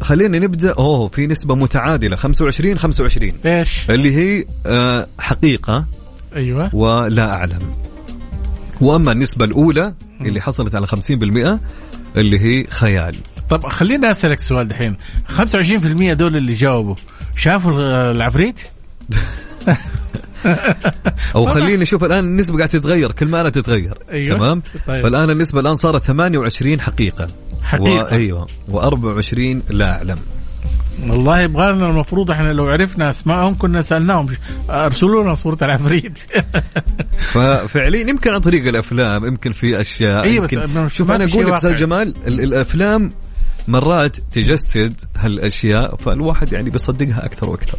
خلينا 0.00 0.38
نبدأ 0.38 0.72
أوه 0.72 1.08
في 1.08 1.26
نسبة 1.26 1.54
متعادلة 1.54 2.16
25 2.16 2.78
25 2.78 3.32
إيش؟ 3.46 3.90
اللي 3.90 4.16
هي 4.16 4.44
آه، 4.66 5.06
حقيقة 5.18 5.84
أيوه. 6.36 6.74
ولا 6.74 7.34
أعلم. 7.34 7.58
وأما 8.80 9.12
النسبة 9.12 9.44
الأولى 9.44 9.94
اللي 10.20 10.40
حصلت 10.40 10.74
على 10.74 10.86
50% 10.86 11.60
اللي 12.16 12.40
هي 12.40 12.64
خيال. 12.64 13.16
طب 13.50 13.66
خليني 13.68 14.10
أسألك 14.10 14.38
سؤال 14.38 14.68
دحين. 14.68 14.96
25% 15.28 16.12
دول 16.12 16.36
اللي 16.36 16.52
جاوبوا 16.52 16.94
شافوا 17.36 18.10
العفريت؟ 18.10 18.60
أو 21.34 21.46
خليني 21.46 21.76
نشوف 21.76 22.04
الآن 22.04 22.24
النسبة 22.24 22.56
قاعدة 22.56 22.72
تتغير 22.72 23.12
كل 23.12 23.26
ما 23.26 23.40
أنا 23.40 23.48
تتغير 23.50 23.98
أيوة. 24.10 24.38
تمام 24.38 24.62
طيب. 24.86 25.02
فالآن 25.02 25.30
النسبة 25.30 25.60
الآن 25.60 25.74
صارت 25.74 26.02
28 26.02 26.80
حقيقة 26.80 27.26
حقيقة. 27.62 28.04
و... 28.04 28.06
أيوه 28.12 28.46
و24 28.72 29.38
لا 29.70 29.94
أعلم 29.96 30.16
والله 31.08 31.40
يبغى 31.40 31.72
لنا 31.72 31.86
المفروض 31.90 32.30
إحنا 32.30 32.52
لو 32.52 32.64
عرفنا 32.68 33.10
اسمائهم 33.10 33.54
كنا 33.58 33.80
سألناهم 33.80 34.28
ارسلوا 34.70 35.22
لنا 35.22 35.34
صوره 35.34 35.58
العفريت 35.62 36.18
ففعليا 37.32 38.00
يمكن 38.10 38.30
عن 38.30 38.40
طريق 38.40 38.66
الأفلام 38.68 39.24
يمكن 39.24 39.52
في 39.52 39.80
أشياء 39.80 40.22
أيوه 40.22 40.42
بس 40.44 40.52
يمكن 40.52 40.74
ما- 40.74 40.88
شوف 40.88 41.10
أنا 41.10 41.24
أقول 41.24 41.46
لك 41.46 41.52
أستاذ. 41.52 41.74
جمال 41.76 42.14
ال- 42.26 42.40
الأفلام 42.40 43.12
مرات 43.68 44.16
تجسد 44.32 45.00
هالأشياء 45.16 45.96
فالواحد 45.96 46.52
يعني 46.52 46.70
بيصدقها 46.70 47.24
أكثر 47.26 47.50
وأكثر 47.50 47.78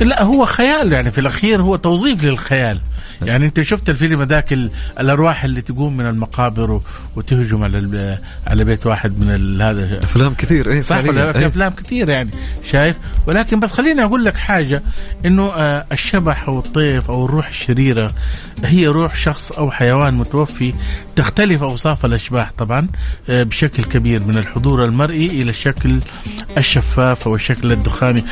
لا 0.00 0.22
هو 0.22 0.44
خيال 0.46 0.92
يعني 0.92 1.10
في 1.10 1.18
الأخير 1.20 1.62
هو 1.62 1.76
توظيف 1.76 2.24
للخيال 2.24 2.78
يعني 3.22 3.46
أنت 3.46 3.62
شفت 3.62 3.90
الفيلم 3.90 4.22
ذاك 4.22 4.52
ال- 4.52 4.70
الأرواح 5.00 5.44
اللي 5.44 5.60
تقوم 5.60 5.96
من 5.96 6.06
المقابر 6.06 6.80
وتهجم 7.16 7.62
على 7.64 8.18
على 8.46 8.64
بيت 8.64 8.86
واحد 8.86 9.18
من 9.20 9.60
هذا 9.62 10.00
أفلام 10.04 10.34
كثير 10.34 10.70
إيه 10.70 10.80
صح. 10.80 10.96
ولا 11.04 11.38
إيه. 11.38 11.46
أفلام 11.46 11.72
كثير 11.72 12.08
يعني 12.08 12.30
شايف 12.70 12.96
ولكن 13.26 13.60
بس 13.60 13.72
خليني 13.72 14.04
أقول 14.04 14.24
لك 14.24 14.36
حاجة 14.36 14.82
إنه 15.26 15.46
آه، 15.52 15.84
الشبح 15.92 16.48
أو 16.48 16.58
الطيف 16.58 17.10
أو 17.10 17.24
الروح 17.24 17.48
الشريرة 17.48 18.10
هي 18.64 18.86
روح 18.86 19.14
شخص 19.14 19.52
أو 19.52 19.70
حيوان 19.70 20.14
متوفي 20.14 20.74
تختلف 21.16 21.62
أوصاف 21.62 22.04
الأشباح 22.04 22.52
طبعا 22.58 22.88
آه، 23.28 23.42
بشكل 23.42 23.84
كبير 23.84 24.24
من 24.24 24.38
الحضور 24.38 24.84
المرئي 24.84 25.26
إلى 25.26 25.50
الشكل 25.50 26.00
الشفاف 26.58 27.26
أو 27.28 27.34
الشكل 27.34 27.72
الدخاني 27.72 28.24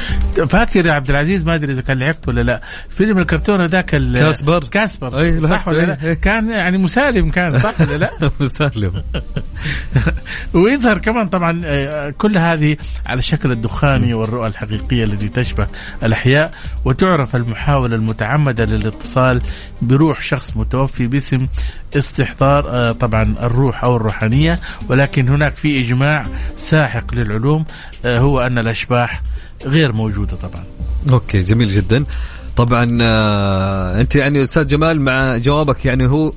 فاكر 0.49 0.87
يا 0.87 0.93
عبد 0.93 1.11
العزيز 1.11 1.47
ما 1.47 1.52
أدري 1.55 1.73
إذا 1.73 1.83
كان 1.83 1.99
لعبت 1.99 2.29
ولا 2.29 2.41
لا. 2.41 2.61
فيلم 2.91 3.19
الكرتون 3.19 3.61
هذاك 3.61 3.87
كاسبر. 3.87 4.65
كاسبر. 4.65 5.21
أي، 5.21 5.41
صح 5.41 5.69
ولا 5.69 5.81
أي، 5.81 5.87
لا؟ 5.87 5.99
أي. 6.05 6.15
كان 6.17 6.51
يعني 6.51 6.79
مسالم 6.79 7.31
كان 7.31 7.59
صح 7.59 7.81
ولا 7.81 7.97
لا؟ 7.97 8.11
مسالم. 8.41 9.03
ويظهر 10.55 10.99
كمان 10.99 11.29
طبعا 11.29 11.63
آه، 11.65 12.11
كل 12.11 12.39
هذه 12.39 12.77
على 13.07 13.19
الشكل 13.19 13.53
الدخاني 13.53 14.15
والرؤى 14.15 14.47
الحقيقية 14.47 15.05
التي 15.05 15.29
تشبه 15.29 15.67
الأحياء 16.03 16.51
وتعرف 16.85 17.37
المحاولة 17.37 17.97
المتعمدة 17.97 18.65
للاتصال 18.65 19.43
بروح 19.83 20.21
شخص 20.21 20.57
متوفي 20.57 21.07
باسم 21.07 21.47
استحضار 21.97 22.71
آه، 22.71 22.93
طبعا 22.93 23.23
الروح 23.23 23.85
أو 23.85 23.97
الروحانية. 23.97 24.59
ولكن 24.89 25.29
هناك 25.29 25.57
في 25.57 25.81
إجماع 25.81 26.23
ساحق 26.57 27.15
للعلوم 27.15 27.65
آه، 28.05 28.19
هو 28.19 28.41
أن 28.41 28.59
الأشباح 28.59 29.23
غير 29.67 29.93
موجودة 29.93 30.37
طبعا. 30.37 30.65
أوكي 31.13 31.41
جميل 31.41 31.69
جدا. 31.69 32.05
طبعا 32.57 32.99
آه 33.03 34.01
أنت 34.01 34.15
يعني 34.17 34.43
أستاذ 34.43 34.67
جمال 34.69 35.01
مع 35.01 35.37
جوابك 35.37 35.85
يعني 35.87 36.07
هو 36.07 36.33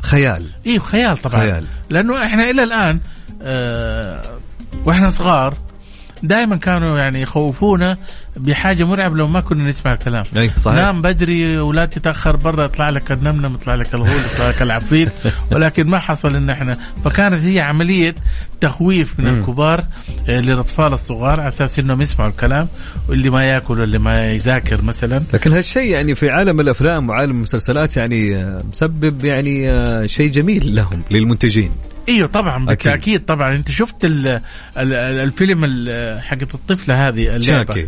خيال. 0.00 0.46
إيه 0.66 0.78
خيال 0.78 1.16
طبعا. 1.16 1.40
خيال. 1.40 1.66
لأنه 1.90 2.26
إحنا 2.26 2.50
إلى 2.50 2.62
الآن 2.62 3.00
آه 3.42 4.22
وإحنا 4.84 5.08
صغار 5.08 5.54
دائما 6.24 6.56
كانوا 6.56 6.98
يعني 6.98 7.20
يخوفونا 7.20 7.98
بحاجة 8.36 8.84
مرعبة 8.84 9.16
لو 9.16 9.26
ما 9.26 9.40
كنا 9.40 9.68
نسمع 9.68 9.92
الكلام. 9.92 10.24
إي 10.36 10.48
صحيح. 10.48 10.76
نام 10.76 11.02
بدري 11.02 11.58
ولا 11.58 11.86
تتأخر 11.86 12.36
برا 12.36 12.64
يطلع 12.64 12.90
لك 12.90 13.12
النمنم 13.12 13.54
يطلع 13.54 13.74
لك 13.74 13.94
الغول 13.94 14.20
يطلع 14.34 14.48
لك 14.48 14.62
العفريت 14.62 15.12
ولكن 15.52 15.86
ما 15.86 15.98
حصل 15.98 16.36
إن 16.36 16.50
إحنا. 16.50 16.78
فكانت 17.04 17.44
هي 17.44 17.60
عملية 17.60 18.14
تخويف 18.60 19.20
من. 19.20 19.26
الكبار 19.26 19.84
آه، 20.28 20.40
للأطفال 20.40 20.92
الصغار 20.92 21.40
على 21.40 21.48
أساس 21.48 21.78
إنهم 21.78 22.00
يسمعوا 22.00 22.30
الكلام 22.30 22.68
واللي 23.08 23.30
ما 23.30 23.44
يأكل 23.44 23.80
واللي 23.80 23.98
ما 23.98 24.26
يذاكر 24.26 24.82
مثلا. 24.82 25.22
لكن 25.34 25.52
هالشيء 25.52 25.90
يعني 25.90 26.14
في 26.14 26.30
عالم 26.30 26.60
الأفلام 26.60 27.08
وعالم 27.08 27.30
المسلسلات 27.30 27.96
يعني 27.96 28.36
آه، 28.36 28.62
مسبب 28.72 29.24
يعني 29.24 29.70
آه، 29.70 30.06
شيء 30.06 30.30
جميل 30.30 30.74
لهم 30.74 31.02
للمنتجين. 31.10 31.70
إيوه 32.08 32.28
طبعا 32.28 32.56
أكيد. 32.56 32.66
بالتأكيد 32.92 33.20
طبعا. 33.24 33.54
أنت 33.54 33.70
شفت 33.70 34.04
ال 34.04 34.26
ال 34.26 34.40
ال 34.76 34.92
الفيلم 34.94 35.64
ال- 35.64 36.22
حقت 36.22 36.54
الطفلة 36.54 37.08
هذه 37.08 37.38
شاكي، 37.40 37.80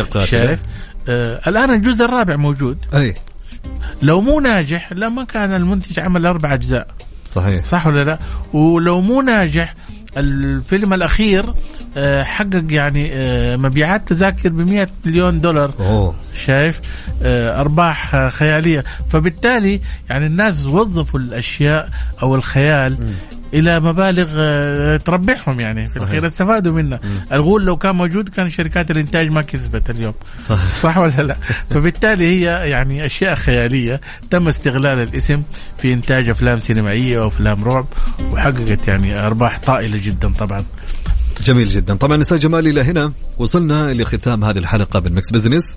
القاتلة. 0.00 0.24
شايف؟ 0.24 0.60
آه 1.08 1.40
الآن 1.46 1.70
الجزء 1.74 2.04
الرابع 2.04 2.36
موجود. 2.36 2.78
أي. 2.94 3.14
لو 4.02 4.20
مو 4.20 4.40
ناجح 4.40 4.92
لما 4.92 5.24
كان 5.24 5.54
المنتج 5.54 6.00
عمل 6.00 6.26
أربع 6.26 6.54
أجزاء. 6.54 6.86
صحيح. 7.28 7.64
صح 7.64 7.86
ولا 7.86 8.02
لا؟ 8.04 8.18
ولو 8.52 9.00
مو 9.00 9.20
ناجح 9.20 9.74
الفيلم 10.16 10.92
الأخير 10.94 11.54
آه 11.96 12.22
حقق 12.22 12.64
يعني 12.70 13.10
آه 13.12 13.56
مبيعات 13.56 14.08
تذاكر 14.08 14.48
ب 14.48 14.70
100 14.70 14.88
مليون 15.06 15.40
دولار. 15.40 15.70
أوه. 15.80 16.14
شايف؟ 16.34 16.80
آه، 17.22 17.60
أرباح 17.60 18.28
خيالية. 18.28 18.84
فبالتالي 19.10 19.80
يعني 20.10 20.26
الناس 20.26 20.66
وظفوا 20.66 21.20
الأشياء 21.20 21.88
أو 22.22 22.34
الخيال 22.34 23.14
إلى 23.54 23.80
مبالغ 23.80 24.30
آه، 24.34 24.96
تربحهم 24.96 25.60
يعني. 25.60 25.86
في. 25.86 25.96
الأخير 25.96 26.26
استفادوا 26.26 26.72
منها 26.72 27.00
الغول 27.32 27.64
لو 27.64 27.76
كان 27.76 27.94
موجود 27.94 28.28
كان 28.28 28.50
شركات 28.50 28.90
الإنتاج 28.90 29.30
ما 29.30 29.42
كسبت 29.42 29.90
اليوم. 29.90 30.14
صحيح. 30.48 30.74
صح 30.74 30.98
ولا 30.98 31.22
لا؟ 31.22 31.36
فبالتالي 31.70 32.26
هي 32.26 32.70
يعني 32.70 33.06
أشياء 33.06 33.34
خيالية. 33.34 34.00
تم 34.30 34.48
استغلال 34.48 34.98
الاسم 34.98 35.42
في 35.78 35.92
إنتاج 35.92 36.30
أفلام 36.30 36.58
سينمائية 36.58 37.18
وأفلام 37.18 37.64
رعب 37.64 37.86
وحققت 38.32 38.88
يعني 38.88 39.26
أرباح 39.26 39.60
طائلة 39.60 40.00
جدا 40.02 40.32
طبعا. 40.32 40.64
جميل 41.44 41.68
جدا. 41.68 41.94
طبعا 41.94 42.20
أستاذ 42.20 42.38
جمال 42.38 42.66
إلى 42.68 42.80
هنا 42.80 43.12
وصلنا 43.38 43.94
لختام 43.94 44.44
هذه 44.44 44.58
الحلقة 44.58 45.00
من 45.00 45.14
مكس 45.14 45.30
بزنس. 45.30 45.76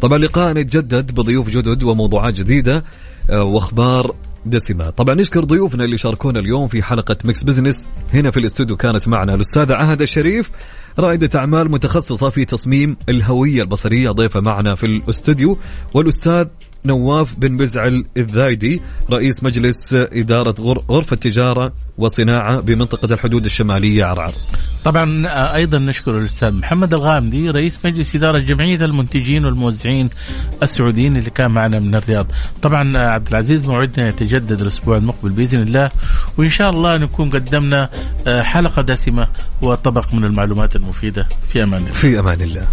طبعا 0.00 0.18
لقاءنا 0.18 0.60
يتجدد 0.60 1.14
بضيوف 1.14 1.48
جدد 1.48 1.82
وموضوعات 1.82 2.34
جديدة 2.34 2.84
آه، 3.30 3.42
وأخبار 3.42 4.14
دسمة. 4.46 4.90
طبعا 4.90 5.14
نشكر 5.14 5.44
ضيوفنا 5.44 5.84
اللي 5.84 5.98
شاركونا 5.98 6.40
اليوم 6.40 6.68
في 6.68 6.82
حلقة 6.82 7.16
مكس 7.24 7.44
بزنس. 7.44 7.88
هنا 8.14 8.30
في 8.30 8.40
الاستوديو 8.40 8.76
كانت 8.76 9.08
معنا 9.08 9.34
الأستاذة 9.34 9.74
عهد 9.74 10.02
الشريف 10.02 10.50
رائدة 10.98 11.40
أعمال 11.40 11.70
متخصصة 11.70 12.30
في 12.30 12.44
تصميم 12.44 12.96
الهوية 13.08 13.62
البصرية. 13.62 14.10
ضيفة 14.10 14.40
معنا 14.40 14.74
في 14.74 14.86
الاستوديو 14.86 15.58
والأستاذ 15.94 16.46
نواف 16.86 17.34
بن 17.38 17.52
مزعل 17.52 18.04
الذايدي 18.16 18.80
رئيس 19.10 19.44
مجلس 19.44 19.94
إدارة 19.94 20.54
غر- 20.60 20.82
غرفة 20.90 21.16
تجارة 21.16 21.72
وصناعة 21.98 22.60
بمنطقة 22.60 23.14
الحدود 23.14 23.44
الشمالية 23.44 24.04
عرعر 24.04 24.34
طبعا 24.84 25.26
آه، 25.26 25.54
أيضا 25.54 25.78
نشكر 25.78 26.16
الأستاذ 26.16 26.50
محمد 26.50 26.94
الغامدي 26.94 27.50
رئيس 27.50 27.78
مجلس 27.84 28.16
إدارة 28.16 28.38
جمعية 28.38 28.76
المنتجين 28.76 29.44
والموزعين 29.44 30.10
السعوديين 30.62 31.16
اللي 31.16 31.30
كان 31.30 31.50
معنا 31.50 31.78
من 31.78 31.94
الرياض. 31.94 32.26
طبعا 32.62 32.96
آه، 32.96 33.06
عبد 33.08 33.28
العزيز 33.28 33.68
موعدنا 33.68 34.08
يتجدد 34.08 34.60
الأسبوع 34.60 34.96
المقبل 34.96 35.30
بإذن 35.30 35.62
الله 35.62 35.90
وإن 36.38 36.50
شاء 36.50 36.70
الله 36.70 36.96
نكون 36.96 37.30
قدمنا 37.30 37.88
آه، 38.26 38.42
حلقة 38.42 38.82
دسمة 38.82 39.26
وطبق 39.62 40.14
من 40.14 40.24
المعلومات 40.24 40.76
المفيدة 40.76 41.28
في 41.48 41.62
أمان 41.62 41.80
الله. 41.80 41.92
في 41.92 42.18
أمان 42.20 42.40
الله 42.40 42.66